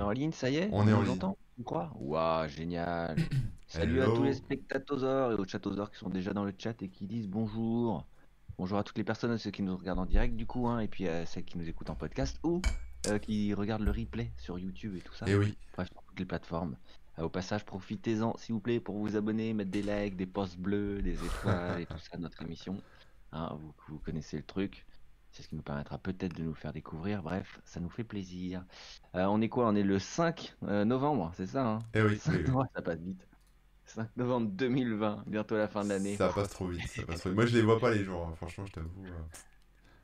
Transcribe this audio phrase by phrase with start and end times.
[0.00, 1.18] est en ligne, ça y est On est en ligne.
[1.58, 3.16] On croit Waouh, génial.
[3.66, 6.88] Salut à tous les spectatosaures et aux chatosaures qui sont déjà dans le chat et
[6.88, 8.06] qui disent bonjour.
[8.58, 10.88] Bonjour à toutes les personnes, ceux qui nous regardent en direct du coup, hein, et
[10.88, 12.60] puis à celles qui nous écoutent en podcast ou
[13.06, 15.28] euh, qui regardent le replay sur YouTube et tout ça.
[15.28, 15.56] Et oui.
[15.74, 16.76] Bref, sur toutes les plateformes.
[17.18, 20.58] Euh, au passage, profitez-en, s'il vous plaît, pour vous abonner, mettre des likes, des posts
[20.58, 22.76] bleus, des étoiles et tout ça à notre émission.
[23.32, 24.84] Hein, vous, vous connaissez le truc.
[25.32, 27.22] C'est ce qui nous permettra peut-être de nous faire découvrir.
[27.22, 28.64] Bref, ça nous fait plaisir.
[29.14, 29.68] Euh, on est quoi?
[29.68, 31.78] On est le 5 euh, novembre, c'est ça hein?
[31.94, 32.44] Eh oui, 5 oui, oui.
[32.48, 33.26] novembre, ça passe vite.
[33.86, 36.16] 5 novembre 2020, bientôt la fin de l'année.
[36.16, 36.86] Ça passe trop vite.
[36.88, 37.36] Ça passe trop vite.
[37.36, 38.26] Moi, je les vois pas les jours.
[38.26, 38.34] hein.
[38.36, 38.90] Franchement, je t'avoue.
[39.06, 39.10] euh,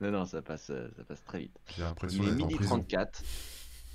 [0.01, 1.57] Non, non, ça passe, ça passe très vite.
[1.77, 2.79] J'ai l'impression Il est d'être en prison.
[2.81, 3.23] 34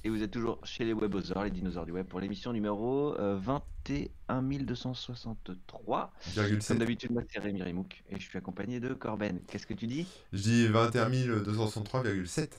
[0.03, 3.37] et vous êtes toujours chez les webosaures, les dinosaures du web, pour l'émission numéro euh,
[3.37, 6.11] 21 263.
[6.27, 6.77] Virgule Comme 7.
[6.79, 9.39] d'habitude, moi c'est Rémi Rimouk et je suis accompagné de Corben.
[9.47, 10.07] Qu'est-ce que tu dis?
[10.33, 12.49] Je dis 21 263,7.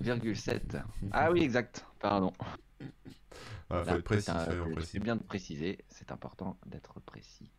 [0.00, 0.76] Virgule 7.
[1.12, 2.32] Ah oui, exact, pardon.
[3.68, 4.30] Voilà, faut Là, être précis.
[4.86, 7.50] c'est bien de préciser, c'est important d'être précis.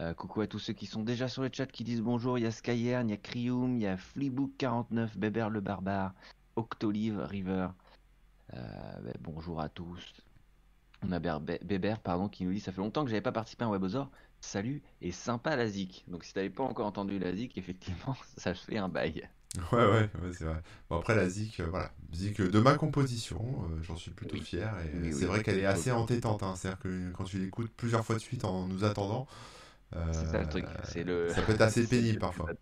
[0.00, 2.36] Euh, coucou à tous ceux qui sont déjà sur le chat qui disent bonjour.
[2.36, 6.14] Il y a Skyern, il y a Crium, il y a Fleebook49, Bébert le Barbare,
[6.56, 7.68] Octolive, River.
[8.52, 10.14] Euh, ben, bonjour à tous.
[11.02, 13.32] On a Ber- Bé- Bébert pardon, qui nous dit Ça fait longtemps que j'avais pas
[13.32, 14.10] participé à un Webosor.
[14.40, 16.04] Salut et sympa la zik.
[16.08, 19.28] Donc si t'avais pas encore entendu la zik, effectivement, ça fait un bail.
[19.72, 20.60] Ouais, ouais, ouais, c'est vrai.
[20.90, 21.92] Bon, après, la zik, euh, voilà.
[22.12, 24.40] Zik euh, de ma composition, euh, j'en suis plutôt Oui.
[24.40, 24.74] fier.
[24.80, 26.42] Et Oui, c'est oui, vrai qu'elle est assez entêtante.
[26.42, 26.54] hein.
[26.56, 29.28] C'est-à-dire que quand tu l'écoutes plusieurs fois de suite en nous attendant,
[29.96, 30.78] euh, C'est ça le truc.
[30.82, 31.34] C'est le...
[31.34, 32.54] ça peut être assez pénible parfois.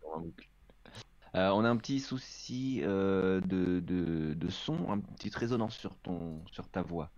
[1.35, 5.97] Euh, on a un petit souci euh, de, de, de son, une petite résonance sur,
[5.97, 7.11] ton, sur ta voix.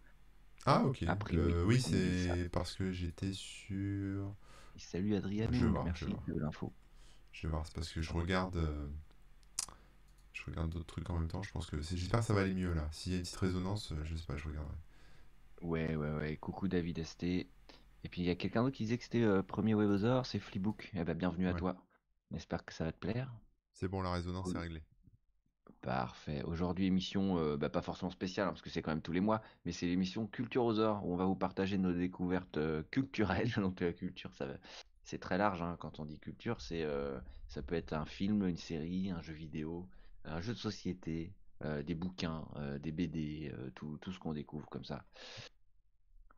[0.66, 1.02] Ah, ok.
[1.08, 4.34] A priori, Euh, oui, c'est parce que j'étais sur.
[4.76, 6.72] Salut Adrien, Je voir, je merci de l'info.
[7.32, 8.58] Je vais voir, c'est parce que je regarde.
[10.32, 11.42] Je regarde d'autres trucs en même temps.
[11.42, 11.80] Je pense que.
[11.80, 12.88] J'espère que ça va aller mieux là.
[12.92, 14.76] S'il y a une petite résonance, je sais pas, je regarderai.
[15.62, 16.36] Ouais, ouais, ouais.
[16.36, 17.24] Coucou David ST.
[17.24, 17.48] Et
[18.10, 20.90] puis il y a quelqu'un d'autre qui disait que c'était premier Webosor, c'est Fleebook.
[20.94, 21.58] Eh ben, bienvenue à Ouais.
[21.58, 21.76] toi.
[22.30, 23.32] J'espère que ça va te plaire.
[23.74, 24.82] C'est bon, la résonance est réglée.
[25.80, 26.42] Parfait.
[26.44, 29.20] Aujourd'hui, émission euh, bah, pas forcément spéciale, hein, parce que c'est quand même tous les
[29.20, 33.52] mois, mais c'est l'émission Culturosaure, où on va vous partager nos découvertes euh, culturelles.
[33.56, 34.58] Donc la culture, ça va-
[35.04, 36.60] c'est très large hein, quand on dit culture.
[36.62, 39.88] C'est, euh, ça peut être un film, une série, un jeu vidéo,
[40.24, 44.32] un jeu de société, euh, des bouquins, euh, des BD, euh, tout, tout ce qu'on
[44.32, 45.04] découvre comme ça.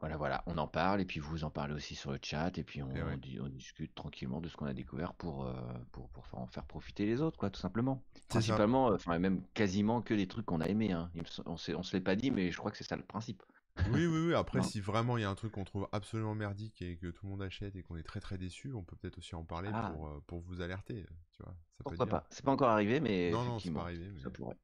[0.01, 2.65] Voilà, voilà, on en parle, et puis vous en parlez aussi sur le chat, et
[2.65, 3.13] puis on, Eh ouais.
[3.15, 5.55] on di- on discute tranquillement de ce qu'on a découvert pour, euh,
[5.93, 8.03] pour, pour faire- en faire profiter les autres, quoi, tout simplement.
[8.29, 10.93] Principalement, euh, enfin même quasiment que des trucs qu'on a aimés.
[10.93, 11.11] Hein.
[11.47, 13.43] On s'est- on se l'est pas dit, mais je crois que c'est ça le principe.
[13.91, 14.35] Oui, oui, oui.
[14.35, 17.25] Après, si vraiment il y a un truc qu'on trouve absolument merdique et que tout
[17.27, 19.71] le monde achète et qu'on est très très déçu, on peut peut-être aussi en parler
[19.73, 19.91] Ah.
[19.95, 21.05] pour, euh, pour vous alerter.
[21.33, 22.27] Tu vois, ça Pourquoi pas?
[22.31, 24.11] C'est pas encore arrivé, mais Non, non, c'est pas arrivé.
[24.15, 24.21] Mais...
[24.23, 24.57] ça pourrait.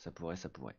[0.00, 0.76] Ça pourrait, ça pourrait.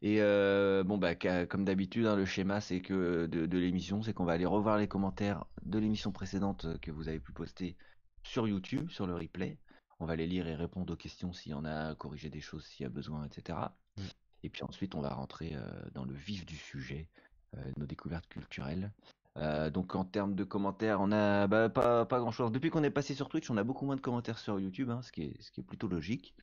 [0.00, 4.12] Et euh, bon, bah, comme d'habitude, hein, le schéma c'est que de, de l'émission, c'est
[4.14, 7.76] qu'on va aller revoir les commentaires de l'émission précédente euh, que vous avez pu poster
[8.22, 9.58] sur YouTube, sur le replay.
[9.98, 12.64] On va les lire et répondre aux questions s'il y en a, corriger des choses
[12.64, 13.58] s'il y a besoin, etc.
[13.96, 14.02] Mm.
[14.44, 17.08] Et puis ensuite, on va rentrer euh, dans le vif du sujet,
[17.56, 18.92] euh, nos découvertes culturelles.
[19.36, 22.50] Euh, donc en termes de commentaires, on a bah, pas, pas grand chose.
[22.52, 25.02] Depuis qu'on est passé sur Twitch, on a beaucoup moins de commentaires sur YouTube, hein,
[25.02, 26.34] ce, qui est, ce qui est plutôt logique.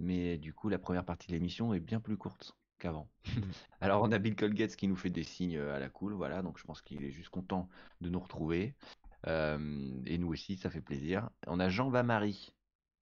[0.00, 3.08] Mais du coup, la première partie de l'émission est bien plus courte qu'avant.
[3.26, 3.30] Mm.
[3.80, 6.42] Alors on a Bill Colgate qui nous fait des signes euh, à la cool, voilà,
[6.42, 7.68] donc je pense qu'il est juste content
[8.00, 8.74] de nous retrouver.
[9.26, 11.28] Euh, et nous aussi, ça fait plaisir.
[11.46, 12.52] On a Jean Bamari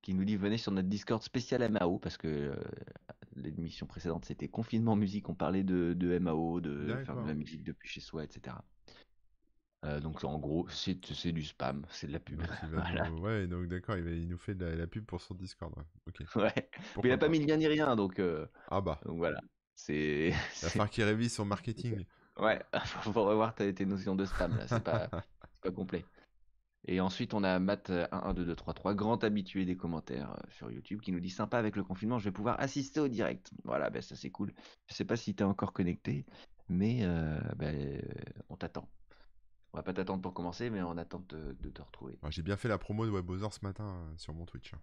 [0.03, 2.57] qui nous dit venez sur notre Discord spécial MAO parce que euh,
[3.37, 7.63] l'émission précédente c'était confinement musique, on parlait de, de MAO, de faire de la musique
[7.63, 8.57] depuis chez soi, etc.
[9.85, 12.41] Euh, donc en gros, c'est c'est du spam, c'est de la pub.
[12.73, 13.11] Voilà.
[13.13, 15.73] Ouais, donc d'accord, il, il nous fait de la, la pub pour son Discord.
[15.77, 15.85] Ouais.
[16.09, 16.23] Ok.
[16.37, 16.53] Ouais.
[16.97, 19.41] Mais il a pas mis de lien ni rien, donc, euh, Ah bah, donc voilà.
[19.75, 20.33] C'est.
[20.53, 22.05] c'est- falloir qu'il révise son marketing.
[22.39, 26.05] Ouais, faut faut revoir tes, tes notions de spam là, c'est pas, c'est pas complet.
[26.87, 31.19] Et ensuite, on a Matt euh, 11223, grand habitué des commentaires sur YouTube, qui nous
[31.21, 33.51] dit sympa avec le confinement, je vais pouvoir assister au direct.
[33.65, 34.55] Voilà, ben ça c'est cool.
[34.87, 36.27] Je sais pas si t'es encore connecté,
[36.69, 38.01] mais euh, ben,
[38.49, 38.89] on t'attend.
[39.73, 42.19] On va pas t'attendre pour commencer, mais on attend de, de te retrouver.
[42.23, 44.73] Ah, J'ai bien fait la promo de Webosor ce matin euh, sur mon Twitch.
[44.75, 44.81] hein.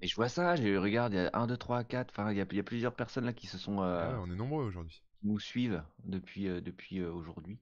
[0.00, 2.38] Et je vois ça, je regarde, il y a 1, 2, 3, 4, enfin, il
[2.38, 3.80] y a, il y a plusieurs personnes là qui se sont.
[3.82, 5.02] euh, Ah ouais, on est nombreux aujourd'hui.
[5.20, 7.58] qui nous suivent depuis, euh, depuis euh, aujourd'hui.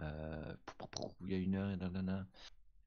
[0.00, 2.26] Il y a une heure et nanana.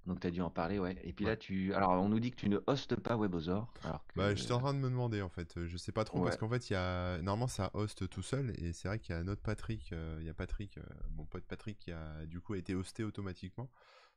[0.06, 0.96] Donc tu as dû en parler, ouais.
[1.04, 1.74] Et puis là, tu.
[1.74, 3.74] Alors, on nous dit que tu ne hostes pas Webosor.
[3.84, 4.14] Alors que...
[4.16, 5.66] Bah, j'étais en train de me demander en fait.
[5.66, 8.52] Je sais pas trop parce qu'en fait, il y a normalement ça host tout seul
[8.60, 9.92] et c'est vrai qu'il y a un autre Patrick.
[9.94, 10.84] euh, Il y a Patrick, euh,
[11.16, 13.70] mon pote Patrick, qui a du coup été hosté automatiquement.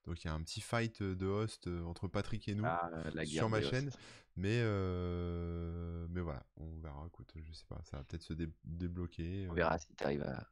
[0.06, 2.90] Donc il y a un petit fight de host euh, entre Patrick et nous Ah,
[3.24, 3.70] sur ma hosts.
[3.70, 3.90] chaîne.
[4.36, 7.04] Mais, euh, mais voilà, on verra.
[7.06, 9.46] Écoute, je sais pas, ça va peut-être se dé- débloquer.
[9.50, 10.46] On verra si tu arrives à,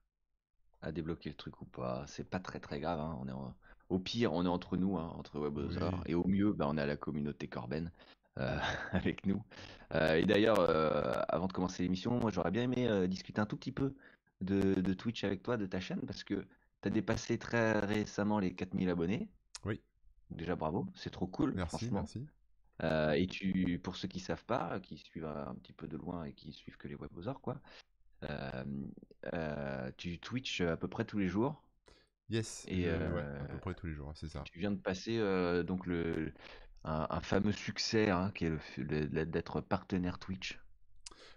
[0.83, 2.05] à débloquer le truc ou pas.
[2.06, 2.99] C'est pas très très grave.
[3.00, 3.17] hein.
[3.21, 3.55] On est en-
[3.88, 5.94] Au pire, on est entre nous, hein, entre Webosor.
[5.94, 6.00] Oui.
[6.06, 7.91] Et au mieux, bah, on est à la communauté Corben
[8.38, 8.59] euh,
[8.93, 9.43] avec nous.
[9.94, 13.56] Euh, et d'ailleurs, euh, avant de commencer l'émission, moi j'aurais bien aimé discuter un tout
[13.56, 13.94] petit peu
[14.41, 16.47] de, de Twitch avec toi, de ta chaîne, parce que
[16.83, 19.29] tu as dépassé très récemment les 4000 abonnés.
[19.65, 19.81] Oui.
[20.31, 21.55] Déjà bravo, c'est trop cool.
[21.55, 22.27] Merci, merci.
[22.83, 26.33] Et tu, pour ceux qui savent pas, qui suivent un petit peu de loin et
[26.33, 27.61] qui suivent que les webosaures, quoi,
[29.97, 31.62] tu Twitch à peu près tous les jours.
[32.28, 34.44] Yes, Et, ouais, euh, à peu près tous les jours, c'est ça.
[34.44, 36.32] Tu viens de passer euh, donc le
[36.84, 40.61] un, un fameux succès hein, qui est d'être partenaire Twitch.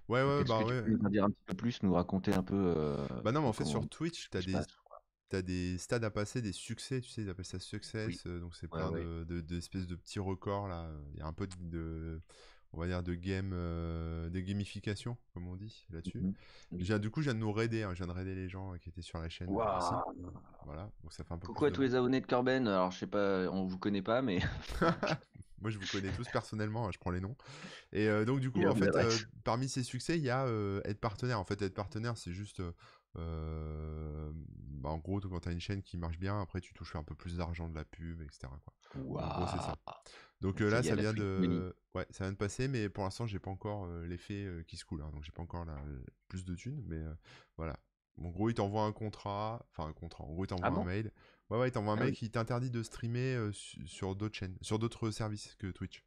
[0.08, 0.84] Ouais, ouais, bah que tu ouais.
[0.84, 3.42] peux nous en dire un petit peu plus, nous raconter un peu euh, Bah non,
[3.42, 4.68] mais en fait, sur Twitch, t'as des, passe
[5.30, 8.56] t'as des stades à passer, des succès, tu sais, ils appellent ça success, euh, donc
[8.56, 9.00] c'est Ouais, plein ouais.
[9.02, 10.92] de, de- d'espèces de petits records là.
[11.14, 12.22] Il y a un peu de-
[12.74, 16.22] on va dire, de game, euh, de gamification, comme on dit là-dessus.
[16.72, 17.00] Mhm.
[17.00, 18.78] Du coup, je viens de nous raider, hein, je viens de raider les gens euh,
[18.78, 19.50] qui étaient sur la chaîne.
[19.50, 19.94] euh, ici.
[20.66, 22.68] Voilà, donc ça fait un peu Coucou à tous les abonnés de Corben?
[22.68, 24.40] Alors je sais pas, on vous connaît pas, mais
[25.62, 27.36] Moi, je vous connais tous personnellement, hein, je prends les noms.
[27.92, 29.12] Et euh, donc, du coup, en fait, euh,
[29.44, 30.46] parmi ces succès, il y a
[30.86, 31.40] être partenaire.
[31.40, 32.62] En fait, être partenaire, c'est juste.
[33.18, 36.96] euh, bah, en gros, quand tu as une chaîne qui marche bien, après, tu touches
[36.96, 38.48] un peu plus d'argent de la pub, etc.
[38.64, 38.74] Quoi.
[38.96, 39.78] En gros, c'est ça.
[40.42, 43.40] Donc euh, là, ça vient de, ouais, ça vient de passer, mais pour l'instant, j'ai
[43.40, 45.02] pas encore euh, l'effet euh, qui se coule.
[45.02, 45.84] hein, donc, j'ai pas encore la-
[46.30, 47.02] plus de thunes, mais
[47.58, 47.78] voilà.
[48.22, 50.24] En gros, il t'envoie un contrat, enfin un contrat.
[50.26, 50.82] En gros, il t'envoie Ah bon?
[50.82, 51.12] un mail.
[51.50, 52.14] Ouais, ouais, il t'envoie un Ah mail oui.
[52.14, 56.04] qui t'interdit de streamer euh, su- sur d'autres chaînes, sur d'autres services que Twitch.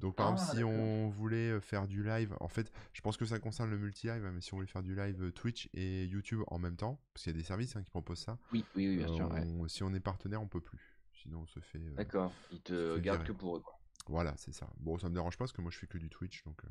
[0.00, 0.64] Donc, par Ah, exemple, si d'accord.
[0.64, 4.32] on voulait faire du live, en fait, je pense que ça concerne le multi-live, hein,
[4.34, 7.32] mais si on voulait faire du live Twitch et YouTube en même temps, parce qu'il
[7.32, 9.28] y a des services hein, qui proposent ça, Oui, oui, oui, bien euh, sûr.
[9.32, 9.44] ouais.
[9.60, 10.91] on- si on est partenaire, on peut plus.
[11.22, 11.78] Sinon, on se fait.
[11.78, 12.32] euh, D'accord.
[12.50, 13.78] Ils te gardent que pour eux, quoi.
[14.08, 14.68] Voilà, c'est ça.
[14.78, 16.64] Bon, ça me dérange pas parce que moi je fais que du Twitch, donc.
[16.64, 16.68] euh,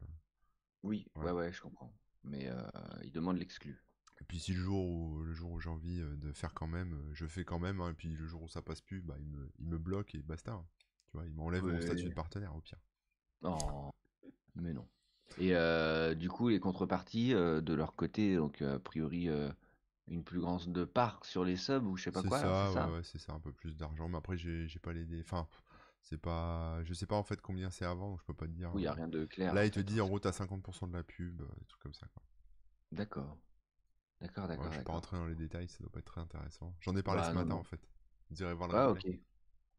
[0.84, 1.26] Oui, Ouais.
[1.26, 1.94] ouais, ouais, je comprends.
[2.24, 2.62] Mais euh,
[3.04, 3.82] ils demandent l'exclu.
[4.20, 6.68] Et puis si le jour où le jour où j'ai envie euh, de faire quand
[6.68, 7.82] même, je fais quand même.
[7.82, 10.14] hein, et puis le jour où ça passe plus, bah il me, il me bloque
[10.16, 10.52] et basta.
[10.52, 10.66] hein.
[11.08, 12.80] Tu vois, il m'enlève mon statut de partenaire au pire.
[13.44, 13.90] Oh,
[14.56, 14.88] mais non.
[15.38, 19.50] Et euh, du coup, les contreparties euh, de leur côté, donc a priori euh,
[20.08, 22.88] une plus grande part sur les subs ou je sais pas quoi, ça, c'est ça
[22.88, 24.08] ouais, ouais, c'est ça, un peu plus d'argent.
[24.10, 25.48] Mais après j'ai j'ai pas les dé- Enfin,
[26.02, 26.84] c'est pas.
[26.84, 28.72] Je sais pas en fait combien c'est avant, donc je peux pas te dire.
[28.74, 29.54] Oui, n'y a rien de clair.
[29.54, 30.10] Là, en il te dit en hein.
[30.10, 32.08] gros t'as 50% de la pub, euh, des trucs comme ça.
[32.10, 32.24] Quoi.
[32.92, 33.38] D'accord.
[34.22, 34.94] D'accord, Ouais, d'accord, je vais pas d'accord.
[34.94, 36.76] rentrer dans les détails, ça doit pas être très intéressant.
[36.80, 37.60] J'en ai parlé Bah, ce non, matin non.
[37.60, 37.90] en fait.
[38.30, 39.06] Vous irez voir la Ah, ok.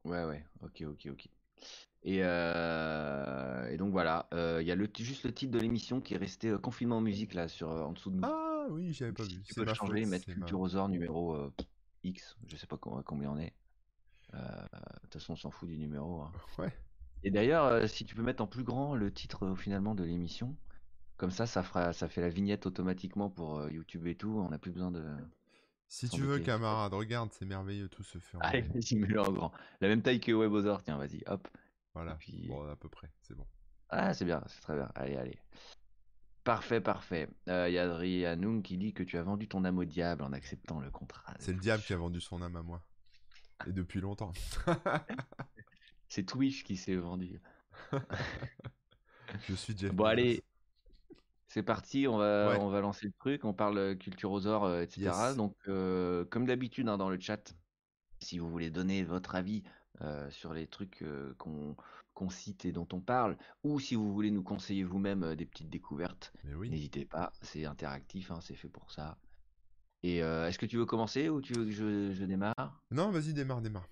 [0.05, 1.29] Ouais, ouais, ok, ok, ok.
[2.05, 6.01] Et, euh, et donc voilà, euh, il y a le, juste le titre de l'émission
[6.03, 8.29] qui est resté euh, confinement en musique là sur en dessous de nous.
[8.29, 9.43] Ah oui, j'avais pas vu.
[9.43, 11.53] tu peux changer, faute, mettre Culturosaure numéro euh,
[12.05, 13.53] X, je sais pas com- combien on est.
[14.35, 16.23] Euh, De toute façon, on s'en fout du numéro.
[16.23, 16.33] hein.
[16.59, 16.73] Ouais.
[17.25, 20.57] Et d'ailleurs, euh, si tu peux mettre en plus grand le titre finalement de l'émission,
[21.17, 24.41] comme ça, ça fera, ça fait la vignette automatiquement pour YouTube et tout.
[24.45, 25.05] On n'a plus besoin de.
[25.89, 29.31] Si tu veux, camarade, regarde, c'est merveilleux, tout se fait en Allez, vas-y, mets-le en
[29.31, 29.53] grand.
[29.81, 31.47] La même taille que Webosaur, tiens, vas-y, hop.
[31.95, 33.47] Voilà, puis- bon, à peu près, c'est bon.
[33.91, 34.91] Ah, c'est bien, c'est très bien.
[34.95, 35.39] Allez, allez.
[36.45, 37.29] Parfait, parfait.
[37.49, 40.23] Euh, Il y a Adrianoum qui dit que tu as vendu ton âme au diable
[40.25, 41.35] en acceptant le contrat.
[41.39, 42.83] C'est le diable qui a vendu son âme à moi.
[43.67, 44.33] Et depuis longtemps.
[46.09, 47.41] C'est Twitch qui s'est vendu.
[49.49, 50.43] Je suis Jeff Bon, allez,
[51.47, 52.59] c'est parti, on va, Ouais.
[52.61, 55.03] on va lancer le truc, on parle euh, culturosaure, euh, etc.
[55.05, 55.37] Yes.
[55.37, 57.55] Donc, euh, comme d'habitude, hein, dans le chat,
[58.21, 59.63] si vous voulez donner votre avis
[60.03, 61.77] euh, sur les trucs euh, qu'on
[62.15, 65.47] qu'on cite et dont on parle, ou si vous voulez nous conseiller vous-même euh, des
[65.47, 66.71] petites découvertes, Mais oui.
[66.71, 69.19] n'hésitez pas, c'est interactif, hein, c'est fait pour ça.
[70.03, 72.83] Et euh, est-ce que tu veux commencer ou tu veux que je, je démarre?
[72.91, 73.89] Non, vas-y, démarre, démarre.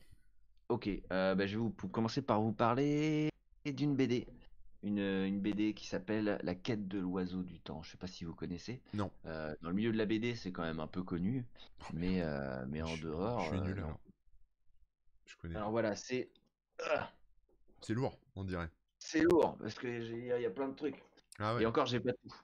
[0.68, 3.28] Ok, euh, bah, je vais vous, commencer par vous parler
[3.64, 4.26] d'une BD.
[4.82, 7.82] Une, une BD qui s'appelle La quête de l'oiseau du temps.
[7.82, 8.80] Je sais pas si vous connaissez.
[8.94, 9.10] Non.
[9.26, 11.44] Euh, dans le milieu de la BD, c'est quand même un peu connu,
[11.92, 13.40] mais, euh, mais Je en suis- dehors.
[13.40, 14.00] Je suis nul alors.
[15.26, 15.56] Je connais.
[15.56, 16.30] Alors voilà, c'est
[16.90, 17.10] ah,
[17.82, 18.68] C'est lourd, on dirait.
[18.98, 21.02] c'est lourd parce que j'ai- il y, a- plein de trucs.
[21.38, 21.62] Ah ouais.
[21.62, 22.34] Et encore, j'ai pas tout.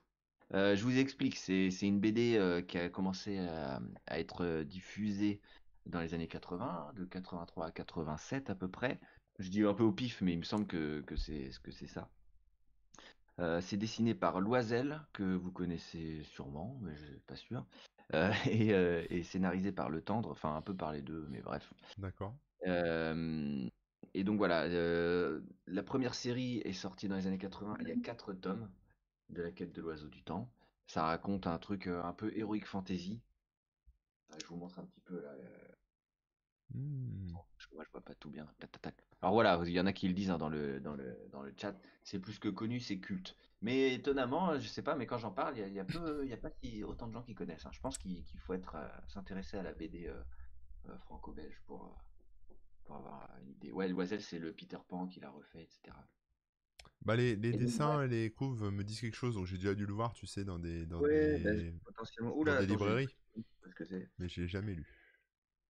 [0.54, 4.64] Euh, je vous explique, c'est une BD euh, qui a commencé à, à être euh,
[4.64, 5.40] diffusée
[5.86, 9.00] dans les années 80, de 83 à 87 à peu près.
[9.38, 11.88] Je dis un peu au pif, mais il me semble que, que c'est que c'est
[11.88, 12.08] ça.
[13.38, 17.66] Euh, c'est dessiné par Loisel, que vous connaissez sûrement, mais je suis pas sûr.
[18.46, 21.74] Et, et scénarisé par Le Tendre, enfin un peu par les deux, mais bref.
[21.98, 22.34] D'accord.
[24.14, 27.76] Et donc voilà, euh, la première série est sortie dans les années 80.
[27.80, 28.70] Il y a quatre tomes
[29.30, 30.50] de la quête de l'oiseau du temps.
[30.86, 33.20] Ça raconte un truc euh, un peu heroic fantasy.
[34.30, 35.28] Ah, Je vous montre un petit peu là.
[35.30, 35.72] euh,
[36.74, 37.28] Hmm.
[37.58, 38.46] Je moi, je vois pas tout bien.
[39.22, 41.42] Alors voilà, il y en a qui le disent hein, dans, le, dans, le, dans
[41.42, 41.76] le chat.
[42.02, 43.36] C'est plus que connu, c'est culte.
[43.62, 46.36] Mais étonnamment, je sais pas, mais quand j'en parle, il y, a, peu, y a
[46.36, 47.66] pas si, autant de gens qui connaissent.
[47.66, 47.70] Hein.
[47.72, 48.76] Je pense qu'il faut être
[49.06, 50.12] s'intéresser à la BD
[51.04, 51.96] franco-belge pour,
[52.86, 53.72] pour avoir une idée.
[53.72, 55.96] Ouais, Loisel, c'est le Peter Pan qui l'a refait, etc.
[57.02, 59.86] Bah les, les dessins et les couves me disent quelque chose, donc j'ai déjà dû
[59.86, 61.72] le voir, tu sais, dans des, dans des,
[62.44, 63.08] bah, des librairies.
[64.18, 64.86] Mais je l'ai jamais lu.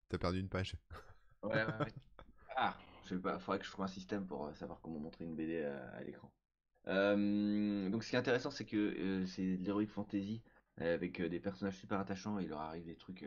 [0.09, 0.77] T'as perdu une page.
[1.43, 1.93] Ouais, ouais, ouais.
[2.57, 5.37] ah, je sais pas, faudrait que je trouve un système pour savoir comment montrer une
[5.37, 6.33] BD à l'écran.
[6.89, 10.43] Euh, donc ce qui est intéressant, c'est que euh, c'est de l'heroic fantasy
[10.77, 12.39] avec euh, des personnages super attachants.
[12.39, 13.25] Et il leur arrive des trucs.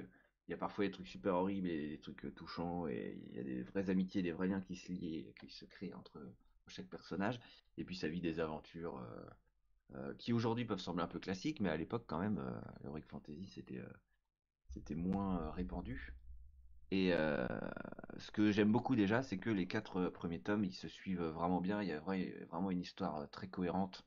[0.49, 2.87] Il y a parfois des trucs super horribles et des trucs touchants.
[2.87, 5.65] Et il y a des vraies amitiés, des vrais liens qui se lient, qui se
[5.65, 6.19] créent entre
[6.67, 7.39] chaque personnage.
[7.77, 9.01] Et puis ça vit des aventures
[10.17, 12.43] qui aujourd'hui peuvent sembler un peu classiques, mais à l'époque quand même,
[12.83, 16.13] l'heroic fantasy c'était moins répandu.
[16.91, 17.47] Et euh,
[18.17, 21.23] ce que j'aime beaucoup déjà, c'est que les quatre euh, premiers tomes, ils se suivent
[21.23, 21.81] vraiment bien.
[21.83, 24.05] Il y a vraiment une histoire euh, très cohérente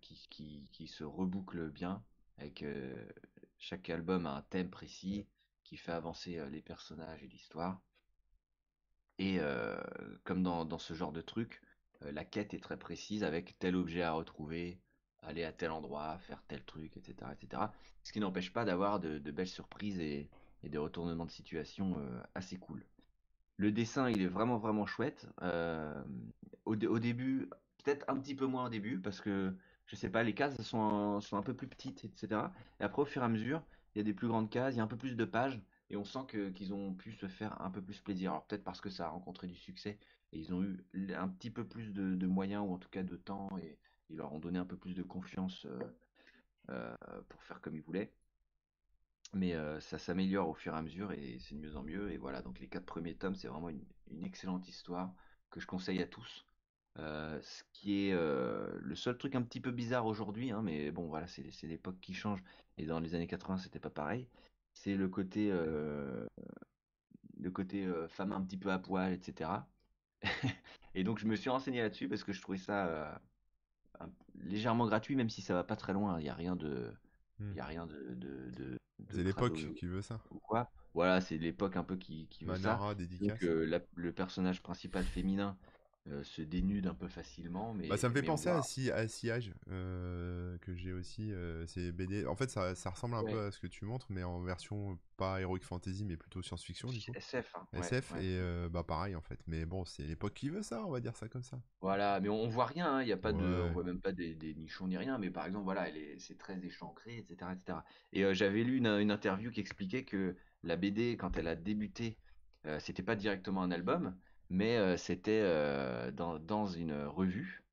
[0.00, 2.02] qui, qui, se reboucle bien,
[2.42, 2.64] avec
[3.58, 5.26] chaque album a un thème précis
[5.64, 7.80] qui fait avancer les personnages et l'histoire.
[9.18, 9.38] Et
[10.24, 11.62] comme dans, dans, ce genre de truc,
[12.00, 14.80] la quête est très précise avec tel objet à retrouver,
[15.22, 17.30] aller à tel endroit, faire tel truc, etc.
[17.32, 17.62] etc.
[18.02, 20.28] Ce qui n'empêche pas d'avoir de, de, belles surprises et,
[20.62, 22.84] et des retournements de situation euh, assez cool.
[23.56, 25.28] Le dessin, il est vraiment vraiment chouette.
[25.42, 26.02] Euh,
[26.64, 27.48] au, début,
[27.82, 29.54] peut-être un petit peu moins au début, parce que
[29.86, 32.42] je sais pas, les cases sont, un peu plus petites, etc.
[32.80, 33.62] Et après, au fur et à mesure,
[33.94, 35.60] il y a des plus grandes cases, il y a un peu plus de pages,
[35.90, 38.30] et on sent qu'ils ont pu se faire un peu plus plaisir.
[38.32, 39.98] Alors peut-être parce que ça a rencontré du succès,
[40.32, 43.16] et ils ont eu un petit peu plus de, moyens, ou en tout cas de
[43.16, 43.78] temps, et
[44.10, 45.66] ils leur ont donné un peu plus de confiance
[46.70, 46.96] euh,
[47.28, 48.12] pour faire comme ils voulaient
[49.34, 52.12] mais ça s'améliore au fur et à mesure et c'est de mieux en mieux.
[52.12, 53.84] Et voilà, donc les quatre premiers tomes, c'est vraiment une,
[54.24, 55.14] excellente histoire
[55.50, 56.44] que je conseille à tous.
[56.96, 61.26] Ce qui est le seul truc un petit peu bizarre aujourd'hui, hein, mais bon voilà,
[61.26, 62.42] c'est l'époque qui change.
[62.78, 64.26] Et dans les années 80, c'était pas pareil.
[64.72, 66.28] C'est le côté, le
[67.52, 69.50] côté femme un petit peu à poil, etc.
[70.94, 73.20] et donc je me suis renseigné là-dessus parce que je trouvais ça
[74.34, 76.18] légèrement gratuit, même si ça va pas très loin.
[76.18, 76.92] Il n'y a rien de,
[77.40, 77.60] il mmh.
[77.60, 78.78] a rien de
[79.10, 80.20] c'est l'époque qui veut ça.
[80.30, 82.78] Ou quoi Voilà, c'est l'époque un peu qui, qui veut ça.
[83.20, 85.56] Donc, euh, le personnage principal féminin
[86.08, 87.74] euh, se dénude un peu facilement.
[87.74, 91.32] Mais, bah, ça me fait penser à, si, à Sillage, euh, que j'ai aussi.
[91.68, 92.26] c'est BD.
[92.26, 94.98] En fait, ça, ça ressemble un peu à ce que tu montres, mais en version
[95.16, 96.88] pas Heroic Fantasy, mais plutôt science-fiction.
[96.88, 97.54] SF.
[97.54, 97.66] Hein.
[97.74, 99.38] SF, et bah pareil en fait.
[99.46, 101.60] Mais bon, c'est l'époque qui veut ça, on va dire ça comme ça.
[101.80, 103.02] Voilà, mais on, voit rien, hein.
[103.02, 105.30] il y a pas de, on voit même pas des, des, nichons ni rien, mais
[105.30, 105.86] par exemple, voilà,
[106.18, 107.52] c'est très échancré, etc.
[107.52, 107.78] etc.
[108.12, 112.18] Et j'avais lu une, une, interview qui expliquait que la BD, quand elle a débuté,
[112.80, 114.16] c'était pas directement un album
[114.52, 117.64] mais euh, c'était euh, dans, dans, une revue.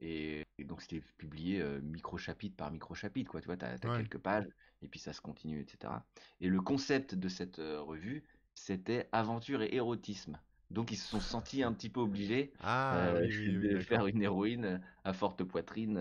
[0.00, 3.40] Et, donc c'était publié euh, micro-chapitre par micro-chapitre, quoi.
[3.40, 4.46] Tu vois, tu as, quelques pages,
[4.80, 5.92] et puis ça se continue, etc.
[6.40, 8.22] Et le concept de cette revue,
[8.54, 10.38] c'était aventure et érotisme.
[10.70, 15.12] Donc ils se sont sentis un petit peu obligés ah, de faire une héroïne à
[15.12, 16.00] forte poitrine.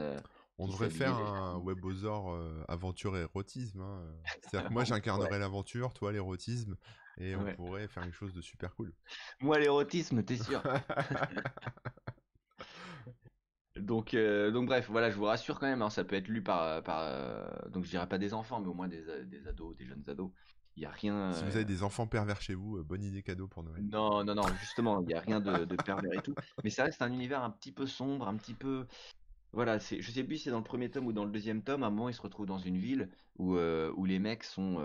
[0.60, 3.82] On devrait faire un webosaur aventure et érotisme.
[3.82, 4.04] Hein.
[4.42, 4.84] C'est-à-dire que moi
[5.24, 6.76] j'incarnerais l'aventure, toi l'érotisme,
[7.18, 8.94] et on pourrait faire quelque chose de super cool.
[9.42, 10.64] Moi, l'érotisme, t'es sûr
[13.76, 16.42] donc, euh, donc bref, voilà, je vous rassure quand même, hein, ça peut être lu
[16.42, 19.76] par, par euh, donc je dirais pas des enfants, mais au moins des, des ados,
[19.78, 20.32] des jeunes ados.
[20.76, 21.32] Il y a rien.
[21.34, 23.84] Si vous avez euh, des enfants pervers chez vous, bonne idée cadeau pour Noël.
[23.84, 26.34] Non, non, non, justement, il y a rien de, de, pervers et tout.
[26.64, 28.88] Mais ça reste un univers un petit peu sombre, un petit peu.
[29.54, 31.62] Voilà, c'est, je sais plus si c'est dans le premier tome ou dans le deuxième
[31.64, 31.84] tome.
[31.84, 34.80] À un moment, il se retrouve dans une ville où, où les mecs sont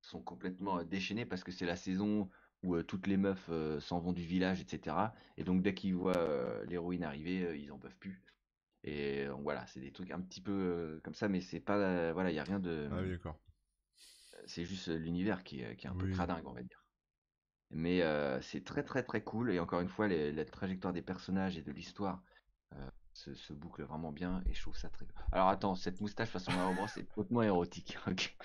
[0.00, 2.30] sont complètement déchaînés parce que c'est la saison
[2.62, 3.50] où toutes les meufs
[3.80, 4.96] s'en vont du village, etc.
[5.36, 8.22] Et donc dès qu'ils voient l'héroïne arriver, ils en peuvent plus.
[8.82, 12.34] Et voilà, c'est des trucs un petit peu comme ça, mais c'est pas, voilà, il
[12.34, 12.88] y a rien de.
[12.92, 13.38] Ah oui, d'accord.
[14.46, 16.84] C'est juste l'univers qui, est un peu cradingue, on va dire.
[17.70, 18.02] Mais
[18.42, 19.52] c'est très très très cool.
[19.52, 22.22] Et encore une fois, la trajectoire des personnages et de l'histoire
[23.16, 24.42] se, boucle vraiment bien.
[24.46, 25.06] Et je trouve ça très.
[25.32, 27.98] Alors attends, cette moustache façon Mario c'est complètement érotique.
[28.06, 28.36] ok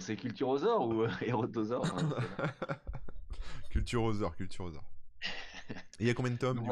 [0.00, 2.44] c'est Culturosaure ou euh, Hérotosaure hein,
[3.70, 4.88] Culturosaure, Culturosaure.
[6.00, 6.62] il y a combien de tomes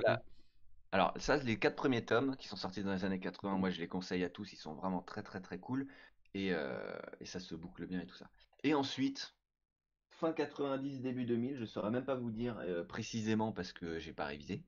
[0.93, 3.81] Alors, ça, les quatre premiers tomes qui sont sortis dans les années 80, moi je
[3.81, 5.87] les conseille à tous, ils sont vraiment très très très cool.
[6.35, 8.29] Et, euh, ça se boucle bien et tout ça.
[8.63, 9.35] Et ensuite,
[10.11, 14.13] fin 90, début 2000, je saurais même pas vous dire euh, précisément parce que j'ai
[14.13, 14.63] pas révisé.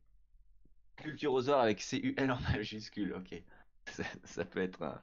[0.99, 3.43] Culturosaure avec C-U-L en majuscule, ok.
[4.25, 5.01] Ça, peut être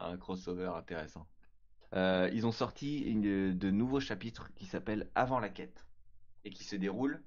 [0.00, 1.26] un crossover intéressant.
[1.92, 5.86] ils ont sorti de nouveaux chapitres qui s'appellent Avant la quête
[6.44, 7.22] et qui se déroulent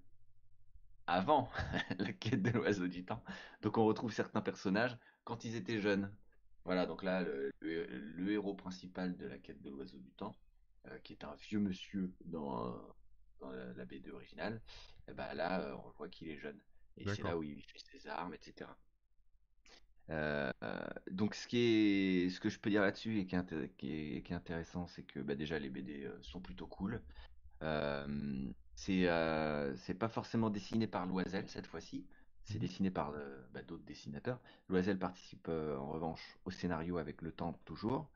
[1.07, 1.49] avant
[1.99, 3.23] la quête de l'oiseau du temps.
[3.61, 6.11] Donc on retrouve certains personnages quand ils étaient jeunes.
[6.63, 7.23] Voilà, donc là,
[7.61, 10.35] le, héros principal de la quête de l'oiseau du temps,
[10.87, 12.75] euh, qui est un vieux monsieur dans,
[13.75, 14.59] la, BD originale,
[15.07, 16.59] et ben là, euh, on voit qu'il est jeune.
[16.97, 18.69] Et c'est là où il fait ses armes, etc.
[20.11, 20.51] Euh,
[21.09, 24.31] donc ce qui est, ce que je peux dire là-dessus et qui est, qui est,
[24.31, 27.01] intéressant, c'est que bah, déjà les BD sont plutôt cool.
[28.75, 29.07] c'est
[29.77, 32.05] c'est pas forcément dessiné par Loisel cette fois-ci.
[32.43, 32.59] C'est mmh.
[32.59, 33.13] dessiné par
[33.53, 34.39] bah, d'autres dessinateurs.
[34.69, 38.09] Loisel participe en revanche au scénario avec le temps toujours.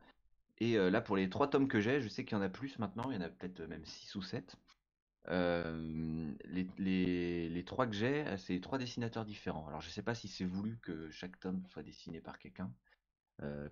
[0.60, 2.78] Et là, pour les trois tomes que j'ai, je sais qu'il y en a plus
[2.80, 4.58] maintenant, il y en a peut-être même six ou sept.
[5.28, 9.68] Les, les, les, trois que j'ai, c'est trois dessinateurs différents.
[9.68, 12.72] Alors, je sais pas si c'est voulu que chaque tome soit dessiné par quelqu'un,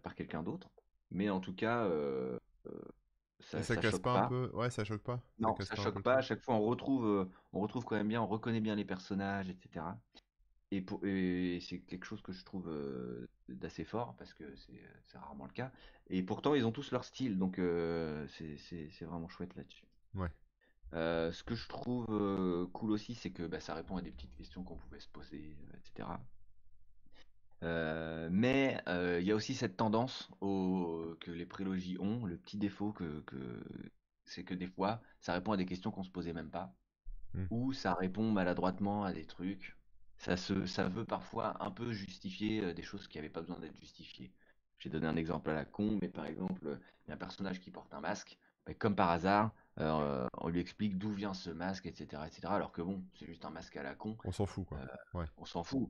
[0.04, 0.70] par quelqu'un d'autre,
[1.12, 1.89] mais en tout cas,
[3.39, 4.51] ça, ça, casse pas, un peu?
[4.54, 5.22] Ouais, ça choque pas?
[5.39, 6.16] Non, ça, choque pas.
[6.16, 9.50] À chaque fois, on retrouve, on retrouve quand même bien, on reconnaît bien les personnages,
[9.50, 9.98] etc.
[10.72, 12.70] Et, et c'est quelque chose que je trouve
[13.48, 15.72] d'assez fort parce que c'est rarement le cas.
[16.10, 17.56] Et pourtant, ils ont tous leur style, donc
[18.27, 19.86] c'est vraiment chouette là-dessus.
[20.13, 20.30] Ouais.
[20.94, 24.63] Ce que je trouve cool aussi, c'est que bah, ça répond à des petites questions
[24.63, 26.10] qu'on pouvait se poser, etc.
[28.32, 28.82] mais
[29.20, 33.22] il y a aussi cette tendance au, que les prélogies ont, le petit défaut que,
[33.22, 33.63] que
[34.25, 36.74] c'est que des fois, ça répond à des questions qu'on se posait même pas,
[37.34, 37.46] mmh.
[37.50, 39.77] ou ça répond maladroitement à des trucs
[40.17, 43.77] ça, se, ça veut parfois un peu justifier des choses qui n'avaient pas besoin d'être
[43.77, 44.32] justifiées.
[44.79, 47.60] J'ai donné un exemple à la con, mais par exemple, il y a un personnage
[47.60, 51.86] qui porte un masque, mais comme par hasard, on lui explique d'où vient ce masque,
[51.86, 52.42] etc., etc.
[52.48, 54.18] Alors que bon, c'est juste un masque à la con.
[54.24, 54.80] On s'en fout, quoi.
[55.38, 55.90] On s'en fout.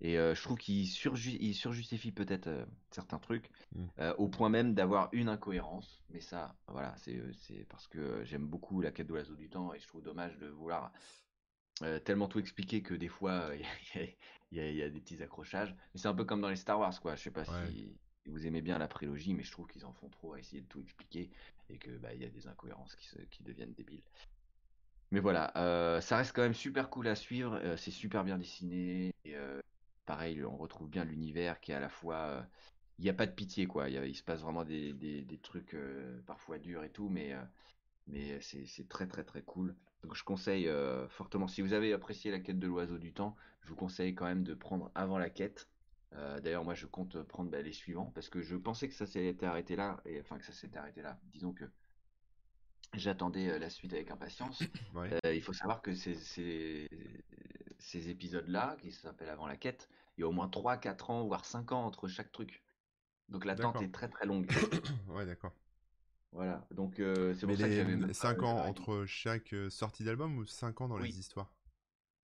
[0.00, 3.86] Et je trouve qu'il surjustifie peut-être certains trucs, mmh.
[4.18, 6.02] au point même d'avoir une incohérence.
[6.10, 9.80] Mais ça, voilà, c'est parce que j'aime beaucoup la quête de l'oiseau du temps et
[9.80, 10.92] je trouve dommage de vouloir
[11.82, 13.50] euh, tellement tout expliqué que des fois
[14.52, 15.74] il y, a des petits accrochages.
[15.92, 17.16] Mais c'est un peu comme dans les Star Wars, quoi.
[17.16, 20.08] Je sais pas si vous aimez bien la prélogie, mais je trouve qu'ils en font
[20.08, 21.30] trop à essayer de tout expliquer
[21.68, 24.02] et que bah y a des incohérences qui, se, deviennent débiles.
[25.10, 27.58] Mais voilà, euh, ça reste quand même super cool à suivre.
[27.62, 29.14] Euh, c'est super bien dessiné.
[29.24, 29.34] Et,
[30.06, 32.46] pareil, on retrouve bien l'univers qui est à la fois.
[32.98, 33.88] Il n'y a pas de pitié, quoi.
[33.88, 35.76] Il, se passe vraiment des, trucs
[36.26, 37.34] parfois durs et tout, mais,
[38.06, 39.74] mais c'est très très très cool.
[40.04, 43.36] Donc je conseille euh, fortement, si vous avez apprécié la quête de l'oiseau du temps,
[43.62, 45.66] je vous conseille quand même de prendre avant la quête.
[46.14, 49.06] Euh, d'ailleurs, moi je compte prendre bah, les suivants parce que je pensais que ça
[49.06, 51.18] s'était arrêté là, et enfin que ça s'était arrêté là.
[51.32, 51.64] Disons que
[52.92, 54.62] j'attendais euh, la suite avec impatience.
[55.24, 60.28] il faut savoir que ces, ces, épisodes-là, qui s'appellent avant la quête, il y a
[60.28, 62.62] au moins 3, 4 ans, voire 5 ans entre chaque truc.
[63.28, 64.48] Donc l'attente est très très longue.
[65.08, 65.52] ouais, d'accord.
[66.34, 70.02] Voilà, donc euh, c'est pour ça qu'il y avait 5 ans entre chaque euh, sortie
[70.02, 71.52] d'album ou 5 ans dans les histoires?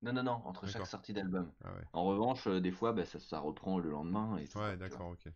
[0.02, 1.52] Non, non, non, entre chaque sortie d'album.
[1.64, 4.38] Ah en revanche, euh, des fois, bah, ça, ça, reprend le lendemain.
[4.38, 5.32] Et ouais, d'accord, ok.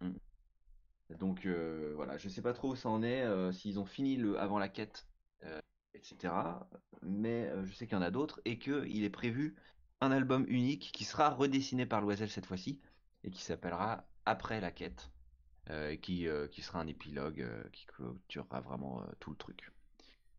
[0.00, 0.12] Mmh.
[1.18, 1.46] Donc
[1.96, 4.68] voilà, je sais pas trop où ça en est, s'ils ont fini le avant la
[4.68, 5.08] quête,
[5.92, 6.32] etc.
[7.02, 9.56] Mais je sais qu'il y en a d'autres et qu'il est prévu
[10.00, 12.80] un album unique qui sera redessiné par Loisel cette fois-ci
[13.24, 15.10] et qui s'appellera Après la quête.
[15.70, 19.70] Euh, qui, euh, qui sera un épilogue euh, qui clôturera vraiment tout le truc.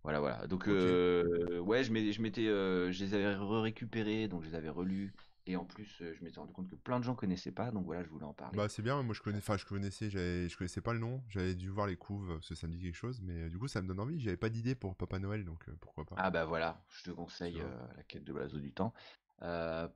[0.04, 0.48] Voilà, voilà.
[0.48, 5.14] Donc, ouais, je m'étais, je les avais récupérés, donc je les avais relus.
[5.48, 8.04] Et en plus, je m'étais rendu compte que plein de gens connaissaient pas, donc voilà,
[8.04, 8.56] je voulais en parler.
[8.56, 11.56] Bah c'est bien, moi je connais, enfin je connaissais, je connaissais pas le nom, j'avais
[11.56, 13.82] dû voir les couves, parce que ça me dit quelque chose, mais du coup ça
[13.82, 14.20] me donne envie.
[14.20, 16.16] J'avais pas d'idée pour Papa Noël, donc pourquoi pas.
[16.20, 17.58] Ah bah voilà, je te conseille
[17.98, 18.94] la quête de l'oiseau du temps.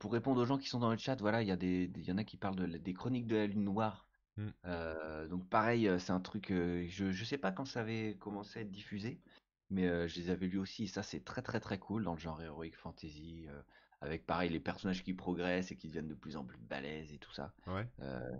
[0.00, 2.12] pour répondre aux gens qui sont dans le chat, voilà, il y a des, y
[2.12, 4.06] en a qui parlent de, des chroniques de la lune noire.
[4.66, 8.16] Euh, donc pareil, euh, c'est un truc, euh, je, je sais pas quand ça avait
[8.18, 9.20] commencé à être diffusé,
[9.70, 12.18] mais je les avais lus aussi, et ça c'est très très très cool dans le
[12.18, 13.46] genre heroic fantasy,
[14.00, 17.18] avec pareil les personnages qui progressent et qui deviennent de plus en plus balèzes et
[17.18, 17.52] tout ça.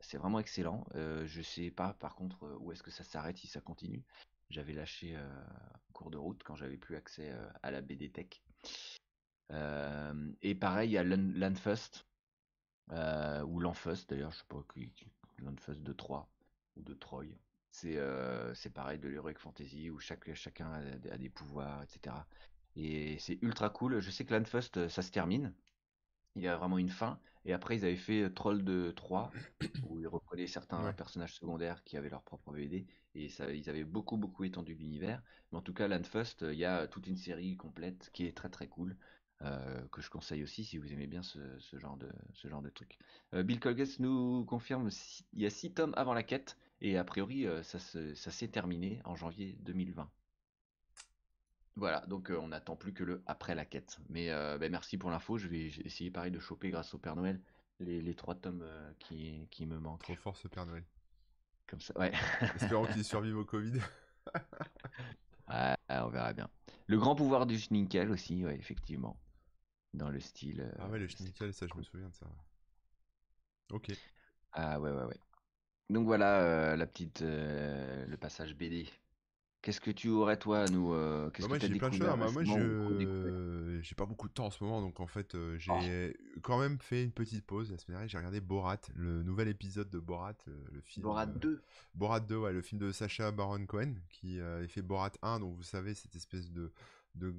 [0.03, 0.87] c'est vraiment excellent.
[0.95, 4.05] je sais pas par contre où est-ce que ça s'arrête si ça continue.
[4.49, 8.43] J'avais lâché en cours de route quand j'avais plus accès à la BD Tech.
[9.51, 12.07] et pareil, il y a Landfust,
[12.91, 14.93] ou L'Enfust d'ailleurs, je sais pas qui,
[15.59, 16.29] phase de 3
[16.77, 17.27] ou de Troy.
[17.77, 20.73] C'est euh, c'est pareil de l'Heroic Fantasy où chaque, chacun
[21.11, 22.17] a, des pouvoirs, etc.
[22.75, 24.01] Et c'est ultra cool.
[24.01, 25.53] Je sais que Landfust, euh, ça se termine.
[26.37, 27.21] Il y a vraiment une fin.
[27.45, 29.31] Et après, ils avaient fait euh, Troll de 3,
[29.91, 32.87] où ils reprenaient certains personnages secondaires qui avaient leur propre BD.
[33.15, 35.23] Et ça, ils avaient beaucoup, beaucoup étendu l'univers.
[35.53, 38.49] Mais en tout cas, Landfust, il y a toute une série complète qui est très,
[38.49, 38.97] très cool.
[39.43, 41.39] Euh, que je conseille aussi si vous aimez bien ce,
[41.75, 42.97] genre, de, ce genre de truc.
[43.35, 44.89] Euh, Bill Colgate nous confirme
[45.35, 49.17] il y a 6 tomes avant la quête Et a priori, ça s'est terminé en
[49.17, 50.11] janvier 2020.
[51.77, 53.99] Voilà, donc on n'attend plus que le après la quête.
[54.09, 55.39] Mais ben, merci pour l'info.
[55.39, 57.41] Je vais essayer pareil de choper grâce au Père Noël
[57.81, 58.67] les, trois tomes
[58.99, 60.03] qui, qui me manquent.
[60.03, 60.85] Trop fort ce Père Noël.
[61.67, 62.12] Comme ça, ouais.
[62.55, 63.81] Espérons qu'il survive au Covid.
[65.49, 66.49] ouais, on verra bien.
[66.87, 69.19] Le grand pouvoir du Schninkel aussi, ouais, effectivement.
[69.93, 70.73] Dans le style.
[70.79, 72.27] Ah ouais, le Schninkel, ça, je me souviens de ça.
[73.73, 73.91] Ok.
[74.53, 75.21] Ah ouais, ouais, ouais.
[75.90, 78.88] Donc voilà euh, la petite, euh, le passage BD
[79.62, 82.07] Qu'est-ce que tu aurais toi à nous euh, bah, Moi j'ai plein de choses.
[82.16, 86.14] Moi, je j'ai pas beaucoup de temps en ce moment, donc en fait euh, j'ai
[86.37, 86.40] oh.
[86.42, 88.09] quand même fait une petite pause la semaine dernière.
[88.09, 91.03] J'ai regardé Borat, le nouvel épisode de Borat, le film.
[91.03, 91.62] Borat 2.
[91.94, 95.57] Borat 2, ouais, le film de Sacha Baron Cohen qui a fait Borat 1, donc
[95.57, 96.72] vous savez cette espèce de,
[97.16, 97.35] de,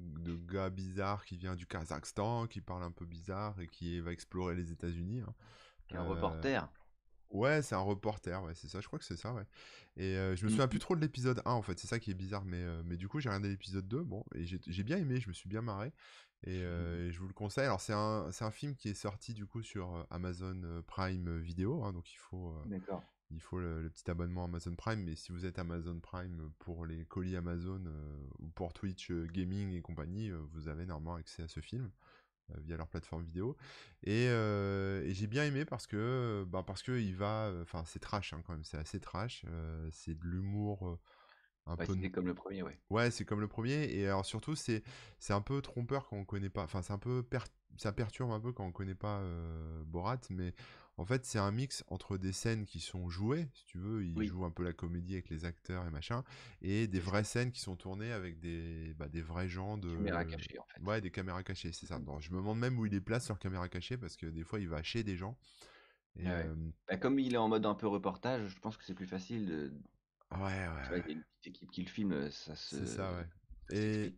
[0.52, 4.54] gars bizarre qui vient du Kazakhstan, qui parle un peu bizarre et qui va explorer
[4.54, 5.22] les États-Unis.
[5.26, 5.34] Hein.
[5.92, 6.68] Un reporter.
[7.30, 9.44] Ouais, c'est un reporter, ouais, c'est ça, je crois que c'est ça, ouais.
[9.98, 12.10] Et euh, je me souviens plus trop de l'épisode 1, en fait, c'est ça qui
[12.10, 14.96] est bizarre, mais, euh, mais du coup, j'ai regardé l'épisode 2, bon, et j'ai bien
[14.96, 15.92] aimé, je me suis bien marré,
[16.44, 17.66] et, euh, je vous le conseille.
[17.66, 21.92] Alors, c'est un, un film qui est sorti, du coup, sur Amazon Prime Video, hein,
[21.92, 22.54] donc il faut,
[23.30, 27.04] il faut le, petit abonnement Amazon Prime, mais si vous êtes Amazon Prime pour les
[27.04, 27.82] colis Amazon
[28.38, 31.90] ou pour Twitch Gaming et compagnie, vous avez normalement accès à ce film.
[32.50, 33.56] Euh, via leur plateforme vidéo.
[34.06, 38.32] Euh, et, j'ai bien aimé parce que, bah parce que il va, enfin c'est trash
[38.32, 40.98] hein, quand même, c'est assez trash, euh, c'est de l'humour
[41.66, 41.94] un peu.
[42.00, 42.78] C'est comme le premier, ouais.
[42.88, 43.84] Ouais, c'est comme le premier.
[43.94, 44.82] Et alors surtout, c'est
[45.18, 46.62] c'est un peu trompeur quand on connaît pas.
[46.62, 47.22] Enfin, c'est un peu
[47.76, 49.22] ça perturbe un peu quand on connaît pas
[49.84, 50.54] Borat, mais
[50.98, 54.26] en fait, c'est un mix entre des scènes qui sont jouées, si tu veux, il
[54.26, 56.24] joue un peu la comédie avec les acteurs et machin,
[56.60, 59.94] et des vraies scènes qui sont tournées avec des, bah, des vrais gens de.
[59.94, 60.82] Caméras cachées, en fait.
[60.82, 62.00] Ouais, des caméras cachées, c'est ça.
[62.18, 64.58] je me demande même où il les place sur caméra cachée, parce que des fois,
[64.58, 65.38] il va chez des gens.
[66.18, 66.52] Euh,
[66.88, 69.46] bah, comme il est en mode un peu reportage, je pense que c'est plus facile
[69.46, 69.72] de.
[70.32, 70.82] Ouais, ouais.
[70.82, 72.76] Tu vois, il y a une petite équipe qui le filme, ça se.
[72.76, 73.76] C'est ça, ouais.
[73.76, 74.12] Et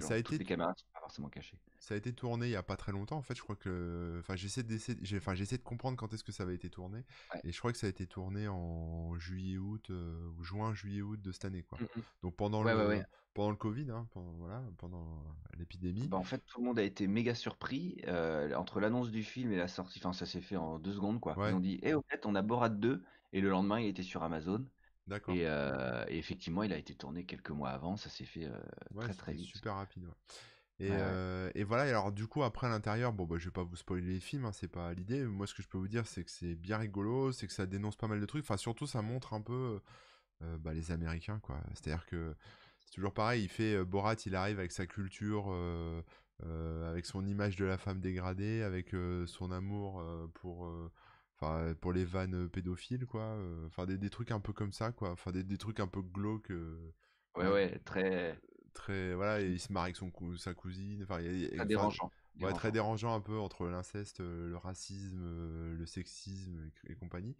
[0.00, 0.38] ça a été.
[0.38, 1.56] Les caméras sont forcément cachées.
[1.78, 3.36] Ça a été tourné il y a pas très longtemps en fait.
[3.36, 6.56] Je crois que, enfin, j'essaie d'essayer, enfin, j'essaie de comprendre quand est-ce que ça avait
[6.56, 7.04] été tourné.
[7.44, 11.02] Et je crois que ça a été tourné en juillet, août, euh, ou juin, juillet,
[11.02, 11.78] août de cette année quoi.
[11.80, 13.02] Mmh Donc pendant le,
[13.34, 15.22] pendant le Covid, hein, pendant, voilà, pendant
[15.58, 16.08] l'épidémie.
[16.08, 19.52] Bah, en fait, tout le monde a été méga surpris euh, entre l'annonce du film
[19.52, 20.00] et la sortie.
[20.00, 21.36] Enfin, ça s'est fait en deux secondes quoi.
[21.48, 24.02] Ils ont dit, eh, au fait, on a Borat 2 et le lendemain, il était
[24.02, 24.66] sur Amazon.
[25.06, 25.36] D'accord.
[25.36, 27.96] Et, euh, et, effectivement, il a été tourné quelques mois avant.
[27.96, 28.50] Ça s'est fait
[28.98, 29.54] très très vite.
[29.54, 30.08] Super rapide.
[30.78, 33.50] Et, euh, et, voilà, et alors du coup, après à l'intérieur, bon, bah, je vais
[33.50, 35.24] pas vous spoiler les films, hein, c'est pas l'idée.
[35.24, 37.66] Moi, ce que je peux vous dire, c'est que c'est bien rigolo, c'est que ça
[37.66, 38.44] dénonce pas mal de trucs.
[38.44, 39.80] Enfin, surtout, ça montre un peu
[40.42, 41.60] euh, bah, les Américains, quoi.
[41.74, 42.34] C'est-à-dire que
[42.78, 45.50] c'est toujours pareil, il fait euh, Borat, il arrive avec sa culture,
[46.42, 48.94] avec son image de la femme dégradée, avec
[49.26, 50.02] son amour
[50.34, 50.70] pour.
[51.38, 53.38] Enfin, pour les vannes pédophiles, quoi.
[53.66, 55.10] Enfin, des, des, trucs un peu comme ça, quoi.
[55.10, 56.50] Enfin, des, des trucs un peu glauques.
[57.36, 58.38] ouais, ouais, très
[58.76, 61.18] très voilà et il se marie avec son sa cousine enfin
[61.56, 62.10] très dérangeant
[62.40, 67.36] ouais, très dérangeant un peu entre l'inceste euh, le racisme euh, le sexisme et, compagnie.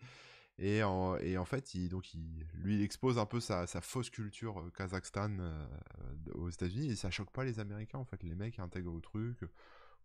[0.59, 3.81] Et en, et en fait il donc il lui il expose un peu sa, sa
[3.81, 5.37] fausse culture euh, Kazakhstan
[6.35, 8.23] aux États-Unis et ça choque pas les Américains en fait.
[8.23, 9.39] Les mecs intègrent au truc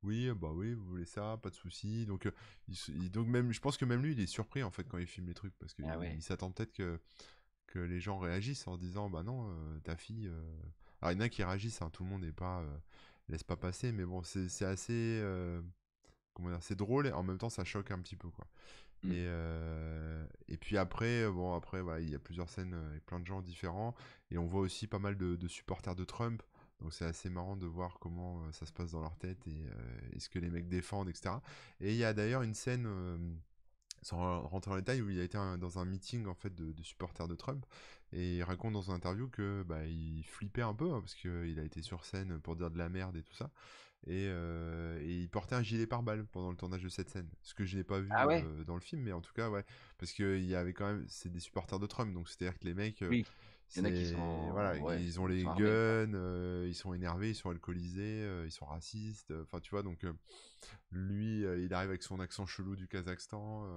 [0.04, 2.06] oui bah oui vous voulez ça pas de souci.
[2.06, 2.30] Donc
[2.68, 5.08] il, donc même je pense que même lui il est surpris en fait quand il
[5.08, 7.00] filme les trucs parce qu'il ah il s'attend peut-être que
[7.68, 10.30] que les gens réagissent en disant bah non ta fille
[11.02, 12.60] alors, il y en a qui réagissent, hein, tout le monde n'est pas.
[12.62, 12.78] Euh,
[13.30, 15.20] laisse pas passer, mais bon, c'est assez.
[15.22, 15.62] Euh,
[16.34, 18.46] comment dire C'est drôle et en même temps, ça choque un petit peu, quoi.
[19.04, 19.12] Mmh.
[19.12, 23.26] Et, euh, et puis après, bon, après, il y a plusieurs scènes avec plein de
[23.26, 23.96] gens différents.
[24.30, 26.44] Et on voit aussi pas mal de, supporters de Trump.
[26.82, 30.30] Donc c'est assez marrant de voir comment ça se passe dans leur tête et, ce
[30.30, 31.36] que les mecs défendent, etc.
[31.80, 32.88] Et il y a d'ailleurs une scène
[34.02, 37.28] sans rentrer en détail, où il a été dans un meeting en fait de, supporters
[37.28, 37.66] de Trump
[38.14, 41.60] et il raconte dans une interview que bah, il flippait un peu hein, parce qu'il
[41.60, 43.50] a été sur scène pour dire de la merde et tout ça
[44.08, 47.30] et, euh, il portait un gilet pare-balles pendant le tournage de cette scène.
[47.44, 49.50] Ce que je n'ai pas vu ah euh, dans le film mais en tout cas
[49.50, 49.64] ouais
[49.98, 52.60] parce qu'il y avait quand même c'est des supporters de Trump donc c'est à dire
[52.60, 53.24] que les mecs euh,
[53.76, 54.52] il y en a qui sont.
[54.52, 58.66] Voilà, ils ont les guns, euh, ils sont énervés, ils sont alcoolisés, euh, ils sont
[58.66, 59.34] racistes.
[59.44, 60.06] Enfin, tu vois, donc
[60.92, 63.68] lui, il arrive avec son accent chelou du Kazakhstan.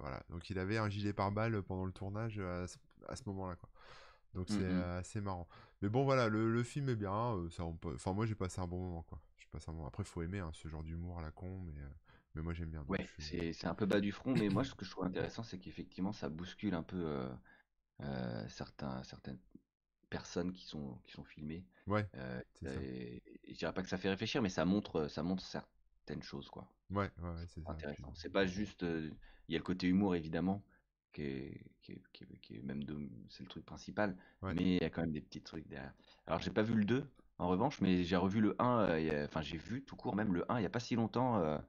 [0.00, 3.68] voilà, donc il avait un gilet pare-balles pendant le tournage à ce, moment-là, quoi.
[4.34, 5.48] Donc c'est mmh assez marrant.
[5.80, 7.36] Mais bon, voilà, le, film est bien.
[7.50, 9.20] ça, Enfin, moi, j'ai passé un bon moment, quoi.
[9.38, 9.86] J'ai passé un moment.
[9.86, 11.80] Après, faut aimer hein, ce genre d'humour à la con, mais.
[12.36, 12.84] Mais moi j'aime bien.
[12.86, 15.58] Ouais, c'est un peu bas du front, mais moi ce que je trouve intéressant, c'est
[15.58, 17.28] qu'effectivement ça bouscule un peu euh,
[18.48, 19.38] certains, certaines
[20.08, 21.64] personnes qui sont, qui sont filmées.
[21.86, 22.06] Ouais.
[22.16, 26.22] Euh, et, je dirais pas que ça fait réfléchir, mais ça montre, ça montre certaines
[26.22, 26.68] choses, quoi.
[26.90, 28.12] Ouais, ouais, c'est intéressant.
[28.14, 29.10] C'est pas juste, euh,
[29.48, 30.62] il y a le côté humour évidemment,
[31.12, 32.02] qui est, qui est,
[32.40, 32.82] qui est, même
[33.28, 35.94] c'est le truc principal, mais il y a quand même des petits trucs derrière.
[36.26, 39.56] Alors j'ai pas vu le 2 en revanche, mais j'ai revu le 1, enfin j'ai
[39.56, 41.60] vu tout court même le 1 il y a pas si longtemps,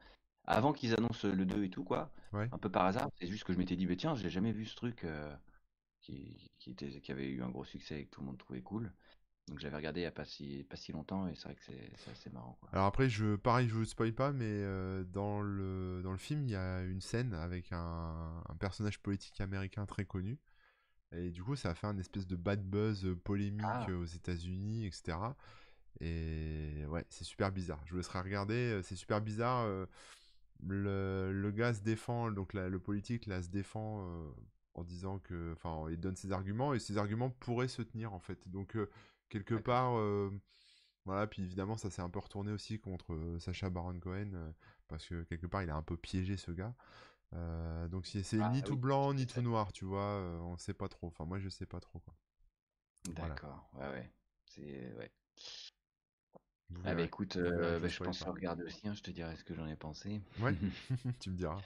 [0.46, 3.54] avant qu'ils annoncent le 2 et tout quoi, un peu par hasard, c'est juste que
[3.54, 5.06] je m'étais dit, bah, tiens, j'ai jamais vu ce truc
[6.08, 8.62] qui, qui, était, qui avait eu un gros succès et que tout le monde trouvait
[8.62, 8.92] cool.
[9.48, 11.62] Donc j'avais regardé il n'y a pas si, pas si longtemps et c'est vrai que
[11.64, 12.58] c'est assez marrant.
[12.74, 16.44] Alors après, je, pareil, je vous spoil pas, mais euh, dans, le, dans le film,
[16.44, 20.38] il y a une scène avec un, personnage politique américain très connu.
[21.14, 23.88] Et du coup, ça a fait un espèce de bad buzz euh, polémique ah.
[23.90, 25.18] aux États-Unis, etc.
[26.02, 27.82] Et ouais, c'est super bizarre.
[27.86, 28.56] Je vous laisserai regarder.
[28.56, 29.66] Euh, c'est super bizarre.
[30.64, 34.04] Le, le, gars se défend, donc le politique là se défend
[34.78, 38.20] en disant que, enfin, il donne ses arguments et ses arguments pourraient se tenir en
[38.20, 38.48] fait.
[38.48, 38.78] Donc
[39.30, 39.94] quelque part,
[41.06, 44.54] voilà, puis évidemment, ça s'est un peu retourné aussi contre Sacha Baron Cohen,
[44.88, 46.74] parce que quelque part, il a un peu piégé ce gars.
[47.90, 51.08] donc c'est ah ni tout blanc ni tout noir, tu vois, on sait pas trop.
[51.08, 52.16] Enfin, moi, je sais pas trop quoi.
[53.14, 54.12] D'accord, ouais, ouais.
[54.46, 55.12] C'est ouais.
[56.84, 59.54] Ah bah écoute, bah, je pense à regarder aussi, hein, je te dirai ce que
[59.54, 60.22] j'en ai pensé.
[60.40, 60.54] Ouais,
[61.20, 61.62] tu me diras.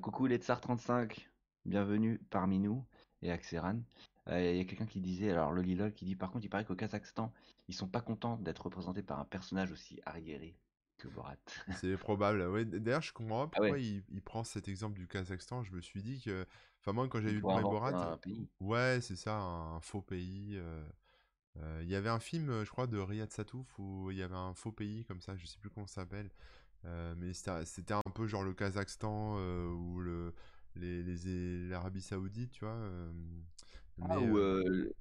[0.00, 1.30] coucou les Tsar 35,
[1.64, 2.84] bienvenue parmi nous
[3.22, 3.80] et Axeran.
[4.28, 6.76] Il y a quelqu'un qui disait, alors Lolilol qui dit par contre, il paraît qu'au
[6.76, 7.32] Kazakhstan,
[7.68, 10.56] ils sont pas contents d'être représentés par un personnage aussi arriéré
[10.98, 11.36] que Borat.
[11.80, 12.42] C'est probable.
[12.48, 15.64] Ouais, D'ailleurs, je comprends pas ah pourquoi il, prend cet exemple du Kazakhstan.
[15.64, 16.46] Je me suis dit que,
[16.80, 18.18] enfin moi, quand j'ai vu Borat,
[18.60, 20.56] ouais, c'est ça, un faux pays.
[20.56, 20.84] Euh,
[21.58, 24.36] euh, il y avait un film, je crois, de Riyad Satouf où il y avait
[24.36, 26.30] un faux pays comme ça, je sais plus comment ça s'appelle.
[26.84, 29.36] Euh, mais c'était un peu genre le Kazakhstan
[29.72, 30.34] ou le
[30.76, 32.78] l'Arabie Saoudite, tu vois.
[34.00, 34.38] Ah, ou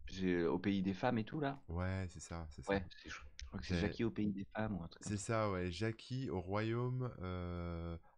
[0.07, 1.60] j'ai au pays des femmes et tout là.
[1.69, 2.73] Ouais, c'est ça, c'est ça.
[2.73, 5.49] Ouais, je crois que c'est Jackie au pays des femmes ou un truc C'est ça,
[5.49, 5.71] ouais.
[5.71, 7.12] Jackie au royaume.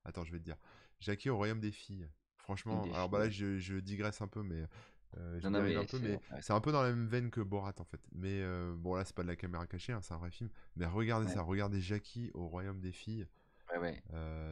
[0.05, 0.57] Attends, je vais te dire.
[0.99, 2.07] Jackie au royaume des filles.
[2.37, 4.63] Franchement, alors bah là, je, je digresse un peu, mais.
[5.15, 7.75] je non, mais un peu, mais c'est un peu dans la même veine que Borat
[7.79, 8.01] en fait.
[8.13, 8.43] Mais
[8.77, 10.49] bon, là, c'est pas de la caméra cachée, hein, c'est un vrai film.
[10.75, 13.27] Mais regardez ça, regardez Jackie au royaume des filles.
[13.71, 14.03] Ouais, ouais.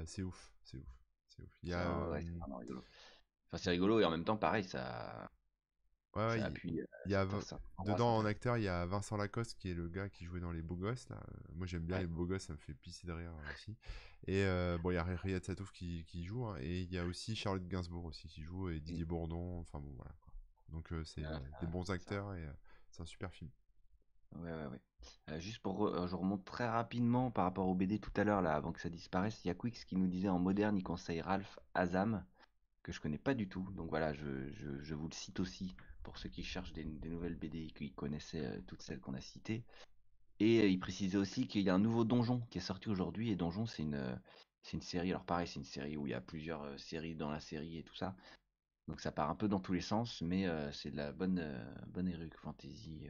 [0.06, 1.01] c'est ouf, c'est ouf,
[1.42, 1.60] c'est ouf.
[1.64, 2.12] Il y a.
[2.12, 2.84] rigolo.
[3.48, 5.30] Enfin, c'est rigolo et en même temps, pareil, ça.
[6.14, 7.26] Ouais, il, y a,
[7.86, 10.52] dedans en acteur, il y a Vincent Lacoste qui est le gars qui jouait dans
[10.52, 11.08] Les Beaux Gosses.
[11.08, 11.24] Là.
[11.54, 13.78] Moi j'aime bien Les Beaux Gosses, ça me fait pisser de rire aussi.
[14.28, 17.00] Et euh, bon, il y a Riyad Satouf qui, qui joue, hein, et il y
[17.00, 20.12] a aussi Charlotte Gainsbourg aussi qui joue, et Didier Bourdon, enfin bon voilà.
[20.68, 22.54] Donc euh, c'est ah, des bons acteurs et euh,
[22.90, 23.50] c'est un super film.
[24.38, 25.40] Ouais, ouais, ouais.
[25.40, 28.72] juste pour, je remonte très rapidement par rapport au BD tout à l'heure, là, avant
[28.72, 31.60] que ça disparaisse, il y a Quix qui nous disait en moderne, il conseille Ralph
[31.74, 32.24] Azam,
[32.84, 33.68] que je connais pas du tout.
[33.76, 37.72] Donc voilà, je, vous le cite aussi pour ceux qui cherchent des, nouvelles BD et
[37.72, 39.64] qui connaissaient euh, toutes celles qu'on a citées.
[40.40, 43.30] Et euh, il précisait aussi qu'il y a un nouveau donjon qui est sorti aujourd'hui.
[43.30, 44.16] Et donjon, c'est une, euh,
[44.64, 45.12] c'est une série.
[45.12, 47.84] Alors pareil, c'est une série où il y a plusieurs séries dans la série et
[47.84, 48.16] tout ça.
[48.88, 51.42] Donc ça part un peu dans tous les sens, mais c'est de la bonne,
[51.88, 53.08] bonne fantasy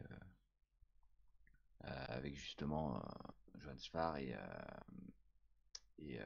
[1.84, 3.02] avec justement
[3.60, 4.36] Johan Sfar et,
[6.00, 6.20] et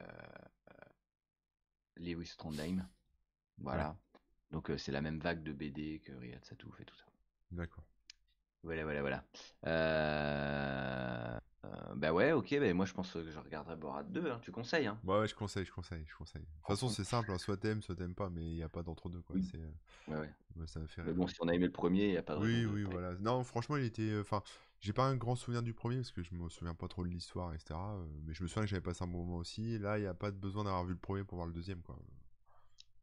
[1.96, 2.86] Lewis Trondheim.
[3.58, 3.96] Voilà.
[4.50, 7.06] Donc c'est la même vague de BD que Riyad Satouf et tout ça.
[7.50, 7.84] D'accord.
[8.62, 9.24] Voilà, voilà, voilà.
[9.66, 11.38] Euh...
[11.94, 14.40] bah ouais, ok, bah moi je pense que je regarderai Borat 2, hein.
[14.42, 14.98] tu conseilles hein?
[15.04, 16.42] Ouais, ouais, je conseille, je conseille, je conseille.
[16.42, 17.38] De toute façon, c'est simple, hein.
[17.38, 19.36] soit t'aimes, soit t'aimes pas, mais il n'y a pas d'entre-deux, quoi.
[19.36, 19.48] Oui.
[20.08, 20.66] Ouais, ouais.
[20.66, 22.34] ça me fait Mais bon, si on a aimé le premier, il n'y a pas
[22.34, 23.14] de Oui, oui, voilà.
[23.20, 24.18] Non, franchement, il était...
[24.18, 24.42] Enfin,
[24.86, 27.08] j'ai pas un grand souvenir du premier, parce que je me souviens pas trop de
[27.08, 27.74] l'histoire, etc.
[28.24, 29.78] Mais je me souviens que j'avais passé un bon moment aussi.
[29.78, 31.98] Là, il n'y a pas besoin d'avoir vu le premier pour voir le deuxième, quoi.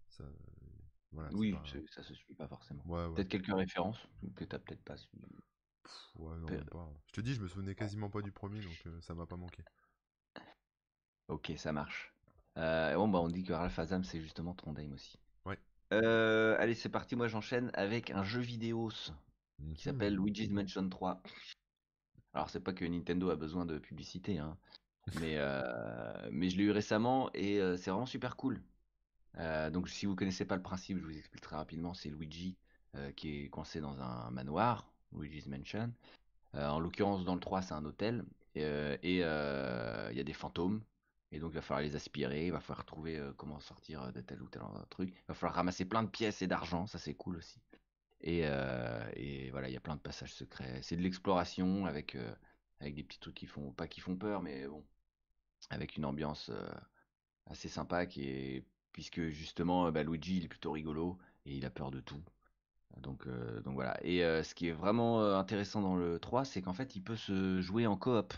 [0.07, 0.23] Ça
[1.33, 1.55] oui,
[1.89, 2.83] ça se suit pas forcément.
[3.13, 3.99] Peut-être quelques références
[4.35, 5.25] que t'as peut-être pas suivi.
[6.15, 6.89] Ouais, non, pas.
[7.07, 9.35] Je te dis, je me souvenais quasiment pas du premier, donc euh, ça m'a pas
[9.35, 9.63] manqué.
[11.27, 12.13] Ok, ça marche.
[12.57, 15.19] Euh, bon, bah, on dit que Ralph Azam, c'est justement Trondheim aussi.
[15.45, 15.59] Ouais.
[15.91, 17.15] Euh, allez, c'est parti.
[17.15, 19.11] Moi, j'enchaîne avec un jeu vidéo qui
[19.63, 19.75] mhm.
[19.75, 21.21] s'appelle Luigi's Mansion 3.
[22.33, 24.57] Alors, c'est pas que Nintendo a besoin de publicité, hein,
[25.19, 25.37] mais,
[26.31, 28.61] mais je l'ai eu récemment et c'est vraiment super cool.
[29.39, 31.93] Euh, donc si vous connaissez pas le principe, je vous explique très rapidement.
[31.93, 32.57] C'est Luigi
[32.95, 35.91] euh, qui est coincé dans un manoir, Luigi's Mansion.
[36.55, 38.23] Euh, en l'occurrence, dans le 3, c'est un hôtel.
[38.55, 38.61] Et
[39.03, 40.81] il y a des fantômes.
[41.31, 44.39] Et donc il va falloir les aspirer, il va falloir trouver comment sortir de tel
[44.43, 45.09] ou tel truc.
[45.09, 47.59] Il va falloir ramasser plein de pièces et d'argent, ça c'est cool aussi.
[48.23, 48.39] Et,
[49.15, 50.79] et voilà, il y a plein de passages secrets.
[50.81, 52.17] C'est de l'exploration avec,
[52.79, 54.83] avec des petits trucs qui font, pas qui font peur, mais bon,
[55.69, 56.49] avec une ambiance
[57.47, 61.69] assez sympa qui est puisque justement bah, Luigi il est plutôt rigolo et il a
[61.69, 62.23] peur de tout.
[62.97, 63.97] Donc, euh, donc voilà.
[64.03, 67.01] Et euh, ce qui est vraiment euh, intéressant dans le 3, c'est qu'en fait il
[67.01, 68.33] peut se jouer en coop.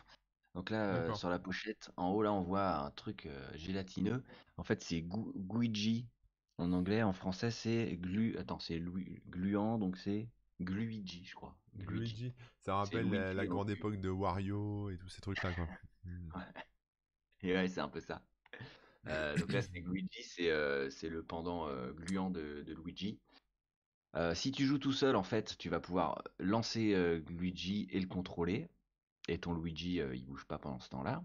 [0.54, 4.24] Donc là, sur la pochette, en haut là on voit un truc gélatineux.
[4.56, 6.08] En fait c'est Guigi
[6.58, 8.38] En anglais, en français, c'est glu.
[8.38, 8.82] Attends, c'est
[9.28, 10.30] gluant, donc c'est
[10.62, 11.56] Gluigi, je crois.
[11.76, 12.34] Gluigi.
[12.62, 15.68] Ça rappelle la, grande époque de Wario et tous ces trucs-là, quoi.
[16.08, 16.30] Hmm.
[17.42, 18.22] Et ouais, c'est un peu ça.
[19.08, 23.20] Euh, donc là, c'est Luigi, c'est euh, le pendant euh, gluant de, Luigi.
[24.36, 26.96] si tu joues tout seul, en fait, tu vas pouvoir lancer
[27.28, 28.70] Luigi et le contrôler.
[29.28, 31.24] Et ton Luigi, il bouge pas pendant ce temps-là.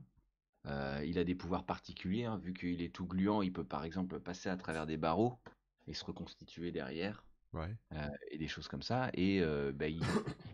[0.66, 4.20] Il a des pouvoirs particuliers, hein, vu qu'il est tout gluant, il peut par exemple
[4.20, 5.38] passer à travers des barreaux
[5.87, 7.25] et se reconstituer derrière.
[7.53, 7.75] Ouais.
[8.31, 9.11] et des choses comme ça.
[9.14, 9.40] Et
[9.75, 10.03] bah, il,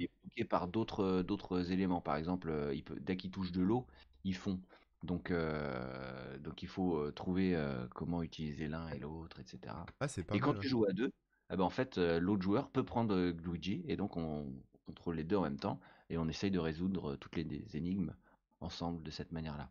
[0.01, 2.01] est bloqué par d'autres éléments.
[2.01, 3.87] Par exemple, il peut, dès qu'il touche de l'eau,
[4.25, 4.59] il fond.
[5.03, 9.75] Donc, euh, donc il faut euh, trouver euh, comment utiliser l'un et l'autre, etc.
[10.01, 11.13] Ah, c'est pas et quand tu joues à deux,
[11.51, 14.53] eh ben, en fait, l'autre joueur peut prendre Luigi et donc on,
[14.87, 18.15] contrôle les deux en même temps et on essaye de résoudre toutes les, énigmes
[18.61, 19.71] ensemble de cette manière-là.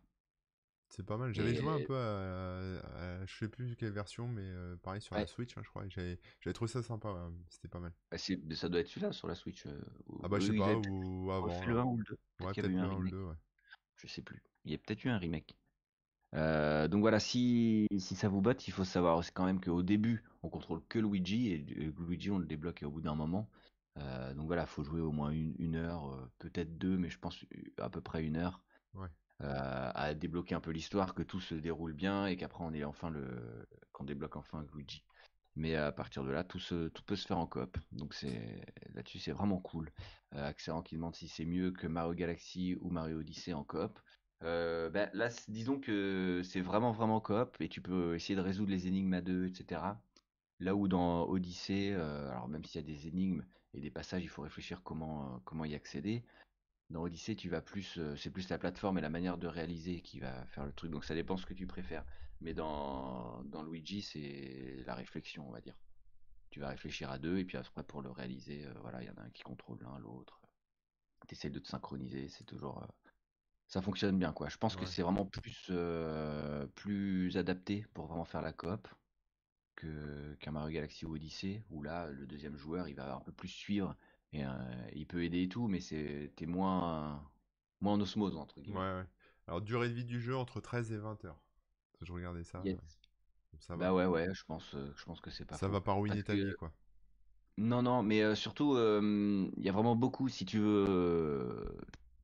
[0.88, 1.34] C'est pas mal.
[1.34, 4.50] J'avais joué un peu à, je sais plus quelle version, mais
[4.82, 5.84] pareil sur la Switch, hein, je crois.
[5.88, 7.30] J'avais trouvé ça sympa.
[7.48, 7.92] C'était pas mal.
[8.10, 9.64] Bah, ça doit être celui-là sur la Switch.
[10.22, 11.64] ah bah je sais pas, ou avant.
[11.66, 12.18] le 1 ou le 2.
[12.40, 13.34] Ouais, peut-être le 1 ou le 2, ouais.
[13.96, 14.42] Je sais plus.
[14.64, 15.56] Il y a peut-être eu un remake.
[16.34, 20.24] Euh, donc voilà, si, si ça vous botte, il faut savoir quand même qu'au début,
[20.42, 23.48] on contrôle que Luigi et Luigi on le débloque au bout d'un moment.
[23.98, 27.18] Euh, donc voilà, il faut jouer au moins une, heure, euh, peut-être deux, mais je
[27.18, 27.44] pense
[27.78, 28.62] à peu près une heure
[29.40, 33.10] à débloquer un peu l'histoire, que tout se déroule bien et qu'après on est enfin
[33.10, 35.02] le, qu'on débloque enfin Luigi.
[35.56, 36.60] Mais à partir de là, tout,
[37.06, 37.78] peut se faire en coop.
[37.92, 38.62] Donc c'est
[38.94, 39.90] là-dessus, c'est vraiment cool.
[40.34, 43.98] Euh, qui demande si c'est mieux que Mario Galaxy ou Mario Odyssey en coop.
[44.42, 48.70] Euh, ben, là, disons que c'est vraiment vraiment coop et tu peux essayer de résoudre
[48.70, 49.80] les énigmes à deux, etc.
[50.60, 54.22] Là où dans Odyssey, euh, alors même s'il y a des énigmes et des passages,
[54.22, 56.22] il faut réfléchir comment comment y accéder.
[56.90, 60.00] Dans Odyssey, tu vas plus, euh, c'est plus la plateforme et la manière de réaliser
[60.02, 60.90] qui va faire le truc.
[60.90, 62.04] Donc ça dépend ce que tu préfères.
[62.40, 65.76] Mais dans dans Luigi, c'est la réflexion, on va dire.
[66.50, 69.16] Tu vas réfléchir à deux et puis après pour le réaliser, voilà, il y en
[69.16, 70.40] a un qui contrôle l'un, l'autre.
[71.28, 72.86] Tu essaies de te synchroniser, c'est toujours
[73.68, 74.48] ça fonctionne bien quoi.
[74.48, 78.88] Je pense que c'est vraiment plus euh, plus adapté pour vraiment faire la coop
[79.74, 83.32] que qu'un Mario Galaxy ou Odyssey où là le deuxième joueur il va un peu
[83.32, 83.96] plus suivre
[84.36, 84.48] et euh,
[84.94, 87.22] il peut aider et tout mais c'est t'es moins
[87.80, 88.78] moins en osmose entre guillemets.
[88.78, 89.06] Ouais, ouais.
[89.46, 91.40] Alors durée de vie du jeu entre 13 et 20 heures.
[92.02, 92.62] Je regardais ça.
[93.58, 95.92] ça bah ouais ouais, je pense euh, je pense que c'est pas Ça va pas
[95.92, 96.72] ruiner ta vie quoi.
[97.58, 101.76] Non non, mais surtout il y a vraiment beaucoup si tu veux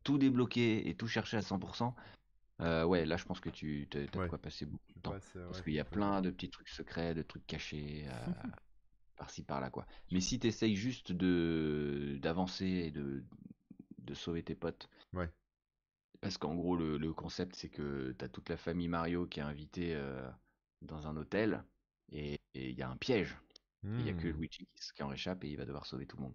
[0.04, 1.94] tout débloquer et tout chercher à 100%,
[2.60, 5.14] euh, ouais, là je pense que tu as, quoi passer beaucoup de temps.
[5.36, 8.12] Euh, parce qu'il y a plein de petits trucs secrets, de trucs cachés, euh,
[9.22, 9.86] par-ci par-là, quoi.
[10.10, 13.22] Mais si tu essayes juste de d'avancer et de,
[13.98, 15.30] de sauver tes potes, ouais.
[16.20, 19.44] parce qu'en gros, le, concept c'est que tu as toute la famille Mario qui est
[19.44, 19.96] invitée
[20.80, 21.62] dans un hôtel
[22.10, 23.36] et il y a un piège.
[23.84, 24.40] Il n'y a que hmm.
[24.40, 26.34] Luigi qui en réchappe et il va devoir sauver tout le monde.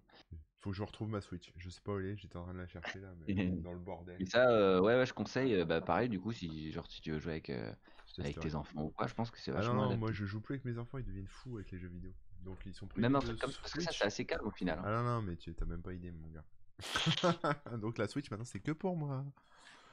[0.60, 1.52] Faut que je retrouve ma Switch.
[1.56, 3.26] Je sais pas où elle est, j'étais en train de la chercher là, mais
[3.62, 4.16] dans le bordel.
[4.20, 5.54] Et ça, euh, ouais, ouais, je conseille.
[5.54, 7.72] Euh, bah, pareil, du coup, si, genre, si tu veux jouer avec, euh,
[8.18, 9.84] avec tes enfants ou quoi, je pense que c'est vachement.
[9.84, 11.88] Ah non, moi je joue plus avec mes enfants, ils deviennent fous avec les jeux
[11.88, 12.12] vidéo.
[12.48, 13.00] Donc ils sont pris.
[13.00, 14.78] Même un truc comme ça, parce que ça, c'est assez calme au final.
[14.78, 14.82] Hein.
[14.86, 16.44] Ah non, non, mais tu t'as même pas idée, mon gars.
[17.78, 19.24] Donc la Switch maintenant, c'est que pour moi.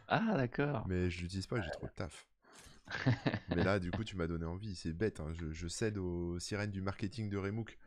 [0.07, 0.85] Ah, d'accord.
[0.87, 2.27] Mais je l'utilise pas, j'ai trop de taf.
[3.49, 4.75] mais là, du coup, tu m'as donné envie.
[4.75, 5.33] C'est bête, hein.
[5.33, 7.77] je, je, cède aux sirènes du marketing de Remook.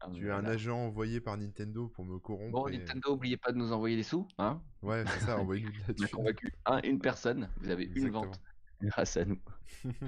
[0.00, 2.52] Ah, tu es un agent envoyé par Nintendo pour me corrompre.
[2.52, 4.26] Bon, Nintendo, n'oubliez pas de nous envoyer des sous.
[4.38, 6.52] Hein ouais, c'est ça, envoyez-nous On a convaincu
[6.84, 8.40] une personne, vous avez une vente
[8.82, 9.38] grâce à nous.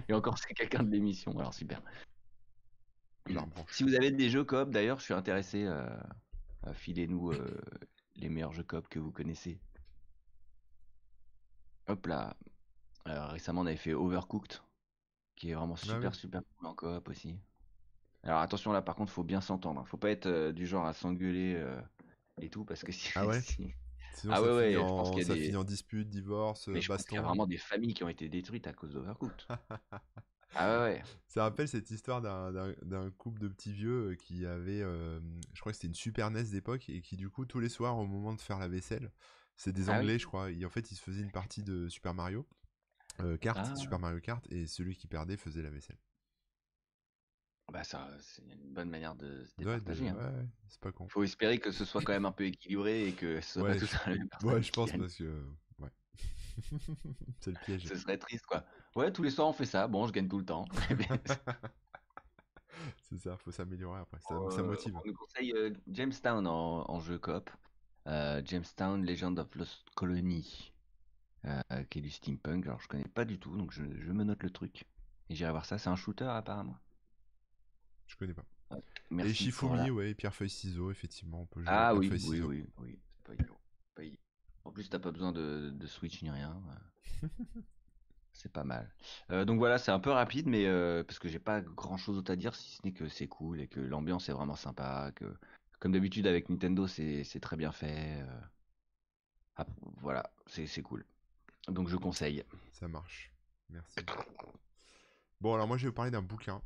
[0.08, 1.82] Et encore, c'est quelqu'un de l'émission, alors super.
[3.70, 7.60] Si vous avez des jeux coop, d'ailleurs, je suis intéressé à, filer nous euh,
[8.16, 9.58] les meilleurs jeux coop que vous connaissez.
[11.88, 12.36] Hop là.
[13.04, 14.60] Alors, récemment, on avait fait Overcooked,
[15.34, 17.36] qui est vraiment ah super, super cool en coop aussi.
[18.24, 19.80] Alors attention là, par contre, faut bien s'entendre.
[19.80, 19.84] Hein.
[19.84, 21.80] Faut pas être euh, du genre à s'engueuler euh,
[22.40, 23.10] et tout, parce que si.
[23.16, 23.40] Ah ouais?
[23.40, 25.04] Sinon, ah ça, ouais, finit, en...
[25.04, 28.10] ça finit en dispute, divorce, Mais je qu'il y a vraiment des familles qui ont
[28.10, 29.46] été détruites à cause d'Overcooked.
[30.54, 31.02] ah ouais, ouais.
[31.28, 35.76] Ça rappelle cette histoire d'un couple de petits vieux euh, qui avait, je crois que
[35.76, 38.40] c'était une Super NES d'époque, et qui du coup, tous les soirs, au moment de
[38.40, 39.10] faire la vaisselle,
[39.56, 41.88] c'est des ah Anglais, je crois, et en fait, ils se faisaient une partie de
[41.88, 42.46] Super Mario,
[43.40, 43.76] Kart, ah.
[43.76, 45.98] Super Mario Kart, et celui qui perdait faisait la vaisselle.
[47.72, 50.08] Bah ça, c'est une bonne manière de se départager.
[50.08, 50.16] Hein.
[50.16, 51.08] Ouais, c'est pas con.
[51.08, 53.78] Faut espérer que ce soit quand même un peu équilibré et que ce soit ouais,
[53.78, 55.42] pas tout la même Ouais, je pense parce que
[55.78, 55.88] ouais.
[57.40, 57.86] c'est le piège.
[57.86, 58.64] Ce serait triste quoi.
[58.94, 59.88] Ouais, tous les soirs on fait ça.
[59.88, 60.64] Bon, je gagne tout le temps.
[63.04, 64.20] c'est ça, faut s'améliorer après.
[64.20, 64.96] Ça, ça, euh, motive.
[64.96, 67.50] On nous conseille euh, Jamestown en, en, jeu coop.
[68.06, 70.72] Euh, Jamestown Legend of Lost Colony,
[71.90, 72.66] qui est du steampunk.
[72.66, 74.84] Alors je connais pas du tout, donc je, je me note le truc
[75.28, 75.78] et j'irai voir ça.
[75.78, 76.76] C'est un shooter apparemment.
[78.06, 78.44] Je connais pas.
[79.18, 82.98] et Shifumi, ouais, pierre feuille ciseaux, effectivement, on peut jouer Ah oui, oui, oui, oui,
[83.14, 83.44] c'est pas
[84.64, 86.60] En plus, t'as pas besoin de, de Switch ni rien.
[88.32, 88.92] c'est pas mal.
[89.30, 92.22] Euh, donc voilà, c'est un peu rapide, mais euh, parce que j'ai pas grand chose
[92.28, 95.24] à dire, si ce n'est que c'est cool et que l'ambiance est vraiment sympa, que
[95.80, 98.22] comme d'habitude avec Nintendo, c'est très bien fait.
[98.22, 98.40] Euh.
[99.56, 99.66] Ah,
[100.00, 101.04] voilà, c'est cool.
[101.68, 102.44] Donc je conseille.
[102.72, 103.32] Ça marche.
[103.68, 104.00] Merci.
[105.40, 106.62] Bon, alors moi je vais vous parler d'un bouquin.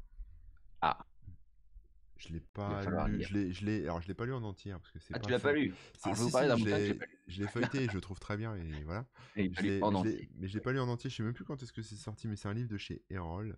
[0.83, 1.07] Ah.
[2.19, 3.23] Je l'ai pas lu.
[3.23, 5.15] Je l'ai, je l'ai, alors je l'ai pas lu en entier hein, parce que c'est.
[5.15, 5.75] Ah, tu l'as pas lu?
[6.05, 8.55] je vais vous parler d'un bouquin Je l'ai feuilleté, et je le trouve très bien
[8.57, 9.07] et voilà.
[9.37, 11.11] Et je l'ai, mais je l'ai pas lu en entier.
[11.11, 13.03] Je sais même plus quand est-ce que c'est sorti, mais c'est un livre de chez
[13.11, 13.57] Erol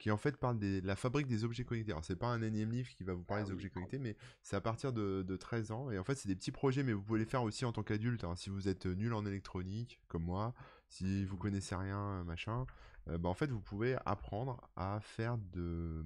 [0.00, 1.92] qui en fait parle de la fabrique des objets connectés.
[1.92, 4.16] Alors c'est pas un énième livre qui va vous parler ah des objets connectés, mais
[4.42, 5.90] c'est à partir de, de, 13 ans.
[5.90, 7.82] Et en fait c'est des petits projets, mais vous pouvez les faire aussi en tant
[7.82, 8.24] qu'adulte.
[8.24, 8.34] Hein.
[8.34, 10.54] Si vous êtes nul en électronique, comme moi,
[10.88, 12.66] si vous connaissez rien, machin,
[13.06, 16.04] bah, en fait, vous pouvez apprendre à faire de,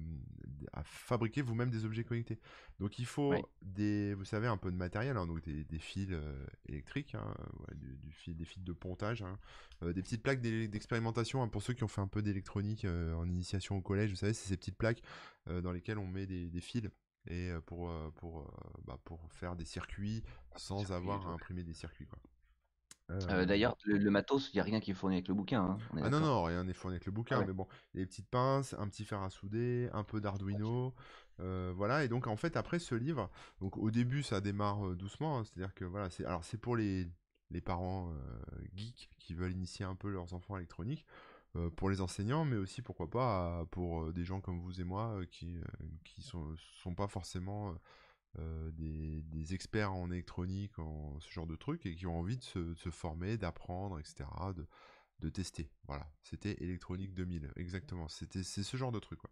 [0.73, 2.39] à fabriquer vous-même des objets connectés.
[2.79, 6.45] Donc, il faut des, vous savez, un peu de matériel, hein, donc des, fils euh,
[6.67, 7.33] électriques, hein,
[7.75, 9.37] du, fil, des fils de pontage, hein,
[9.83, 11.47] euh, des petites plaques d'expérimentation.
[11.49, 14.47] pour ceux qui ont fait un peu d'électronique en initiation au collège, vous savez, c'est
[14.47, 15.01] ces petites plaques
[15.47, 16.89] dans lesquelles on met des, fils
[17.27, 18.51] et pour pour
[18.83, 20.23] bah, pour faire des circuits
[20.55, 22.19] sans avoir à imprimer des circuits quoi.
[23.11, 25.61] Euh, d'ailleurs, le, matos, il n'y a rien qui est fourni avec le bouquin.
[25.61, 27.39] Hein, ah non, non, rien n'est fourni avec le bouquin.
[27.41, 30.93] Ah mais bon, des petites pinces, un petit fer à souder, un peu d'Arduino.
[31.39, 33.29] Euh, voilà, et donc en fait, après ce livre,
[33.59, 35.39] donc au début, ça démarre euh, doucement.
[35.39, 37.07] Hein, c'est-à-dire que voilà, c'est alors c'est pour les,
[37.51, 38.11] les parents
[38.73, 41.05] geeks qui veulent initier un peu leurs enfants à l'électronique.
[41.75, 45.57] pour les enseignants, mais aussi pourquoi pas pour des gens comme vous et moi qui,
[46.03, 47.75] qui sont, sont pas forcément
[48.39, 52.43] euh, des, experts en électronique, en ce genre de trucs, et qui ont envie de
[52.43, 54.25] se, former, d'apprendre, etc.,
[55.19, 55.71] de, tester.
[55.87, 58.07] Voilà, c'était Électronique 2000, exactement.
[58.07, 59.19] C'était c'est ce genre de truc.
[59.19, 59.31] Quoi.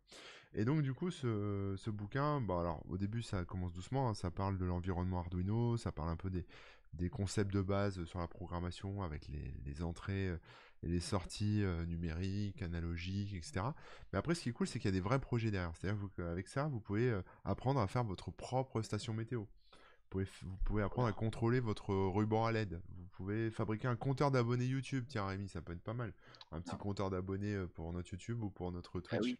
[0.53, 4.31] Et donc du coup, ce, bouquin, bah alors au début ça commence doucement, hein, ça
[4.31, 6.45] parle de l'environnement Arduino, ça parle un peu des,
[6.93, 10.37] des concepts de base sur la programmation avec les, les entrées euh,
[10.85, 13.65] les sorties euh, numériques, analogiques, etc.
[14.11, 15.71] Mais après, ce qui est cool, c'est qu'il y a des vrais projets derrière.
[15.75, 19.41] C'est-à-dire qu'avec ça, vous pouvez euh, apprendre à faire votre propre station météo.
[19.41, 22.81] Vous pouvez, vous pouvez apprendre à contrôler votre ruban à LED.
[22.97, 25.05] Vous pouvez fabriquer un compteur d'abonnés YouTube.
[25.07, 26.13] Tiens, Rémi, ça peut être pas mal.
[26.51, 29.37] Un petit compteur d'abonnés euh, pour notre YouTube ou pour notre ah Twitch.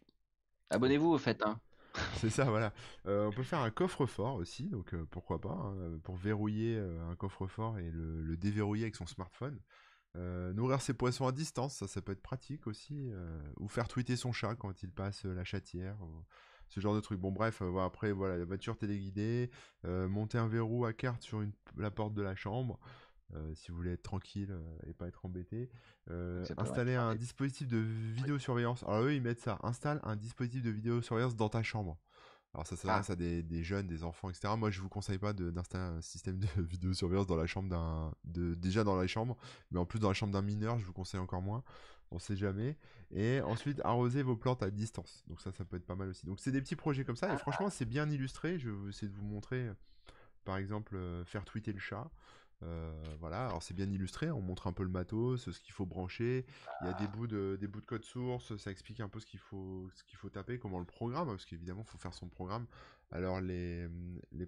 [0.70, 1.42] Abonnez-vous au fait.
[1.42, 1.60] Hein.
[2.16, 2.72] C'est ça, voilà.
[3.04, 7.88] on peut faire un coffre-fort aussi, donc pourquoi pas, hein, pour verrouiller un coffre-fort et
[7.88, 9.60] le, déverrouiller avec son smartphone.
[10.16, 13.10] Euh, nourrir ses poissons à distance, ça, ça peut être pratique aussi.
[13.10, 15.96] Euh, ou faire tweeter son chat quand il passe euh, la chatière.
[16.68, 17.20] ce genre de truc.
[17.20, 19.50] Bon, bref, après, voilà, la voiture téléguidée.
[19.84, 21.42] monter un verrou à carte sur
[21.76, 22.78] la porte de la chambre.
[23.54, 24.56] si vous voulez être tranquille
[24.86, 25.70] et pas être embêté.
[26.56, 28.82] installer un dispositif de vidéosurveillance.
[28.84, 29.58] Alors eux, ils mettent ça.
[29.62, 31.98] Installe un dispositif de vidéosurveillance dans ta chambre.
[32.54, 33.14] Alors ça s'adresse ah.
[33.14, 34.54] à des, jeunes, des enfants, etc.
[34.56, 38.12] Moi, je vous conseille pas d'installer un système de vidéosurveillance dans la chambre d'un,
[38.54, 39.36] déjà dans la chambre,
[39.72, 41.64] mais en plus dans la chambre d'un mineur, je vous conseille encore moins.
[42.12, 42.76] On sait jamais.
[43.10, 45.24] Et ensuite, arroser vos plantes à distance.
[45.26, 46.26] Donc ça, ça peut être pas mal aussi.
[46.26, 47.28] Donc c'est des petits projets comme ça.
[47.28, 47.38] Et ah.
[47.38, 48.58] franchement, c'est bien illustré.
[48.58, 49.68] Je vais essayer de vous montrer,
[50.44, 52.08] par exemple, euh, faire tweeter le chat.
[52.64, 55.86] Euh, voilà, alors c'est bien illustré, on montre un peu le matos, ce qu'il faut
[55.86, 56.46] brancher,
[56.80, 59.26] il y a des bouts de, bouts de code source, ça explique un peu ce
[59.26, 59.90] qu'il faut,
[60.32, 62.66] taper, comment le programme, parce qu'évidemment il faut faire son programme.
[63.10, 63.88] Alors les,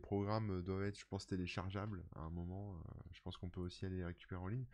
[0.02, 3.84] programmes doivent être, je pense, téléchargeables à un moment, euh, je pense qu'on peut aussi
[3.84, 4.66] aller les récupérer en ligne.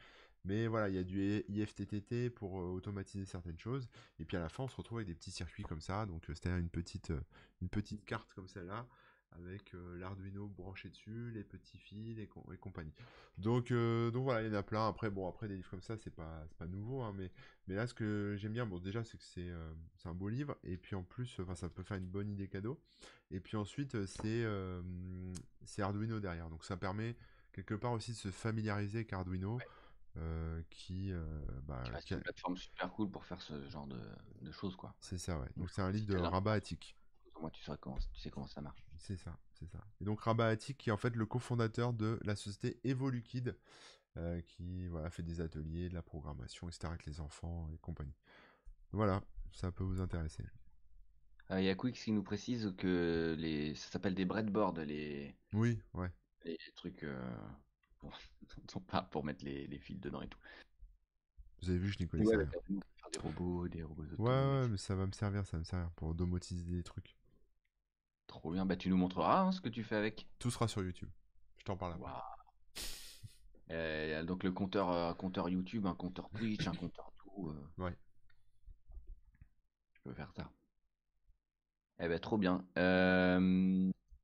[0.45, 3.88] Mais voilà, il y a du IFTTT pour euh, automatiser certaines choses.
[4.18, 6.05] Et puis à la fin, on se retrouve avec des petits circuits comme ça.
[6.07, 8.86] Donc c'est-à-dire une petite carte comme celle-là
[9.39, 12.28] avec euh, l'Arduino branché dessus, les petits fils et,
[12.59, 12.93] compagnie.
[13.39, 14.87] Donc, euh, donc voilà, il y en a plein.
[14.87, 17.30] Après, bon, après des livres comme ça, c'est pas, pas nouveau, hein, mais,
[17.66, 19.72] mais là, ce que j'aime bien, bon, déjà, c'est que c'est euh,
[20.05, 22.80] un beau livre, et puis en plus, enfin, ça peut faire une bonne idée cadeau.
[23.30, 24.47] Et puis ensuite, c'est
[25.64, 27.16] c'est Arduino derrière, donc ça permet
[27.53, 29.59] quelque part aussi de se familiariser avec Arduino.
[30.68, 31.12] qui,
[31.62, 33.99] bah, une plateforme super cool pour faire ce genre de,
[34.43, 34.95] de choses quoi.
[35.01, 35.49] C'est ça ouais.
[35.57, 36.95] Donc c'est un livre de Rabat Attic
[37.43, 38.82] moi, tu, sais comment, tu sais comment ça marche.
[38.97, 39.84] C'est ça, c'est ça.
[40.01, 43.57] Et donc Rabat Attic, qui est en fait le cofondateur de la société EvoluKid,
[44.16, 46.86] euh, qui voilà, fait des ateliers, de la programmation, etc.
[46.86, 48.14] avec les enfants et compagnie.
[48.93, 49.22] Voilà,
[49.53, 50.45] ça peut vous intéresser.
[51.51, 53.74] Euh, il y a Quick qui nous précise que les...
[53.74, 55.34] ça s'appelle des breadboards, les...
[55.53, 56.11] Oui, ouais.
[56.45, 57.36] Les trucs euh,
[58.68, 58.82] pour...
[58.82, 60.38] pas pour mettre les, les, fils dedans et tout.
[61.61, 62.47] Vous avez vu, je n'y connaissais ouais,
[63.12, 65.90] Des robots, des robots Ouais, ouais, mais ça va me servir, ça va me servir
[65.93, 67.16] pour domotiser des trucs.
[68.33, 70.26] Trop bien, bah tu nous montreras hein, ce que tu fais avec.
[70.39, 71.11] Tout sera sur YouTube.
[71.59, 72.11] Je t'en parle après.
[73.70, 77.49] Euh, donc le compteur, euh, compteur YouTube, un compteur Twitch, un compteur tout.
[77.51, 77.68] Euh.
[77.85, 77.95] Ouais.
[79.93, 80.51] Je peux faire ça.
[82.01, 82.64] Eh ben, trop bien.
[82.78, 83.39] Euh,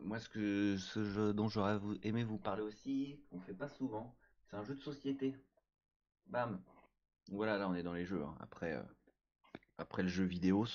[0.00, 4.16] moi, ce que ce jeu dont j'aurais aimé vous parler aussi, qu'on fait pas souvent,
[4.50, 5.36] c'est un jeu de société.
[6.26, 6.62] Bam.
[7.30, 8.24] Voilà, là, on est dans les jeux.
[8.24, 8.34] hein.
[8.40, 8.82] Après,
[9.76, 10.66] après le jeu vidéo.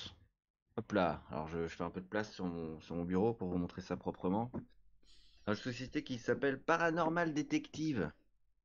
[0.78, 1.22] Hop là.
[1.30, 3.58] Alors, je, je fais un peu de place sur mon, sur mon bureau pour vous
[3.58, 4.52] montrer ça proprement.
[5.46, 8.12] Un jeu de société qui s'appelle Paranormal Detective.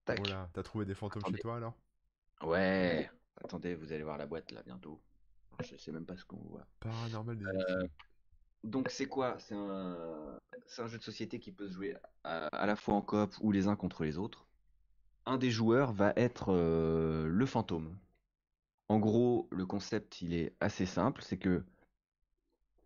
[0.04, 0.20] Tac.
[0.20, 1.74] Voilà, t'as trouvé des fantômes chez toi alors?
[2.42, 3.10] Ouais.
[3.44, 5.00] Attendez, vous allez voir la boîte là bientôt.
[5.60, 6.66] Je sais même pas ce qu'on voit.
[6.80, 7.90] Paranormal Euh, Détective.
[8.64, 9.38] Donc c'est quoi?
[9.38, 10.38] C'est un...
[10.86, 13.66] jeu de société qui peut se jouer à, à la fois en coop ou les
[13.68, 14.46] uns contre les autres.
[15.26, 17.98] Un des joueurs va être euh, le fantôme.
[18.88, 21.64] En gros, le concept il est assez simple, c'est que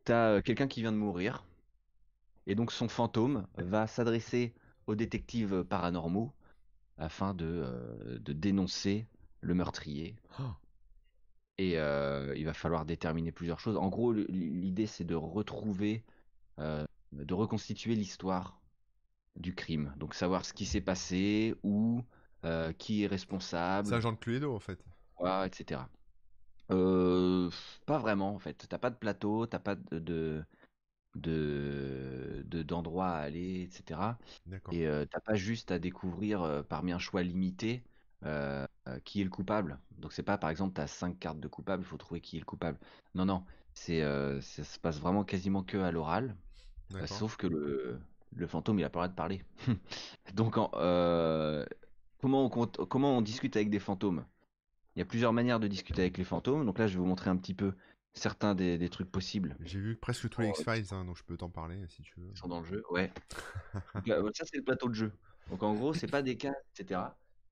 [0.04, 1.44] t'as euh, quelqu'un qui vient de mourir,
[2.46, 4.54] et donc son fantôme va s'adresser
[4.86, 6.32] aux détectives paranormaux
[6.98, 9.06] afin de, euh, de dénoncer
[9.40, 10.16] le meurtrier.
[10.38, 10.42] Oh,
[11.58, 13.76] Et euh, il va falloir déterminer plusieurs choses.
[13.76, 16.02] En gros, l'idée c'est de retrouver,
[16.58, 18.58] euh, de reconstituer l'histoire
[19.36, 19.92] du crime.
[19.98, 22.02] Donc savoir ce qui s'est passé, où,
[22.78, 24.82] qui est c'est un responsable, genre de Cluedo en fait.
[25.44, 25.82] etc.
[26.70, 27.50] Euh,
[27.86, 28.66] pas vraiment en fait.
[28.68, 30.44] T'as pas de plateau, t'as pas de de
[31.16, 34.18] de- de- d'endroit à aller, etc.
[34.70, 37.84] Et euh, t'as pas juste à découvrir euh, parmi un choix limité
[38.24, 38.66] euh,
[39.04, 39.80] qui est le coupable.
[39.98, 42.40] Donc c'est pas par exemple t'as cinq cartes de coupable, il faut trouver qui est
[42.40, 42.78] le coupable.
[43.14, 43.44] Non non,
[43.74, 44.00] c'est
[44.42, 46.36] ça se passe vraiment quasiment que à l'oral,
[47.06, 48.00] sauf que le
[48.34, 49.44] le fantôme il a pas le droit de parler.
[50.34, 50.70] Donc en-
[52.18, 54.24] comment on compte- comment on discute avec des fantômes?
[54.96, 56.64] Il y a plusieurs manières de discuter avec les fantômes.
[56.66, 57.72] Donc là je vais vous montrer un petit peu
[58.14, 61.24] certains des, des trucs possibles J'ai vu presque tous les Oh, X-Files, hein, donc je
[61.24, 62.28] peux t'en parler si tu veux.
[62.30, 62.82] qui sont dans le jeu.
[62.90, 63.10] Ouais.
[63.94, 65.12] Donc là, ça, c'est le plateau de jeu.
[65.50, 67.00] Donc en gros, c'est pas des cases, etc.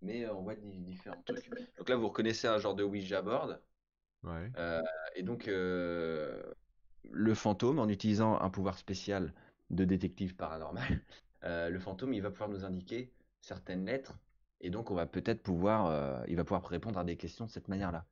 [0.03, 1.49] Mais euh, on voit di- différents trucs.
[1.78, 3.61] Donc là, vous reconnaissez un genre de Ouija board.
[4.22, 4.51] Ouais.
[4.59, 4.82] Euh,
[5.16, 6.43] et donc, euh,
[7.11, 9.32] le fantôme, en utilisant un pouvoir spécial
[9.70, 11.01] de détective paranormal,
[11.45, 13.11] euh, le fantôme, il va pouvoir nous indiquer
[13.41, 14.18] certaines lettres.
[14.61, 17.51] Et donc, on va peut-être pouvoir, euh, il va pouvoir répondre à des questions de
[17.51, 18.07] cette manière-là.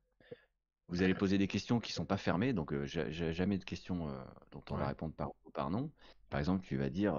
[0.87, 3.63] Vous allez poser des questions qui sont pas fermées, donc euh, ja- ja- jamais de
[3.63, 5.91] questions euh, dont on va répondre par ou par non.
[6.31, 7.15] Par exemple, tu vas dire,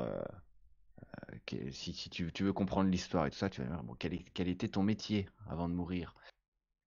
[1.47, 3.95] que- si, si tu, tu veux comprendre l'histoire et tout ça, tu vas dire, bon,
[3.95, 6.14] quel, était ton métier avant de mourir?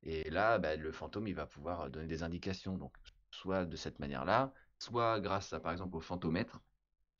[0.04, 2.78] Et là, bah, le fantôme, il va pouvoir donner des indications.
[2.78, 2.94] Donc,
[3.32, 6.62] soit de cette manière-là, soit grâce à, par exemple, au fantomètre.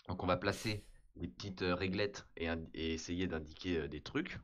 [0.08, 0.84] Donc, on va placer
[1.16, 4.40] des petites réglettes et, essayer d'indiquer des trucs.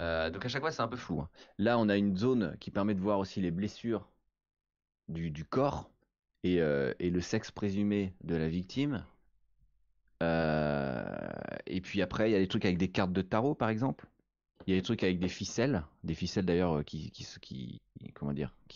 [0.00, 1.20] Euh, donc, à chaque fois, c'est un peu flou.
[1.20, 1.28] hein.
[1.58, 4.08] Là, on a une zone qui permet de voir aussi les blessures
[5.08, 5.90] du, corps
[6.42, 9.04] et, euh, et le sexe présumé de la victime.
[10.22, 11.28] Euh,
[11.66, 14.06] et puis après, il y a des trucs avec des cartes de tarot, par exemple.
[14.66, 17.12] Il y a des trucs avec des ficelles, des ficelles d'ailleurs qui,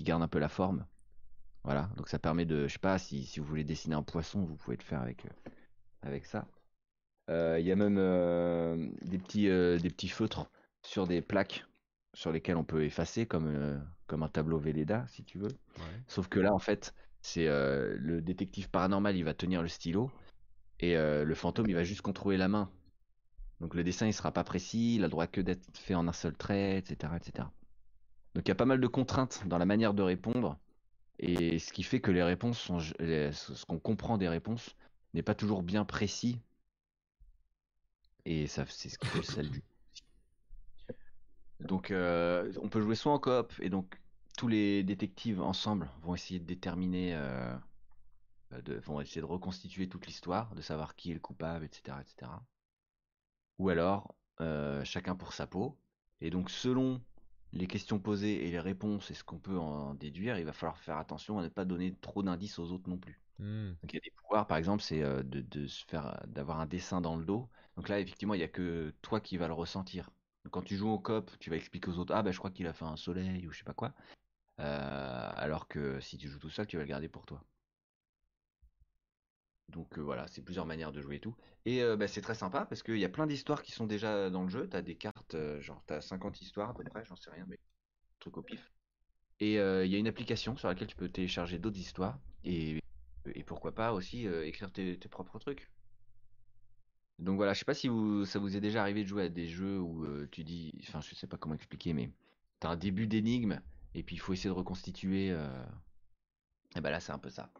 [0.00, 0.84] gardent un peu la forme.
[1.62, 4.56] Voilà, donc ça permet de, je sais pas, si, vous voulez dessiner un poisson, vous
[4.56, 5.00] pouvez le faire
[6.02, 6.46] avec, ça.
[7.28, 7.96] Il y a même
[9.02, 10.50] des petits feutres
[10.84, 11.66] sur des plaques
[12.12, 15.48] sur lesquelles on peut effacer, comme, euh, comme un tableau Velleda, si tu veux.
[15.78, 15.84] Ouais.
[16.06, 20.10] Sauf que là, en fait, c'est euh, le détective paranormal, il va tenir le stylo
[20.78, 22.70] et euh, le fantôme, il va juste contrôler la main.
[23.60, 26.06] Donc le dessin, il sera pas précis, il a le droit que d'être fait en
[26.06, 27.48] un seul trait, etc., etc.
[28.34, 30.58] Donc il y a pas mal de contraintes dans la manière de répondre
[31.18, 34.74] et ce qui fait que les réponses sont, les- ce qu'on comprend des réponses
[35.14, 36.40] n'est pas toujours bien précis
[38.24, 39.62] et ça, c'est ce qui fait le du.
[41.60, 44.00] Donc euh, on peut jouer soit en coop et donc
[44.36, 47.54] tous les détectives ensemble vont essayer de déterminer, euh,
[48.62, 52.32] de, vont essayer de reconstituer toute l'histoire, de savoir qui est le coupable, etc., etc.
[53.58, 55.78] Ou alors euh, chacun pour sa peau.
[56.20, 57.00] Et donc selon
[57.52, 60.78] les questions posées et les réponses et ce qu'on peut en déduire, il va falloir
[60.78, 63.20] faire attention à ne pas donner trop d'indices aux autres non plus.
[63.38, 63.74] Hmm.
[63.82, 66.66] Donc il y a des pouvoirs, par exemple, c'est de, de se faire, d'avoir un
[66.66, 67.48] dessin dans le dos.
[67.76, 70.10] Donc là, effectivement, il n'y a que toi qui vas le ressentir.
[70.50, 72.66] Quand tu joues au cop, tu vas expliquer aux autres, ah bah je crois qu'il
[72.66, 73.92] a fait un soleil ou je sais pas quoi.
[74.60, 77.42] Euh, alors que si tu joues tout seul, tu vas le garder pour toi.
[79.68, 81.34] Donc euh, voilà, c'est plusieurs manières de jouer et tout.
[81.64, 84.30] Et euh, bah, c'est très sympa parce qu'il y a plein d'histoires qui sont déjà
[84.30, 84.68] dans le jeu.
[84.68, 87.58] T'as des cartes, genre t'as 50 histoires à peu près, j'en sais rien, mais
[88.20, 88.72] truc au pif.
[89.40, 92.80] Et il y a une application sur laquelle tu peux télécharger d'autres histoires et,
[93.34, 95.70] et pourquoi pas aussi écrire tes propres trucs.
[97.18, 99.28] Donc voilà, je sais pas si vous, ça vous est déjà arrivé de jouer à
[99.28, 102.10] des jeux où euh, tu dis, enfin je sais pas comment expliquer, mais
[102.60, 103.60] t'as un début d'énigme
[103.94, 105.30] et puis il faut essayer de reconstituer.
[105.30, 105.64] euh,
[106.76, 107.50] Et ben là c'est un peu ça.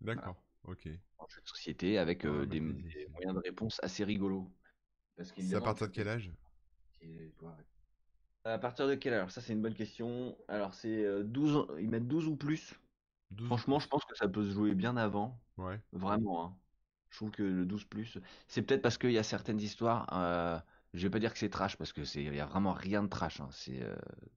[0.00, 0.36] D'accord.
[0.64, 0.88] Ok.
[1.18, 4.50] En jeu de société avec euh, Ouais, des, bah, des moyens de réponse assez rigolos.
[5.38, 6.32] C'est à partir de que- quel âge?
[8.44, 9.30] À partir de quelle heure?
[9.30, 10.36] Ça, c'est une bonne question.
[10.48, 12.74] Alors, c'est euh, 12, ans- ils mettent 12 ou plus.
[13.44, 15.40] Franchement, je pense que ça peut se jouer bien avant.
[15.56, 15.80] Ouais.
[15.92, 16.61] Vraiment, hein.
[17.12, 20.08] Je trouve que le 12 plus, c'est peut-être parce qu'il y a certaines histoires.
[20.14, 20.58] euh,
[20.94, 23.02] je vais pas dire que c'est trash parce que c'est, il y a vraiment rien
[23.02, 23.40] de trash.
[23.40, 23.94] hein, C'est euh,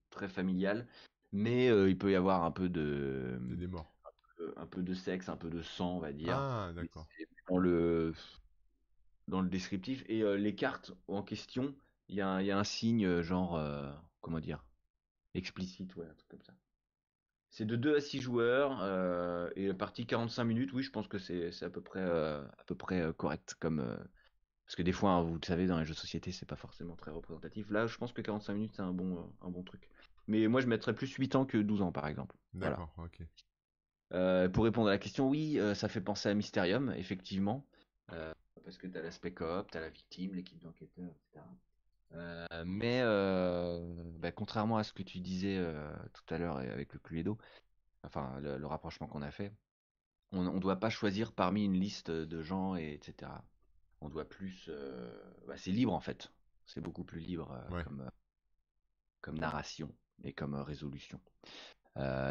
[0.09, 0.87] très familial,
[1.31, 3.91] mais euh, il peut y avoir un peu de, Des, des morts.
[4.57, 7.07] un peu de sexe, un peu de sang, on va dire, Ah, d'accord.
[7.49, 8.13] dans le
[9.27, 10.03] dans le descriptif.
[10.07, 11.75] Et euh, les cartes en question,
[12.09, 13.59] il y a un, il y a un signe genre,
[14.21, 14.63] comment dire,
[15.35, 16.53] explicite, ouais, un truc comme ça.
[17.55, 21.07] C'est de 2 à 6 joueurs euh, et la partie 45 minutes, oui, je pense
[21.07, 23.77] que c'est à peu près, euh, à peu près euh, correct comme
[24.65, 26.57] parce que des fois, hein, vous le savez, dans les jeux de société, c'est pas
[26.57, 27.69] forcément très représentatif.
[27.69, 29.89] Là, je pense que 45 minutes, c'est un bon, un bon truc.
[30.27, 32.35] Mais moi, je mettrais plus 8 ans que 12 ans, par exemple.
[32.51, 32.71] Voilà.
[32.71, 34.51] D'accord, ok.
[34.51, 37.65] Pour répondre à la question, oui, ça fait penser à Mysterium, effectivement.
[38.65, 41.45] Parce que tu as l'aspect coop, tu as la victime, l'équipe d'enquêteurs, etc.
[42.13, 43.79] Euh, mais euh,
[44.19, 47.37] bah, contrairement à ce que tu disais euh, tout à l'heure avec le Cluedo,
[48.03, 49.51] enfin le, le rapprochement qu'on a fait,
[50.31, 53.31] on ne doit pas choisir parmi une liste de gens, et, etc.
[54.01, 54.69] On doit plus...
[55.47, 56.31] bah, c'est libre en fait.
[56.65, 57.83] C'est beaucoup plus libre Ouais.
[57.83, 58.09] comme,
[59.21, 59.93] comme narration
[60.23, 61.21] et comme résolution.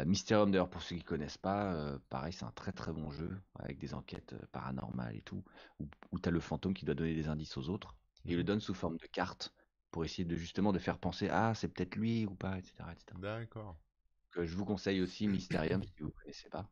[0.05, 3.79] Mysterium, d'ailleurs, pour ceux qui connaissent pas, pareil, c'est un très très bon jeu avec
[3.79, 5.43] des enquêtes paranormales et tout,
[5.79, 7.95] où, où tu as le fantôme qui doit donner des indices aux autres
[8.25, 9.53] et il le donne sous forme de carte
[9.95, 12.73] pour essayer de justement de faire penser ah c'est peut-être lui ou pas, etc.
[12.91, 13.17] etc.
[13.17, 13.77] D'accord.
[14.35, 16.69] Euh, je vous conseille aussi Mysterium si vous connaissez pas.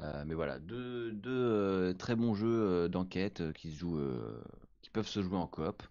[0.00, 3.98] Euh, mais voilà, deux, deux euh, très bons jeux euh, d'enquête euh, qui se jouent,
[3.98, 4.42] euh,
[4.80, 5.82] qui peuvent se jouer en coop.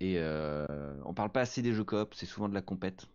[0.00, 3.06] Et euh, on parle pas assez des jeux coop, c'est souvent de la compète.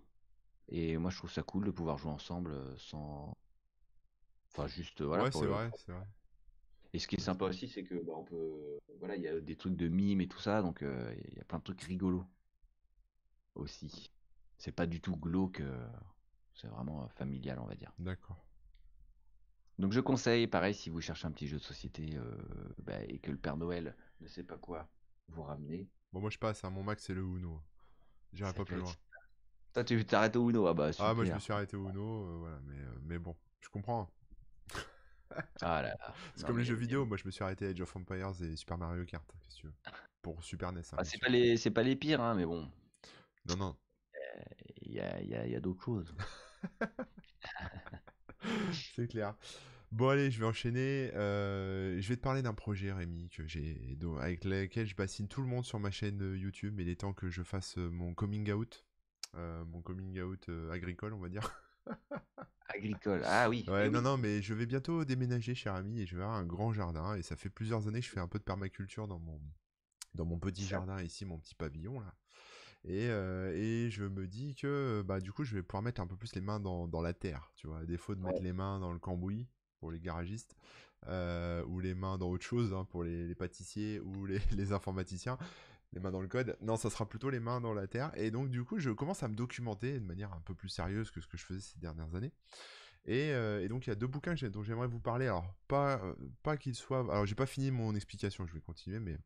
[0.69, 3.35] Et moi je trouve ça cool de pouvoir jouer ensemble euh, sans,
[4.53, 5.25] enfin juste euh, voilà.
[5.25, 6.07] ouais, c'est vrai, c'est vrai.
[6.93, 9.37] Et ce qui est sympa aussi, c'est que bah, on peut, voilà, il y a
[9.41, 11.81] des trucs de mimes et tout ça, donc euh, il y a plein de trucs
[11.81, 12.23] rigolos
[13.55, 14.11] aussi.
[14.57, 15.87] C'est pas du tout glauque, euh,
[16.53, 17.91] c'est vraiment euh, familial, on va dire.
[17.99, 18.37] D'accord.
[19.79, 22.35] Donc je conseille, pareil, si vous cherchez un petit jeu de société euh,
[22.83, 24.87] bah, et que le Père Noël ne sait pas quoi
[25.29, 25.87] vous ramener.
[26.13, 27.59] Bon, moi je passe, hein, mon max c'est le Uno.
[28.33, 28.91] J'irai pas plus loin.
[29.73, 31.35] Toi, tu t'arrêtes au Uno, ah bah Ah, moi je super.
[31.35, 34.01] me suis arrêté au Uno, euh, voilà, mais, euh, mais bon, je comprends.
[34.01, 34.09] hein.
[35.61, 36.13] Ah là là.
[36.35, 38.55] C'est comme les jeux vidéo, moi je me suis arrêté à Age of Empires et
[38.55, 39.73] Super Mario Kart, que tu veux?
[40.21, 40.93] Pour Super NES.
[40.93, 42.69] hein, Ah, c'est pas les, c'est pas les pires, hein, mais bon,
[43.45, 43.75] Non, non,
[44.81, 46.13] il y a, a- d'autres choses.
[48.95, 49.35] c'est clair.
[49.91, 51.11] Bon, allez, je vais enchaîner.
[51.15, 55.41] euh, je vais te parler d'un projet, Rémi, que j'ai, avec lequel je bassine tout
[55.41, 56.73] le monde sur ma chaîne euh, YouTube.
[56.77, 58.85] Mais il est temps que je fasse euh, mon coming out.
[59.35, 61.51] euh, mon coming out agricole, on va dire.
[62.69, 63.65] Agricole, ah oui.
[63.67, 64.03] Ouais, eh non, oui.
[64.03, 67.15] non, mais je vais bientôt déménager, cher ami, et je vais avoir un grand jardin.
[67.15, 69.39] Et ça fait plusieurs années que je fais un peu de permaculture dans mon,
[70.15, 72.15] dans mon petit jardin ici, mon petit pavillon là.
[72.83, 76.07] Et, euh, et je me dis que bah du coup je vais pouvoir mettre un
[76.07, 78.53] peu plus les mains dans, dans la terre, tu vois, à défaut de mettre les
[78.53, 79.47] mains dans le cambouis
[79.79, 80.55] pour les garagistes,
[81.07, 84.73] euh, ou les mains dans autre chose hein, pour les, les pâtissiers ou les, les
[84.73, 85.37] informaticiens,
[85.93, 86.57] les mains dans le code.
[86.61, 88.11] Non, ça sera plutôt les mains dans la terre.
[88.15, 91.11] Et donc du coup je commence à me documenter de manière un peu plus sérieuse
[91.11, 92.33] que ce que je faisais ces dernières années.
[93.05, 95.25] Et, euh, et donc il y a deux bouquins dont j'aimerais vous parler.
[95.25, 97.01] Alors pas, euh, pas qu'ils soient...
[97.11, 99.17] Alors j'ai pas fini mon explication, je vais continuer, mais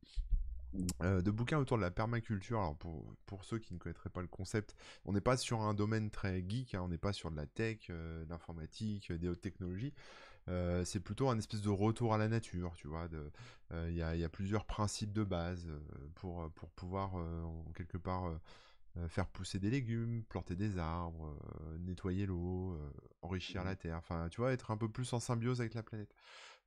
[1.01, 2.59] euh, de bouquins autour de la permaculture.
[2.59, 5.73] Alors pour, pour ceux qui ne connaîtraient pas le concept, on n'est pas sur un
[5.73, 9.17] domaine très geek, hein, on n'est pas sur de la tech, euh, de l'informatique, euh,
[9.17, 9.93] des hautes technologies.
[10.47, 13.07] Euh, c'est plutôt un espèce de retour à la nature, tu vois.
[13.71, 15.79] euh, Il y, a, il y a plusieurs principes de base euh,
[16.13, 18.37] pour, pour pouvoir euh, en quelque part euh,
[18.97, 22.91] euh, faire pousser des légumes, planter des arbres, euh, nettoyer l'eau, euh,
[23.23, 23.97] enrichir la terre.
[23.97, 26.13] Enfin, tu vois, être un peu plus en symbiose avec la planète.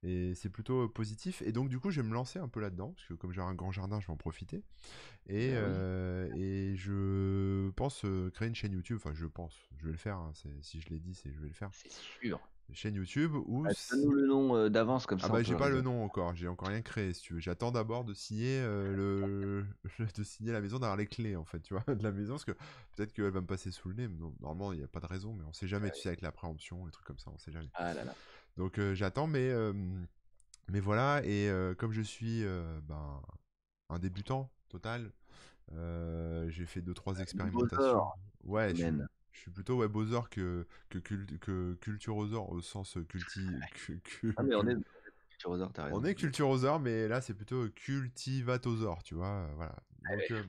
[0.04, 1.42] Et c'est plutôt positif.
[1.42, 3.40] Et donc, du coup, je vais me lancer un peu là-dedans, parce que comme j'ai
[3.40, 4.62] un grand jardin, je vais en profiter.
[5.28, 8.98] Et, Bah euh, et je pense créer une chaîne YouTube.
[8.98, 10.18] Enfin, je pense, je vais le faire.
[10.18, 10.32] hein,
[10.62, 11.70] si je l'ai dit, c'est je vais le faire.
[11.72, 12.40] C'est sûr.
[12.72, 13.64] Chaîne YouTube où.
[13.64, 15.32] Ah, s- Donne-nous le nom d'avance comme Ah ça.
[15.32, 17.40] bah on j'ai pas le nom encore, j'ai encore rien créé si tu veux.
[17.40, 19.64] J'attends d'abord de signer euh,
[19.98, 22.34] le de signer la maison, d'avoir les clés en fait, tu vois, de la maison
[22.34, 22.52] parce que
[22.94, 24.06] peut-être qu'elle va me passer sous le nez.
[24.08, 26.08] mais non, normalement, il n'y a pas de raison, mais on sait jamais, tu sais,
[26.08, 27.70] avec la préemption, les trucs comme ça, on sait jamais.
[27.72, 28.18] Ah là là.
[28.58, 29.50] Donc euh, j'attends, mais
[30.68, 31.22] mais voilà.
[31.24, 32.44] Et comme je suis
[32.88, 33.22] ben
[33.88, 35.10] un débutant total,
[36.48, 37.78] j'ai fait deux trois expérimentations.
[37.78, 38.88] Bowser, Ouais, je
[39.32, 44.56] je suis plutôt Bowser que que, que culturosaure au sens culti cu- cu- Ah mais
[44.56, 44.74] on est
[45.46, 45.54] on
[45.84, 46.02] raison.
[46.04, 46.14] est
[46.80, 49.48] mais là c'est plutôt cultivatosaure, tu vois.
[49.56, 49.76] Voilà.
[50.02, 50.42] Donc, euh,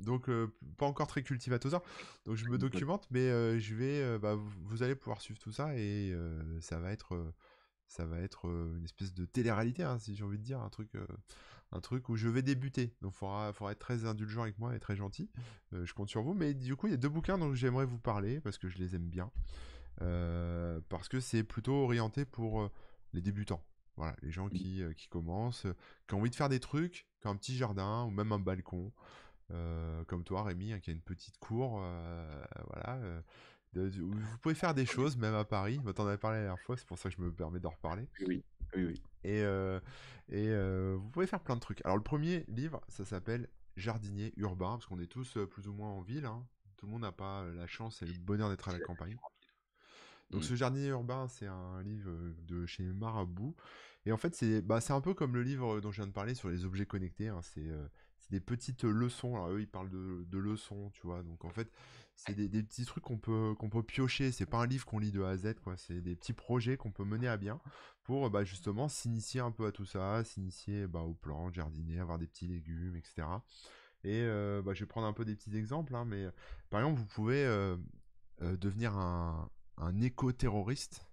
[0.00, 1.82] donc euh, pas encore très cultivatosaure.
[2.26, 5.74] Donc je me documente, mais euh, je vais, bah, vous, allez pouvoir suivre tout ça
[5.76, 6.14] et
[6.60, 7.16] ça va être,
[7.88, 10.68] ça va être euh, une espèce de télé-réalité, hein, si j'ai envie de dire, un
[10.68, 11.06] truc, euh,
[11.72, 12.94] un truc où je vais débuter.
[13.00, 15.30] Donc faudra, faudra être très indulgent avec moi et très gentil.
[15.72, 16.34] Euh, je compte sur vous.
[16.34, 18.78] Mais du coup, il y a deux bouquins dont j'aimerais vous parler parce que je
[18.78, 19.30] les aime bien.
[20.88, 22.70] parce que c'est plutôt orienté pour
[23.14, 23.64] les débutants.
[23.96, 25.66] Voilà, les gens qui, qui commencent,
[26.06, 28.38] qui ont envie de faire des trucs, qui ont un petit jardin ou même un
[28.38, 28.92] balcon.
[30.06, 31.82] comme toi, Rémi, hein, qui a une petite cour.
[32.68, 33.00] voilà.
[33.74, 35.80] Vous pouvez faire des choses, même à Paris.
[35.84, 37.70] On en avais parlé la dernière fois, c'est pour ça que je me permets d'en
[37.70, 38.08] reparler.
[38.26, 38.44] Oui,
[38.74, 39.02] oui, oui.
[39.24, 39.40] Et,
[40.28, 41.84] et vous pouvez faire plein de trucs.
[41.84, 45.90] Alors, le premier livre, ça s'appelle Jardinier urbain, parce qu'on est tous plus ou moins
[45.90, 46.26] en ville.
[46.26, 46.46] Hein.
[46.76, 49.16] Tout le monde n'a pas la chance et le bonheur d'être à la campagne.
[50.30, 50.44] Donc, mmh.
[50.44, 52.10] ce Jardinier urbain, c'est un livre
[52.46, 53.56] de chez Marabout.
[54.04, 56.34] Et en fait, c'est bah, un peu comme le livre dont je viens de parler
[56.34, 57.28] sur les objets connectés.
[57.28, 57.40] Hein.
[57.42, 57.66] C'est
[58.30, 59.34] des petites leçons.
[59.36, 61.22] Alors, eux, ils parlent de, de leçons, tu vois.
[61.22, 61.72] Donc, en fait,
[62.18, 64.32] c'est des, petits trucs qu'on peut, qu'on peut piocher.
[64.32, 65.76] C'est pas un livre qu'on lit de A à Z, quoi.
[65.76, 67.60] C'est des petits projets qu'on peut mener à bien
[68.02, 72.18] pour bah, justement s'initier un peu à tout ça, s'initier bah, aux plantes, jardiner, avoir
[72.18, 73.28] des petits légumes, etc.
[74.02, 74.24] Et
[74.62, 76.26] bah, je vais prendre un peu des petits exemples, hein, mais
[76.70, 77.44] par exemple, vous pouvez
[78.40, 81.07] devenir un, un éco-terroriste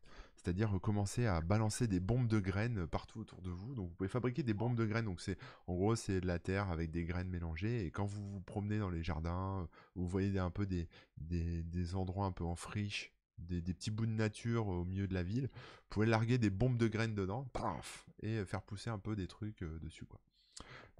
[0.45, 3.73] c'est-à-dire commencer à balancer des bombes de graines partout autour de vous.
[3.73, 5.05] Donc vous pouvez fabriquer des bombes de graines.
[5.05, 7.83] Donc c'est en gros c'est de la terre avec des graines mélangées.
[7.83, 10.87] Et quand vous vous promenez dans les jardins, vous voyez un peu des,
[11.17, 15.23] des, endroits un peu en friche, des, petits bouts de nature au milieu de la
[15.23, 19.15] ville, vous pouvez larguer des bombes de graines dedans, paf, et faire pousser un peu
[19.15, 20.19] des trucs euh, dessus quoi.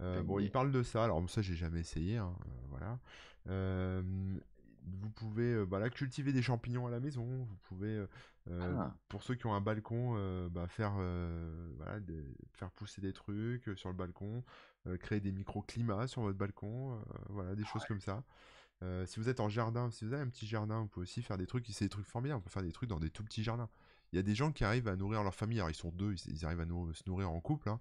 [0.02, 1.04] Euh, bon, il parle de ça.
[1.04, 2.18] Alors ça j'ai jamais essayé.
[2.18, 3.00] Hein, euh, voilà
[4.88, 7.26] vous pouvez bah, cultiver des champignons à la maison.
[7.26, 8.08] Vous pouvez euh,
[8.52, 8.96] ah.
[9.10, 12.00] Pour ceux qui ont un balcon, euh, bah, faire, euh, voilà,
[12.54, 14.44] faire pousser des trucs sur le balcon,
[15.00, 18.24] créer des microclimats sur votre balcon, voilà, des choses comme ça.
[19.06, 21.38] si vous êtes en jardin, si vous avez un petit jardin, vous pouvez aussi faire
[21.38, 23.44] des trucs, c'est des trucs formidables, on peut faire des trucs dans des tout petits
[23.44, 23.70] jardins.
[24.14, 26.14] Il y a des gens qui arrivent à nourrir leur famille, alors ils sont deux,
[26.28, 27.80] ils, arrivent à se nourrir en couple, hein,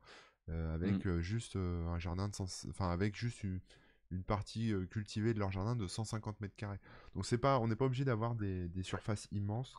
[0.48, 1.20] avec mmh.
[1.20, 2.34] juste un jardin de
[2.70, 3.60] enfin avec juste une,
[4.26, 6.78] partie cultivée de leur jardin de 150 mètres carrés.
[7.14, 9.76] Donc c'est pas, on n'est pas obligé d'avoir des, des, surfaces immenses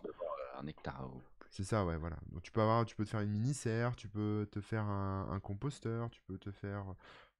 [0.60, 1.10] un hectare.
[1.50, 2.18] C'est ça, ouais, voilà.
[2.32, 4.84] Donc tu peux avoir, tu peux te faire une mini serre, tu peux te faire
[4.84, 6.84] un, composteur, tu peux te faire,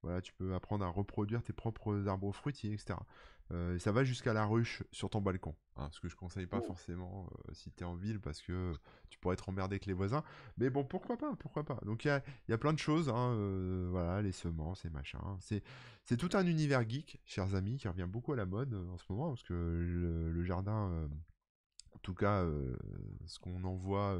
[0.02, 2.96] voilà, tu peux apprendre à reproduire tes propres arbres fruitiers, etc.
[3.52, 5.54] Euh, et ça va jusqu'à la ruche sur ton balcon.
[5.76, 6.66] Hein, ce que je conseille pas oh.
[6.66, 8.72] forcément euh, si tu es en ville parce que
[9.10, 10.24] tu pourrais être emmerdé avec les voisins.
[10.56, 11.78] Mais bon, pourquoi pas, pourquoi pas.
[11.84, 14.90] Donc il y a, y a, plein de choses, hein, euh, voilà, les semences et
[14.90, 15.20] machin.
[15.40, 15.62] C'est,
[16.04, 19.04] c'est tout un univers geek, chers amis, qui revient beaucoup à la mode en ce
[19.10, 21.08] moment parce que le jardin
[22.06, 22.46] tout cas,
[23.26, 24.16] ce qu'on envoie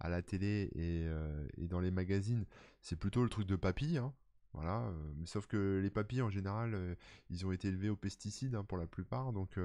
[0.00, 2.46] à la télé et, dans les magazines,
[2.80, 3.98] c'est plutôt le truc de papy.
[3.98, 4.14] Hein.
[4.54, 6.96] voilà, mais sauf que les papilles en général,
[7.28, 9.58] ils ont été élevés aux pesticides hein, pour la plupart, donc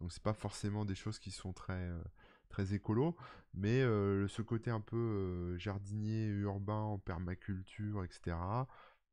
[0.00, 1.88] donc c'est pas forcément des choses qui sont très
[2.48, 3.16] très écolo,
[3.54, 8.36] mais ce côté un peu jardinier urbain en permaculture, etc.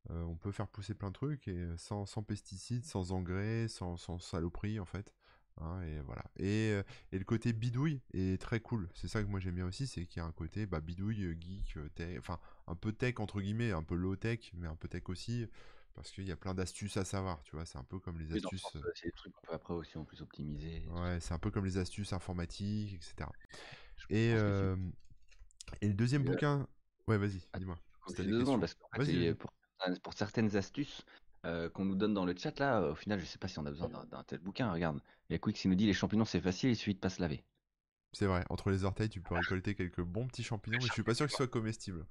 [0.08, 4.18] on peut faire pousser plein de trucs et sans, sans pesticides, sans engrais, sans, sans
[4.18, 5.14] saloperie en fait.
[5.60, 6.24] Hein, et voilà.
[6.36, 6.70] Et,
[7.12, 8.88] et, le côté bidouille est très cool.
[8.94, 11.36] C'est ça que moi j'aime bien aussi, c'est qu'il y a un côté bah, bidouille,
[11.40, 14.88] geek, tech, enfin un peu tech entre guillemets, un peu low tech, mais un peu
[14.88, 15.46] tech aussi,
[15.94, 17.64] parce qu'il y a plein d'astuces à savoir, tu vois.
[17.66, 18.66] C'est un peu comme les astuces.
[18.94, 20.82] C'est des trucs qu'on peut après aussi en plus optimiser.
[20.90, 23.30] Ouais, c'est un peu comme les astuces informatiques, etc.
[24.10, 24.30] Et,
[25.80, 26.66] et le deuxième bouquin.
[27.06, 27.78] Ouais, vas-y, ah, dis-moi.
[29.34, 29.52] pour,
[30.02, 31.04] pour certaines astuces,
[31.44, 33.66] euh, qu'on nous donne dans le chat là, au final, je sais pas si on
[33.66, 34.72] a besoin d'un tel bouquin.
[34.72, 37.00] Regarde, il y a Quick qui nous dit les champignons c'est facile, il suffit de
[37.00, 37.44] pas se laver.
[38.12, 41.02] C'est vrai, entre les orteils, tu peux récolter quelques bons petits champignons, mais je suis
[41.02, 42.06] pas sûr qu'ils soient comestibles.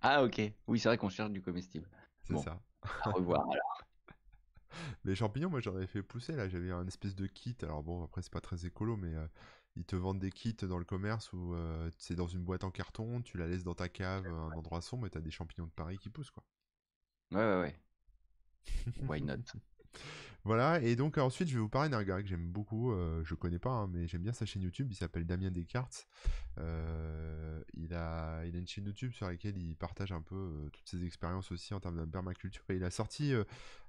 [0.00, 1.88] Ah ok, oui c'est vrai qu'on cherche du comestible.
[2.22, 2.60] C'est ça.
[3.06, 3.82] Au revoir alors.
[5.04, 7.56] Les champignons, moi j'en avais fait pousser là, j'avais un espèce de kit.
[7.62, 9.26] Alors bon, après c'est pas très écolo, mais euh,
[9.76, 12.70] ils te vendent des kits dans le commerce où euh, c'est dans une boîte en
[12.70, 15.72] carton, tu la laisses dans ta cave, un endroit sombre, et t'as des champignons de
[15.72, 16.44] Paris qui poussent quoi.
[17.32, 17.76] Ouais, ouais, ouais.
[19.08, 19.44] Why not?
[20.44, 23.36] Voilà, et donc ensuite je vais vous parler d'un gars que j'aime beaucoup, euh, je
[23.36, 26.08] connais pas, hein, mais j'aime bien sa chaîne YouTube, il s'appelle Damien Descartes.
[26.58, 30.68] Euh, il, a, il a une chaîne YouTube sur laquelle il partage un peu euh,
[30.70, 32.64] toutes ses expériences aussi en termes de permaculture.
[32.70, 33.32] Et il a sorti,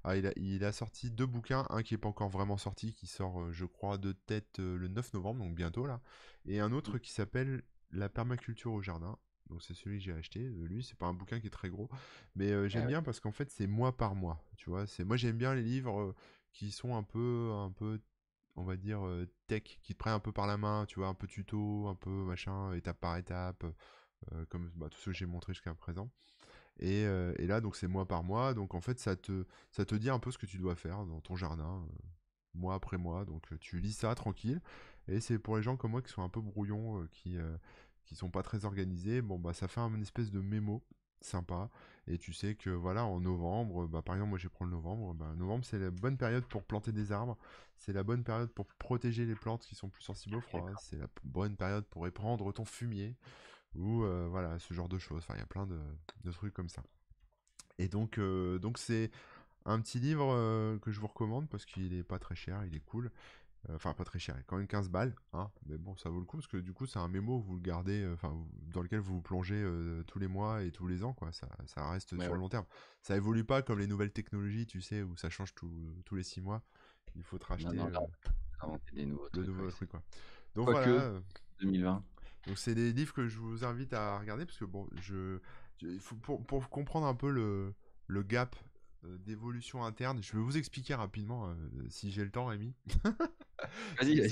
[0.03, 2.93] ah, il, a, il, a, sorti deux bouquins, un qui n'est pas encore vraiment sorti,
[2.93, 6.01] qui sort je crois de tête le 9 novembre, donc bientôt là,
[6.45, 9.17] et un autre qui s'appelle La permaculture au jardin
[9.49, 10.39] donc c'est celui que j'ai acheté.
[10.39, 11.89] Lui, c'est pas un bouquin qui est très gros,
[12.35, 14.43] mais euh, j'aime bien parce qu'en fait c'est mois par mois.
[14.57, 16.15] Tu vois, c'est moi j'aime bien les livres euh,
[16.51, 17.99] qui sont un peu, un peu,
[18.55, 20.85] on va dire euh, tech, qui te prennent un peu par la main.
[20.85, 23.65] Tu vois, un peu tuto, un peu machin, étape par étape,
[24.49, 26.09] comme bah, tout ce que j'ai montré jusqu'à présent.
[26.79, 28.53] Et, et, là, donc c'est mois par mois.
[28.53, 31.05] Donc en fait, ça te, ça te dit un peu ce que tu dois faire
[31.05, 31.85] dans ton jardin,
[32.53, 33.25] mois après mois.
[33.25, 34.61] Donc tu lis ça tranquille.
[35.07, 37.37] Et c'est pour les gens comme moi qui sont un peu brouillons, qui
[38.05, 40.83] qui sont pas très organisés, bon bah ça fait un espèce de mémo.
[41.21, 41.69] sympa.
[42.07, 45.13] Et tu sais que voilà, en novembre, bah, par exemple, moi je vais prendre novembre.
[45.13, 47.37] Bah, novembre, c'est la bonne période pour planter des arbres.
[47.77, 50.69] C'est la bonne période pour protéger les plantes qui sont plus sensibles au froid.
[50.81, 53.15] C'est la bonne période pour épandre ton fumier.
[53.75, 55.19] Ou euh, voilà, ce genre de choses.
[55.19, 56.83] Enfin, il y a plein de, trucs comme ça.
[57.79, 59.09] Et donc, euh, donc c'est
[59.65, 62.75] un petit livre euh, que je vous recommande parce qu'il est pas très cher, il
[62.75, 63.11] est cool.
[63.69, 66.25] Euh, enfin, pas très cher, quand même 15 balles, hein, mais bon, ça vaut le
[66.25, 68.35] coup parce que du coup, c'est un mémo, vous le gardez, euh, enfin,
[68.73, 71.31] dans lequel vous vous plongez euh, tous les mois et tous les ans, quoi.
[71.31, 72.65] Ça, ça reste sur le long terme.
[73.01, 76.41] Ça évolue pas comme les nouvelles technologies, tu sais, où ça change tous les 6
[76.41, 76.61] mois.
[77.15, 77.89] Il faut te racheter non,
[78.93, 80.01] des nouveaux le nouveau truc, quoi.
[80.55, 81.13] Donc voilà.
[81.61, 82.03] 2020.
[82.47, 85.39] Donc c'est des livres que je vous invite à regarder parce que bon, je,
[85.99, 87.73] faut, pour, pour, comprendre un peu le,
[88.07, 88.57] le gap
[89.03, 90.21] d'évolution interne.
[90.21, 91.55] Je vais vous expliquer rapidement euh,
[91.89, 92.73] si j'ai le temps, Rémi.
[94.01, 94.29] Vas-y,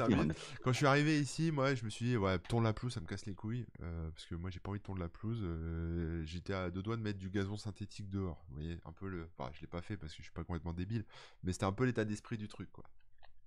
[0.63, 3.01] Quand je suis arrivé ici, moi, je me suis dit, ouais, tourne la pelouse, ça
[3.01, 3.65] me casse les couilles.
[3.81, 5.43] Euh, parce que moi, j'ai pas envie de tourner la pelouse.
[6.25, 8.43] J'étais à deux doigts de mettre du gazon synthétique dehors.
[8.49, 9.29] Vous voyez, un peu le.
[9.37, 11.05] Enfin, je l'ai pas fait parce que je suis pas complètement débile.
[11.43, 12.85] Mais c'était un peu l'état d'esprit du truc, quoi.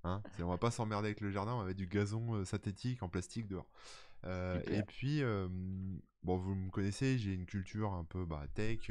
[0.07, 3.09] Hein on va pas s'emmerder avec le jardin, on va mettre du gazon synthétique en
[3.09, 3.67] plastique dehors.
[4.25, 5.23] et puis,
[6.23, 8.91] bon, vous me connaissez, j'ai une culture un peu bah, tech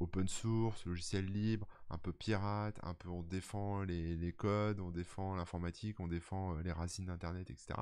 [0.00, 5.36] open source, logiciel libre, un peu pirate, un peu on défend les, codes, on défend
[5.36, 7.74] l'informatique, on défend euh, les racines d'Internet, etc.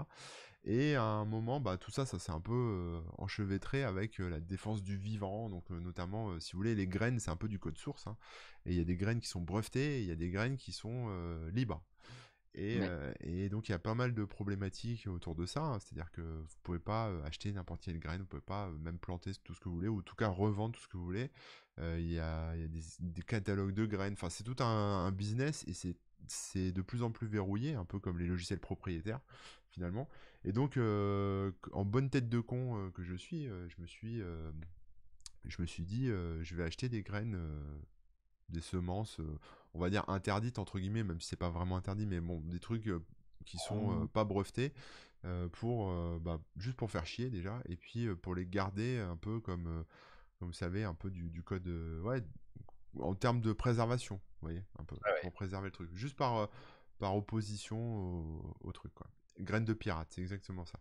[0.64, 4.28] Et à un moment, bah, tout ça, ça s'est un peu euh, enchevêtré avec euh,
[4.28, 5.48] la défense du vivant.
[5.48, 8.06] Donc, notamment, si vous voulez, les graines, c'est un peu du code source.
[8.06, 8.16] Hein.
[8.66, 10.56] et il y a des graines qui sont brevetées et il y a des graines
[10.56, 11.08] qui sont
[11.52, 11.82] libres.
[12.56, 15.78] Et, donc il y a pas mal de problématiques autour de ça, hein.
[15.80, 19.54] c'est-à-dire que vous pouvez pas acheter n'importe quelle graine, vous pouvez pas même planter tout
[19.54, 21.30] ce que vous voulez, ou en tout cas revendre tout ce que vous voulez.
[21.78, 25.96] Il y a, des, catalogues de graines, enfin c'est tout un, business et
[26.28, 29.20] c'est de plus en plus verrouillé, un peu comme les logiciels propriétaires
[29.70, 30.08] finalement.
[30.44, 34.22] Et donc en bonne tête de con que je suis, je me suis
[35.46, 37.36] je me suis dit je vais acheter des graines
[38.48, 39.20] des semences
[39.74, 42.60] on va dire interdites entre guillemets, même si c'est pas vraiment interdit, mais bon, des
[42.60, 43.04] trucs euh,
[43.44, 44.72] qui sont euh, pas brevetés
[45.24, 49.40] euh, pour bah, juste pour faire chier déjà, et puis pour les garder un peu
[49.40, 49.84] comme
[50.38, 51.66] comme vous savez un peu du, code
[52.02, 52.22] ouais
[53.00, 56.48] en termes de préservation, vous voyez, un peu pour préserver le truc, juste par
[56.98, 59.08] par opposition au, truc quoi.
[59.40, 60.78] Graines de pirate, c'est exactement ça.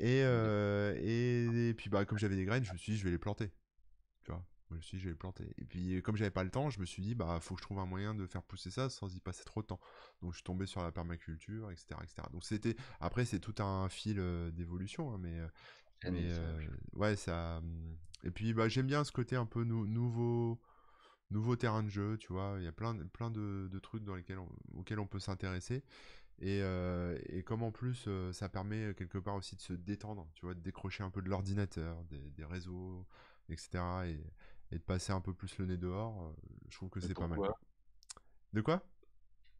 [0.00, 3.12] Et, et, et, puis bah comme j'avais des graines, je me suis dit je vais
[3.12, 3.52] les planter.
[4.24, 4.42] Tu vois,
[4.72, 5.54] je me suis dit, je vais le planter.
[5.58, 7.66] Et puis, comme j'avais pas le temps, je me suis dit, bah, faut que je
[7.66, 9.80] trouve un moyen de faire pousser ça sans y passer trop de temps.
[10.20, 12.22] Donc, je suis tombé sur la permaculture, etc., etc.
[12.32, 15.48] Donc, c'était, après, c'est tout un fil euh, d'évolution, hein, mais, euh,
[16.06, 17.58] euh, ouais, ça.
[17.58, 20.60] Hum, et puis, bah, j'aime bien ce côté un peu nouveau,
[21.30, 22.56] nouveau terrain de jeu, tu vois.
[22.58, 24.38] Il y a plein, plein de, trucs dans lesquels
[24.74, 25.82] auxquels on peut s'intéresser.
[26.40, 26.60] Et,
[27.28, 30.60] et, comme en plus, ça permet quelque part aussi de se détendre, tu vois, de
[30.60, 33.06] décrocher un peu de l'ordinateur, des, des réseaux,
[33.48, 33.80] etc.
[34.06, 34.20] Et,
[34.72, 36.32] et de passer un peu plus le nez dehors, euh,
[36.70, 37.38] je trouve que c'est pas mal.
[38.52, 38.82] De quoi?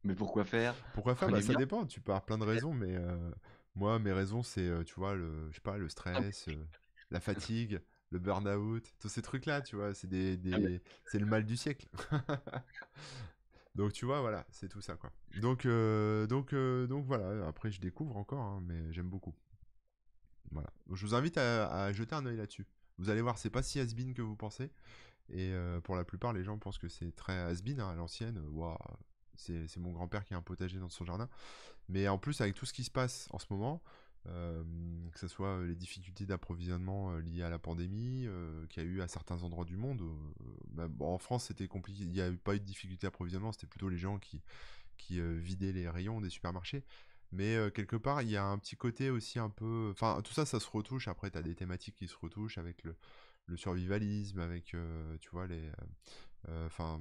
[0.04, 0.74] Mais pourquoi faire?
[0.94, 1.30] Pourquoi faire?
[1.30, 3.30] Bah, Ça dépend, tu avoir plein de raisons, mais euh,
[3.74, 6.48] moi, mes raisons, c'est, euh, tu vois, le, je sais pas, le stress,
[7.10, 10.82] la fatigue, le burn-out, tous ces trucs-là, tu vois, c'est des, ah des...
[11.04, 11.86] c'est le mal du siècle.
[13.74, 15.12] donc, tu vois, voilà, c'est tout ça, quoi.
[15.36, 19.34] Donc, donc, donc voilà, après, je découvre encore, hein, mais j'aime beaucoup.
[20.50, 20.70] Voilà.
[20.92, 22.66] je vous invite à, à jeter un œil là-dessus.
[23.02, 24.70] Vous allez voir, c'est pas si has que vous pensez.
[25.28, 28.40] Et euh, pour la plupart, les gens pensent que c'est très has hein, à l'ancienne.
[28.52, 28.76] Waouh,
[29.34, 31.28] c'est mon grand-père qui a un potager dans son jardin.
[31.88, 33.82] Mais en plus, avec tout ce qui se passe en ce moment,
[34.28, 34.62] euh,
[35.10, 38.28] que ce soit les difficultés d'approvisionnement euh, liées à la pandémie
[38.70, 40.00] qu'il y a eu à certains endroits du monde.
[40.68, 42.04] Bah, en France, c'était compliqué.
[42.04, 44.40] Il n'y a pas eu de difficulté d'approvisionnement, c'était plutôt les gens qui
[45.20, 46.84] vidaient les rayons des supermarchés.
[47.32, 49.88] Mais quelque part, il y a un petit côté aussi un peu.
[49.90, 51.08] Enfin, tout ça, ça se retouche.
[51.08, 52.94] Après, tu as des thématiques qui se retouchent avec le,
[53.46, 54.76] le survivalisme, avec,
[55.20, 55.70] tu vois, les.
[56.66, 57.00] Enfin,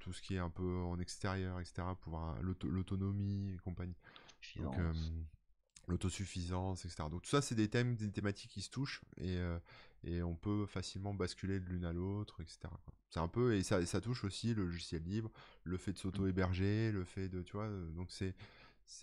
[0.00, 3.96] tout ce qui est un peu en extérieur, etc., pour l'autonomie et compagnie.
[4.56, 4.76] Donc,
[5.86, 7.04] l'autosuffisance, etc.
[7.10, 9.38] Donc, tout ça, c'est des thèmes, des thématiques qui se touchent et,
[10.04, 12.60] et on peut facilement basculer de l'une à l'autre, etc.
[13.10, 13.54] C'est un peu.
[13.54, 15.30] Et ça, ça touche aussi le logiciel libre,
[15.64, 17.42] le fait de s'auto-héberger, le fait de.
[17.42, 18.34] Tu vois, donc c'est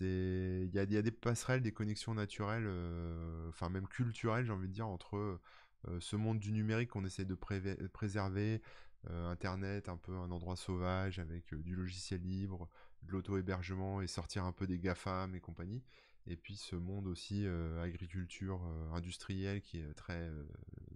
[0.00, 4.72] il y a, des passerelles, des connexions naturelles, euh, enfin même culturelles, j'ai envie de
[4.72, 8.62] dire, entre euh, ce monde du numérique qu'on essaie de préserver,
[9.10, 12.68] euh, Internet, un peu un endroit sauvage avec du logiciel libre,
[13.02, 15.82] de l'auto-hébergement et sortir un peu des GAFAM et compagnie.
[16.26, 17.46] Et puis ce monde aussi
[17.82, 18.60] agriculture
[18.92, 20.30] industrielle qui est très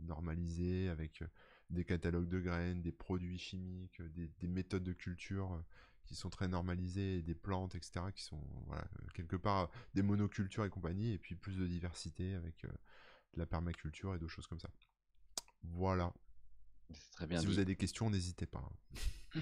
[0.00, 1.24] normalisé avec
[1.70, 5.64] des catalogues de graines, des produits chimiques, des méthodes de culture
[6.04, 10.64] qui sont très normalisés, des plantes, etc., qui sont voilà, euh, quelque part des monocultures
[10.64, 12.68] et compagnie, et puis plus de diversité avec euh,
[13.34, 14.70] de la permaculture et d'autres choses comme ça.
[15.62, 16.12] Voilà.
[17.12, 18.68] très bien si vous avez des questions, n'hésitez pas.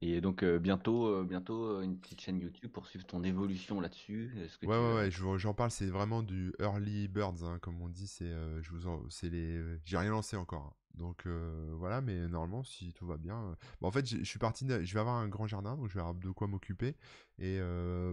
[0.00, 4.32] Et donc bientôt, bientôt une petite chaîne YouTube pour suivre ton évolution là-dessus.
[4.62, 5.72] ouais, ouais, ouais, j'en parle.
[5.72, 8.06] C'est vraiment du early birds, hein, comme on dit.
[8.06, 8.32] C'est,
[8.62, 10.66] je vous, c'est les, j'ai rien lancé encore.
[10.66, 10.87] Hein.
[10.98, 13.56] Donc voilà, mais normalement, si tout va bien.
[13.80, 14.66] en fait, je suis parti.
[14.68, 16.96] Je vais avoir un grand jardin, donc je vais avoir de quoi m'occuper.
[17.38, 17.60] Et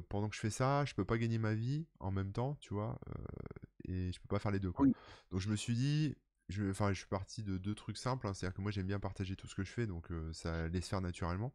[0.09, 2.73] pendant que je fais ça, je peux pas gagner ma vie en même temps, tu
[2.73, 2.99] vois.
[3.87, 4.71] et je peux pas faire les deux.
[4.71, 4.87] Quoi.
[5.31, 6.15] Donc je me suis dit,
[6.49, 8.27] je, enfin, je suis parti de deux trucs simples.
[8.27, 8.33] Hein.
[8.33, 10.89] C'est-à-dire que moi, j'aime bien partager tout ce que je fais, donc ça allait se
[10.89, 11.53] faire naturellement.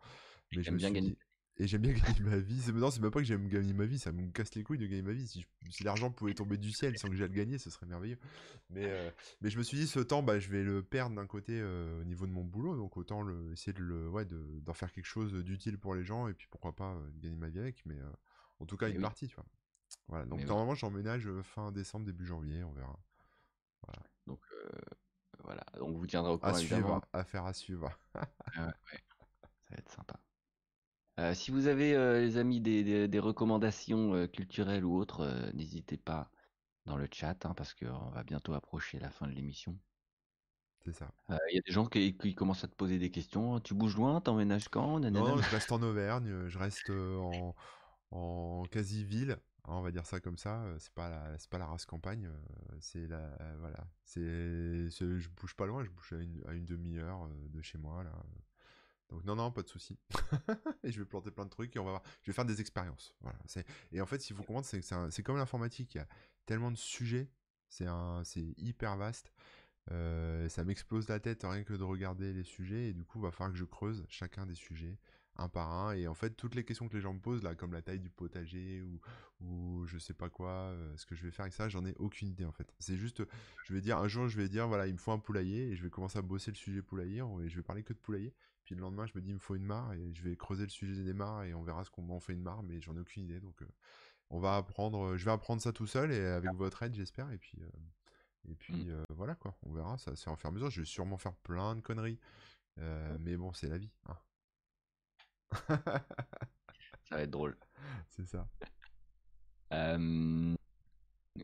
[0.56, 1.16] Mais je bien gagner.
[1.60, 2.58] Et j'aime bien gagner ma vie.
[2.62, 4.86] C'est non, c'est pas que j'aime gagner ma vie, ça me casse les couilles de
[4.86, 5.26] gagner ma vie.
[5.26, 8.18] Si, si l'argent pouvait tomber du ciel sans que j'aille le gagner, ce serait merveilleux.
[8.70, 11.62] Mais, mais je me suis dit, ce temps, bah, je vais le perdre d'un côté
[11.62, 15.04] au niveau de mon boulot, donc autant le, essayer de le, ouais, d'en faire quelque
[15.04, 17.84] chose d'utile pour les gens, et puis pourquoi pas gagner ma vie avec.
[17.84, 17.98] Mais
[18.58, 19.46] en tout cas, une partie, tu vois.
[20.08, 20.24] Voilà.
[20.24, 22.98] Donc normalement, j'emménage fin décembre, début janvier, on verra.
[23.82, 24.02] Voilà.
[24.26, 24.40] Donc
[25.44, 26.52] voilà, on vous tiendra au courant.
[26.52, 27.90] À suivre, affaire à suivre.
[28.14, 28.22] ouais,
[28.54, 28.62] Ça
[29.70, 30.18] va être sympa.
[31.20, 36.30] Euh, si vous avez, euh, les amis, des, recommandations euh, culturelles ou autres, n'hésitez pas
[36.86, 39.78] dans le chat, hein, parce qu'on va bientôt approcher la fin de l'émission.
[40.82, 41.12] C'est ça.
[41.28, 43.60] Il y a des gens qui, commencent à te poser des questions.
[43.60, 47.54] Tu bouges loin T'emménages quand Non, je reste en Auvergne, je reste en,
[48.12, 49.36] en quasi-ville.
[49.64, 52.30] Hein, on va dire ça comme ça, c'est pas la, c'est pas la race campagne,
[52.80, 56.14] c'est la, voilà, c'est, je bouge pas loin, je bouge
[56.48, 58.12] à une, demi-heure de chez moi là.
[59.10, 59.98] Donc non non, pas de souci.
[60.84, 62.02] et je vais planter plein de trucs et on va voir.
[62.22, 63.14] Je vais faire des expériences.
[63.92, 66.08] Et en fait, s'il faut comprendre, c'est, comme l'informatique, il y a
[66.46, 67.28] tellement de sujets,
[67.68, 67.86] c'est
[68.56, 69.32] hyper vaste.
[69.88, 73.30] ça m'explose la tête rien que de regarder les sujets et du coup, il va
[73.30, 74.98] falloir que je creuse chacun des sujets
[75.40, 75.92] un par un.
[75.92, 77.98] Et en fait, toutes les questions que les gens me posent, là, comme la taille
[78.00, 79.00] du potager ou,
[79.40, 81.94] ou je sais pas quoi, euh, ce que je vais faire avec ça, j'en ai
[81.98, 82.72] aucune idée en fait.
[82.78, 83.22] C'est juste,
[83.64, 85.76] je vais dire, un jour, je vais dire, voilà, il me faut un poulailler et
[85.76, 88.34] je vais commencer à bosser le sujet poulailler et je vais parler que de poulailler.
[88.70, 90.62] Puis le lendemain, je me dis, il me faut une mare et je vais creuser
[90.62, 92.94] le sujet des mares et on verra ce qu'on en fait une mare, mais j'en
[92.94, 93.40] ai aucune idée.
[93.40, 93.68] Donc, euh,
[94.28, 97.32] on va apprendre, je vais apprendre ça tout seul et avec votre aide, j'espère.
[97.32, 99.06] Et puis, euh, et puis mmh.
[99.16, 100.70] voilà quoi, on verra, ça c'est en faire mesure.
[100.70, 102.20] Je vais sûrement faire plein de conneries.
[103.18, 103.90] mais bon, c'est la vie.
[104.06, 104.16] Hein.
[107.08, 107.58] ça va être drôle.
[108.10, 108.46] C'est ça.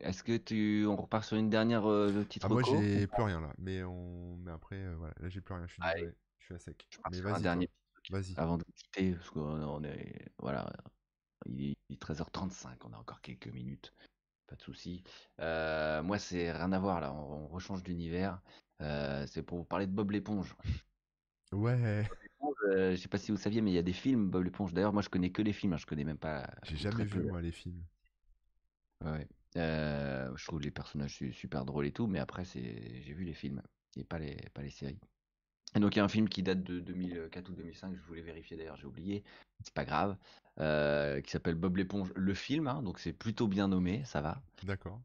[0.00, 3.40] Est-ce que tu on repart sur une dernière euh, petite ah, Moi j'ai plus rien
[3.40, 6.44] là, mais on mais après euh, voilà, là j'ai plus rien, je suis désolé, je
[6.44, 6.88] suis à sec.
[7.10, 7.42] mais vas-y.
[7.42, 7.70] dernier
[8.10, 8.34] vas-y.
[8.36, 10.70] Avant de quitter parce qu'on est voilà,
[11.46, 13.92] il est 13h35, on a encore quelques minutes.
[14.46, 15.02] Pas de souci.
[15.40, 18.40] Euh, moi c'est rien à voir là, on, rechange d'univers.
[18.80, 20.56] c'est pour vous parler de Bob l'éponge.
[21.52, 22.06] Ouais.
[22.68, 24.72] Euh, je sais pas si vous saviez, mais il y a des films Bob l'éponge.
[24.72, 25.72] D'ailleurs, moi, je connais que les films.
[25.72, 26.48] Hein, je connais même pas.
[26.64, 27.82] J'ai jamais vu moi les films.
[29.04, 29.26] Ouais.
[29.56, 33.34] Euh, je trouve les personnages super drôles et tout, mais après, c'est j'ai vu les
[33.34, 33.62] films
[33.96, 35.00] et pas les pas les séries.
[35.76, 37.94] Et donc il y a un film qui date de 2004 ou 2005.
[37.94, 39.22] Je voulais vérifier d'ailleurs, j'ai oublié.
[39.62, 40.16] C'est pas grave.
[40.58, 42.66] Euh, qui s'appelle Bob l'éponge, le film.
[42.66, 44.42] Hein, donc c'est plutôt bien nommé, ça va.
[44.62, 45.00] D'accord.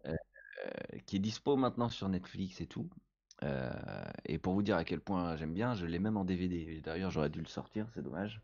[1.05, 2.89] qui est dispo maintenant sur Netflix et tout.
[3.43, 3.72] Euh,
[4.26, 6.82] et pour vous dire à quel point j'aime bien, je l'ai même en DVD.
[6.82, 8.41] D'ailleurs, j'aurais dû le sortir, c'est dommage.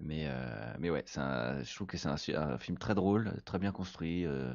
[0.00, 3.70] Mais, euh, mais ouais, un, je trouve que c'est un, film très drôle, très bien
[3.70, 4.52] construit euh,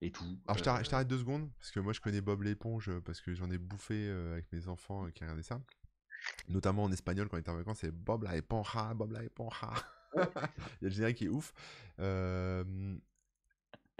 [0.00, 0.38] et tout.
[0.46, 3.50] Alors, je t'arrête deux secondes, parce que moi, je connais Bob l'éponge, parce que j'en
[3.50, 5.60] ai bouffé avec mes enfants qui regardaient ça.
[6.48, 9.70] Notamment en espagnol, quand on était en vacances, c'est Bob la éponja, Bob la éponja.
[10.16, 11.52] Il y a le générique qui est ouf.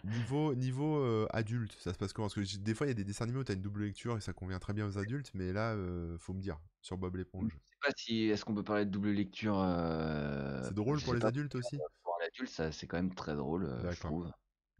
[0.04, 2.28] Niveau, niveau euh, adulte, ça se passe comment?
[2.28, 3.84] Parce que des fois, il y a des dessins animés où tu as une double
[3.84, 6.96] lecture et ça convient très bien aux adultes, mais là, euh, faut me dire, sur
[6.96, 7.50] Bob l'éponge.
[7.50, 8.22] Je sais pas si.
[8.24, 11.78] Est-ce qu'on peut parler de double lecture euh, C'est drôle pour les adultes aussi?
[12.04, 14.30] Pour l'adulte, c'est quand même très drôle, je trouve.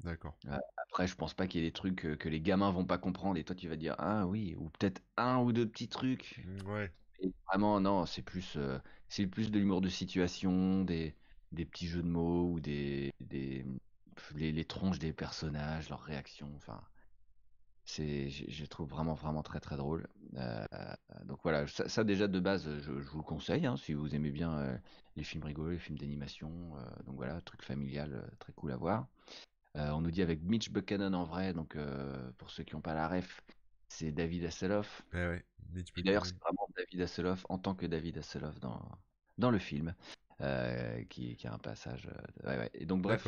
[0.00, 0.38] D'accord.
[0.76, 3.38] Après, je pense pas qu'il y ait des trucs que les gamins vont pas comprendre
[3.38, 6.44] et toi, tu vas dire, ah oui, ou peut-être un ou deux petits trucs.
[6.46, 6.92] Mmh, ouais.
[7.48, 8.58] Vraiment, non, c'est plus,
[9.08, 11.14] c'est plus de l'humour de situation, des,
[11.52, 13.64] des petits jeux de mots ou des, des,
[14.34, 16.80] les, tronches des personnages, leurs réactions, enfin,
[17.84, 20.08] c'est, je, trouve vraiment, vraiment très, très drôle.
[20.36, 20.64] Euh,
[21.24, 24.58] donc voilà, ça, déjà de base, je, vous le conseille, hein, si vous aimez bien
[24.58, 24.76] euh,
[25.14, 26.50] les films rigolos, les films d'animation.
[26.76, 29.06] Euh, donc voilà, truc familial, très cool à voir.
[29.74, 31.76] on nous dit avec Mitch Buchanan en vrai, donc
[32.38, 33.40] pour ceux qui n'ont pas la ref,
[33.96, 35.02] c'est David Hasselhoff.
[35.14, 38.80] Eh d'ailleurs, c'est vraiment David Hasselhoff en tant que David Hasselhoff dans,
[39.38, 39.94] dans le film,
[41.08, 42.08] qui, qui, a un passage.
[42.74, 43.26] Et donc bref,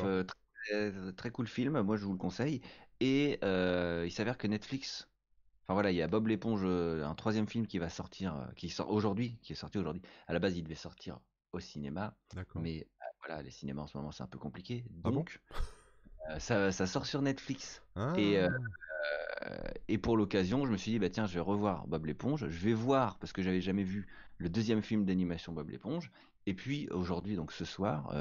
[1.16, 2.60] très, cool film, moi je vous le conseille.
[3.00, 5.08] Et euh, il s'avère que Netflix,
[5.64, 8.46] enfin voilà, il y a Bob l'éponge, euh, un troisième film qui va sortir, euh,
[8.56, 10.02] qui sort aujourd'hui, qui est sorti aujourd'hui.
[10.26, 11.20] À la base, il devait sortir
[11.52, 12.14] au cinéma,
[12.56, 12.86] mais
[13.24, 14.84] voilà, les cinémas en ce moment c'est un peu compliqué.
[15.04, 15.40] Ah Donc,
[16.38, 17.82] ça, ça, sort sur Netflix.
[18.16, 18.38] Et,
[19.88, 22.48] et pour l'occasion, je me suis dit, bah tiens, je vais revoir Bob l'éponge.
[22.48, 24.06] Je vais voir, parce que j'avais jamais vu
[24.38, 26.10] le deuxième film d'animation Bob l'éponge.
[26.46, 28.14] Et puis aujourd'hui, donc ce soir,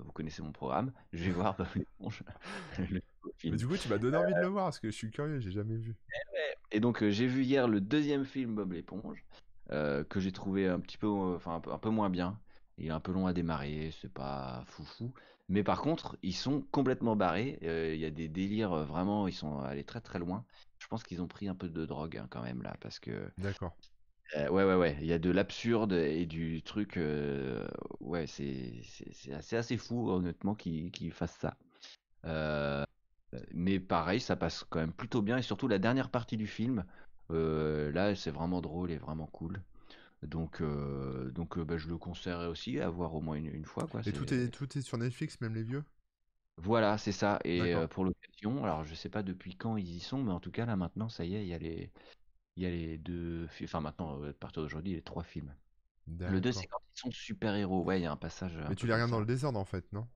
[0.00, 2.22] vous connaissez mon programme, je vais voir Bob l'éponge.
[3.44, 5.40] Mais du coup, tu m'as donné envie de le voir, parce que je suis curieux,
[5.40, 5.94] j'ai jamais vu.
[6.70, 9.24] Et donc j'ai vu hier le deuxième film Bob l'éponge,
[9.70, 12.38] que j'ai trouvé un petit peu, enfin un peu moins bien.
[12.78, 15.12] Il est un peu long à démarrer, c'est pas foufou.
[15.48, 17.58] Mais par contre, ils sont complètement barrés.
[17.62, 20.44] Euh, il y a des délires euh, vraiment, ils sont allés très très loin.
[20.78, 23.30] Je pense qu'ils ont pris un peu de drogue hein, quand même là, parce que.
[23.38, 23.76] D'accord.
[24.36, 24.96] Euh, ouais, ouais, ouais.
[25.00, 26.98] Il y a de l'absurde et du truc.
[28.00, 28.80] ouais, c'est
[29.32, 31.56] assez, assez fou, honnêtement, qu'ils fassent ça.
[33.54, 35.38] mais pareil, ça passe quand même plutôt bien.
[35.38, 36.84] Et surtout, la dernière partie du film,
[37.30, 39.62] là, c'est vraiment drôle et vraiment cool.
[40.26, 43.86] Donc, euh, donc euh, bah, je le conseillerais aussi à voir au moins une, fois.
[43.86, 44.00] Quoi.
[44.06, 45.84] Et tout est, tout est sur Netflix, même les vieux?
[46.58, 47.38] Voilà, c'est ça.
[47.44, 50.40] Et euh, pour l'occasion, alors je sais pas depuis quand ils y sont, mais en
[50.40, 51.92] tout cas là maintenant, ça y est, il y a les,
[52.56, 55.54] il y a les deux, enfin maintenant à partir d'aujourd'hui, les trois films.
[56.06, 57.82] Le 2, c'est quand ils sont super-héros.
[57.82, 58.56] Ouais, il y a un passage.
[58.68, 60.06] Mais tu les regardes dans le désordre en fait, non?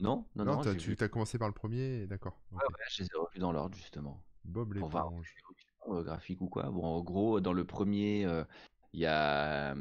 [0.00, 0.62] Non, non, non.
[0.62, 2.40] non tu as commencé par le premier, d'accord.
[2.50, 4.24] Ouais, ouais, je les ai revus dans l'ordre justement.
[4.44, 5.34] Bob l'éponge.
[5.86, 6.70] graphique ou quoi.
[6.70, 8.26] Bon, en gros, dans le premier,
[8.92, 9.74] il y a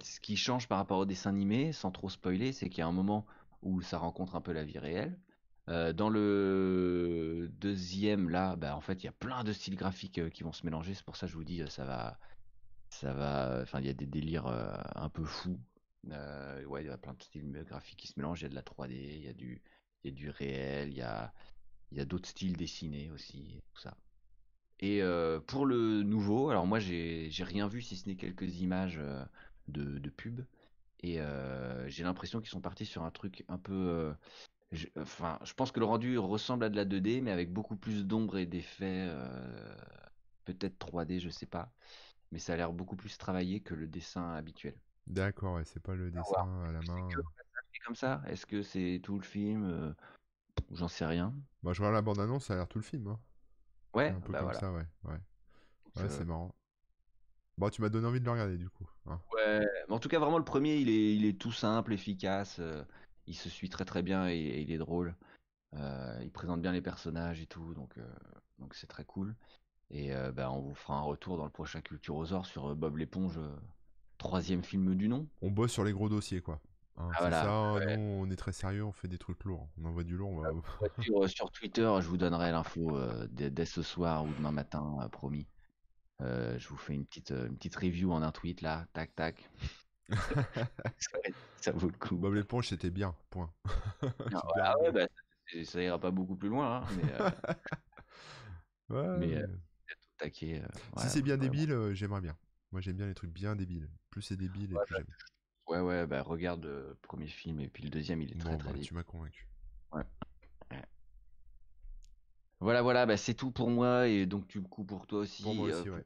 [0.00, 2.86] ce qui change par rapport au dessin animé, sans trop spoiler, c'est qu'il y a
[2.86, 3.26] un moment
[3.62, 5.18] où ça rencontre un peu la vie réelle.
[5.66, 10.42] dans le deuxième, là, bah, en fait, il y a plein de styles graphiques qui
[10.42, 10.94] vont se mélanger.
[10.94, 12.18] C'est pour ça que je vous dis, ça va,
[12.90, 13.60] ça va.
[13.62, 14.46] Enfin, il y a des délires
[14.94, 15.60] un peu fous.
[16.04, 18.42] ouais, il y a plein de styles graphiques qui se mélangent.
[18.42, 19.32] Il y a de la 3D, il y a
[20.12, 21.32] du, réel, il y a,
[21.92, 23.96] il y a d'autres styles dessinés aussi, tout ça.
[24.80, 25.00] Et
[25.46, 29.00] pour le nouveau, alors moi j'ai rien vu si ce n'est quelques images
[29.68, 30.42] de, de pub.
[31.00, 31.18] Et
[31.86, 34.14] j'ai l'impression qu'ils sont partis sur un truc un peu.
[34.72, 37.76] je, enfin, je pense que le rendu ressemble à de la 2D, mais avec beaucoup
[37.76, 39.08] plus d'ombre et d'effets.
[40.44, 41.70] Peut-être 3D, je sais pas.
[42.32, 44.74] Mais ça a l'air beaucoup plus travaillé que le dessin habituel.
[45.06, 47.08] D'accord, ouais, c'est pas le dessin à la main.
[47.84, 48.22] comme ça?
[48.26, 49.94] Est-ce que c'est tout le film?
[50.72, 51.32] J'en sais rien.
[51.62, 53.06] Bah, je vois la bande-annonce, ça a l'air tout le film.
[53.08, 53.18] Hein.
[53.94, 54.86] Ouais, un peu bah comme ça, ouais.
[55.04, 55.18] Ouais,
[55.96, 56.54] ouais c'est marrant.
[57.56, 58.88] Bon, tu m'as donné envie de le regarder du coup.
[59.06, 59.20] Hein.
[59.32, 62.56] Ouais, mais en tout cas, vraiment, le premier, il est, il est tout simple, efficace.
[62.58, 62.82] Euh,
[63.26, 65.14] il se suit très très bien et, il est drôle.
[65.74, 68.06] Euh, il présente bien les personnages et tout, donc euh,
[68.58, 69.34] donc c'est très cool.
[69.90, 73.38] Et bah, on vous fera un retour dans le prochain Culturosaur sur Bob l'éponge,
[74.18, 75.28] troisième film du nom.
[75.40, 76.58] On bosse sur les gros dossiers, quoi.
[76.96, 79.68] Hein, ah, ça, nous, on est très sérieux, on fait des trucs lourds.
[79.80, 80.30] On envoie du lourd.
[80.30, 80.50] On va...
[81.10, 85.08] Euh, sur, Twitter, je vous donnerai l'info euh, dès, ce soir ou demain matin, euh,
[85.08, 85.46] promis.
[86.20, 89.50] je vous fais une petite, une petite review en un tweet là, tac tac.
[91.60, 92.16] ça, vaut le coup.
[92.16, 93.52] Bob l'éponge, c'était bien, point.
[94.60, 95.08] ah, ouais, bah,
[95.64, 96.84] ça ira pas beaucoup plus loin, hein,
[98.88, 98.96] mais.
[98.96, 99.44] ouais, mais
[100.98, 102.36] si c'est bien débile, j'aimerais bien.
[102.70, 103.88] Moi, j'aime bien les trucs bien débiles.
[104.10, 105.06] Plus c'est débile, et plus bah, j'aime.
[105.66, 108.72] Ouais, ouais, bah regarde le premier film et puis le deuxième, il est très très
[108.72, 109.48] bah, Tu m'as convaincu.
[109.92, 110.04] Ouais.
[112.64, 115.42] Voilà, voilà, bah c'est tout pour moi et donc du coup pour toi aussi.
[115.42, 116.04] Pour moi aussi, euh, ouais.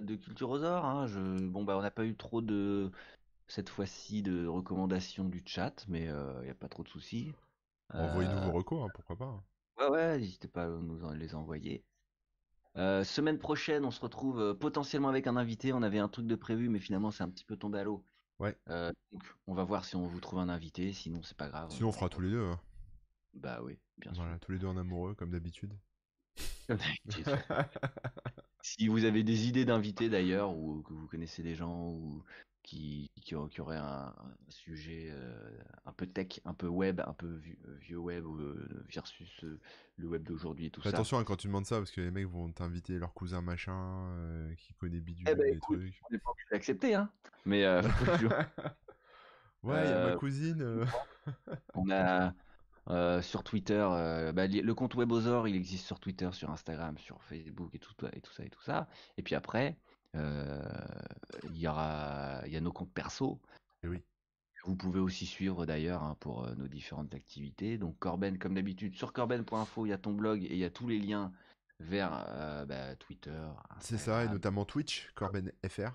[0.00, 1.18] De Culturosaure, hein, je...
[1.18, 2.92] bon bah on n'a pas eu trop de
[3.48, 7.32] cette fois-ci de recommandations du chat, mais il euh, n'y a pas trop de soucis.
[7.92, 9.24] Envoyez-nous vos euh, recos, hein, pourquoi pas.
[9.24, 9.42] Hein.
[9.78, 11.82] Ouais, ouais, n'hésitez pas à nous en les envoyer.
[12.76, 15.72] semaine prochaine, on se retrouve potentiellement avec un invité.
[15.72, 18.04] On avait un truc de prévu, mais finalement c'est un petit peu tombé à l'eau.
[18.38, 18.56] Ouais.
[18.68, 21.70] Euh, donc, on va voir si on vous trouve un invité, sinon c'est pas grave.
[21.70, 22.44] Sinon, on fera tous les deux.
[22.44, 22.60] Hein.
[23.34, 24.22] Bah oui, bien sûr.
[24.22, 25.76] Voilà, tous les deux en amoureux, comme d'habitude.
[26.66, 27.26] Comme d'habitude.
[28.62, 32.22] si vous avez des idées d'invités d'ailleurs, ou que vous connaissez des gens, ou
[32.62, 34.14] qui, qui, auraient un,
[34.48, 35.50] sujet euh,
[35.86, 37.40] un peu tech, un peu web, un peu
[37.80, 39.44] vieux, web euh, versus
[39.96, 40.90] le web d'aujourd'hui et tout ça.
[40.90, 44.10] Attention hein, quand tu demandes ça, parce que les mecs vont t'inviter leur cousin machin,
[44.58, 46.00] qui connaît bidule, eh ben, des trucs.
[46.08, 47.10] On n'est pas obligé d'accepter, hein.
[47.48, 47.64] Mais.
[47.64, 47.82] Euh,
[49.62, 50.62] ouais, il y a ma euh, cousine.
[50.62, 50.84] Euh.
[51.74, 52.34] on a.
[53.22, 53.86] sur Twitter,
[54.34, 58.20] bah, le compte Webosor, il existe sur Twitter, sur Instagram, sur Facebook et tout, et
[58.20, 58.88] tout ça et tout ça.
[59.16, 59.76] Et puis après,
[60.14, 63.40] il y aura, il y a nos comptes perso.
[63.82, 64.02] Et oui.
[64.64, 67.78] Vous pouvez aussi suivre d'ailleurs hein, pour nos différentes activités.
[67.78, 70.70] Donc Corben, comme d'habitude, sur corben.info, il y a ton blog et il y a
[70.70, 71.32] tous les liens
[71.80, 72.10] vers
[72.66, 73.40] bah, Twitter.
[73.80, 75.92] C'est ça, et notamment Twitch, Corben FR.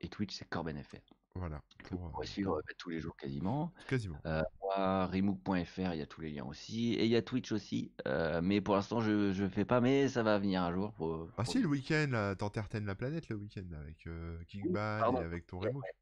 [0.00, 0.98] Et Twitch, c'est CorbenFR.
[1.34, 1.62] Voilà.
[1.84, 3.72] Pour, euh, suivre bah, tous les jours quasiment.
[3.86, 4.18] Quasiment.
[4.26, 4.42] Euh,
[4.76, 6.94] moi, Remook.fr, il y a tous les liens aussi.
[6.94, 7.92] Et il y a Twitch aussi.
[8.06, 10.92] Euh, mais pour l'instant, je ne fais pas, mais ça va venir un jour.
[10.92, 15.46] Pour, Ah si, le week-end, t'entertaines la planète le week-end avec euh, Kickban et avec
[15.46, 15.82] ton Remook.
[15.82, 15.94] week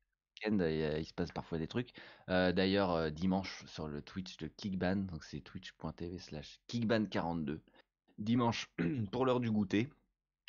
[0.47, 1.93] il, se passe parfois des trucs.
[2.29, 7.59] D'ailleurs, dimanche, sur le Twitch de Kickban, donc c'est twitch.tv slash Kickban42,
[8.19, 8.71] dimanche,
[9.11, 9.89] pour l'heure du goûter,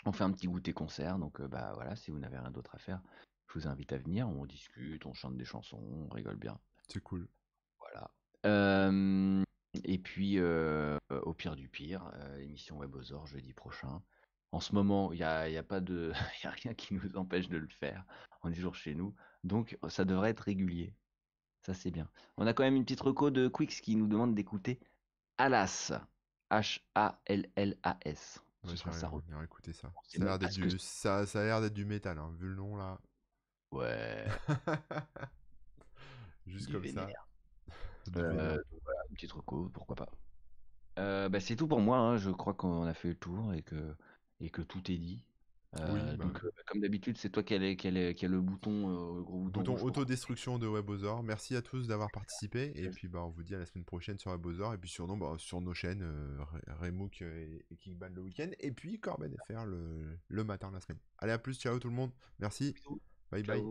[0.06, 1.18] on fait un petit goûter concert.
[1.18, 3.02] Donc, bah voilà, si vous n'avez rien d'autre à faire,
[3.48, 4.30] je vous invite à venir.
[4.30, 6.60] On discute, on chante des chansons, on rigole bien.
[6.88, 7.28] C'est cool.
[8.44, 14.02] Et puis, au pire du pire, émission WebOzor jeudi prochain.
[14.52, 16.12] En ce moment, il n'y a, y a, pas de,
[16.44, 18.04] y a rien qui nous empêche de le faire.
[18.42, 19.14] On est toujours chez nous.
[19.44, 20.94] Donc, ça devrait être régulier.
[21.62, 22.10] Ça, c'est bien.
[22.38, 24.80] On a quand même une petite reco de Quix qui nous demande d'écouter
[25.38, 25.92] Alas.
[26.52, 28.42] H-A-L-L-A-S.
[28.64, 28.92] Ouais, ça.
[28.92, 29.12] Ça, a
[30.18, 33.00] l'air d'être du, ça, ça a l'air d'être du métal, hein, vu le nom là.
[33.72, 34.26] Ouais.
[36.48, 37.08] Juste comme ça.
[38.18, 40.10] Euh, voilà, une petite reco, pourquoi pas.
[40.98, 41.98] Euh, bah, c'est tout pour moi.
[41.98, 42.18] Hein.
[42.18, 43.96] Je crois qu'on a fait le tour et que,
[44.40, 45.22] et que tout est dit.
[45.80, 49.38] Euh, bah donc, comme d'habitude, c'est toi qui as, qui, qui le bouton, le gros
[49.38, 51.22] bouton, bouton autodestruction de WebOzor.
[51.22, 52.72] Merci à tous d'avoir participé.
[52.76, 54.74] Et puis, bah, on vous dit à la semaine prochaine sur WebOzor.
[54.74, 56.04] Et puis, sur, bah, sur nos chaînes,
[56.80, 58.50] Remook et, et Kickban le week-end.
[58.60, 61.00] Et puis, Corben FR le, le matin la semaine.
[61.20, 61.60] Allez, à plus.
[61.60, 62.12] Ciao tout le monde.
[62.40, 62.74] Merci.
[63.32, 63.64] Bye bye.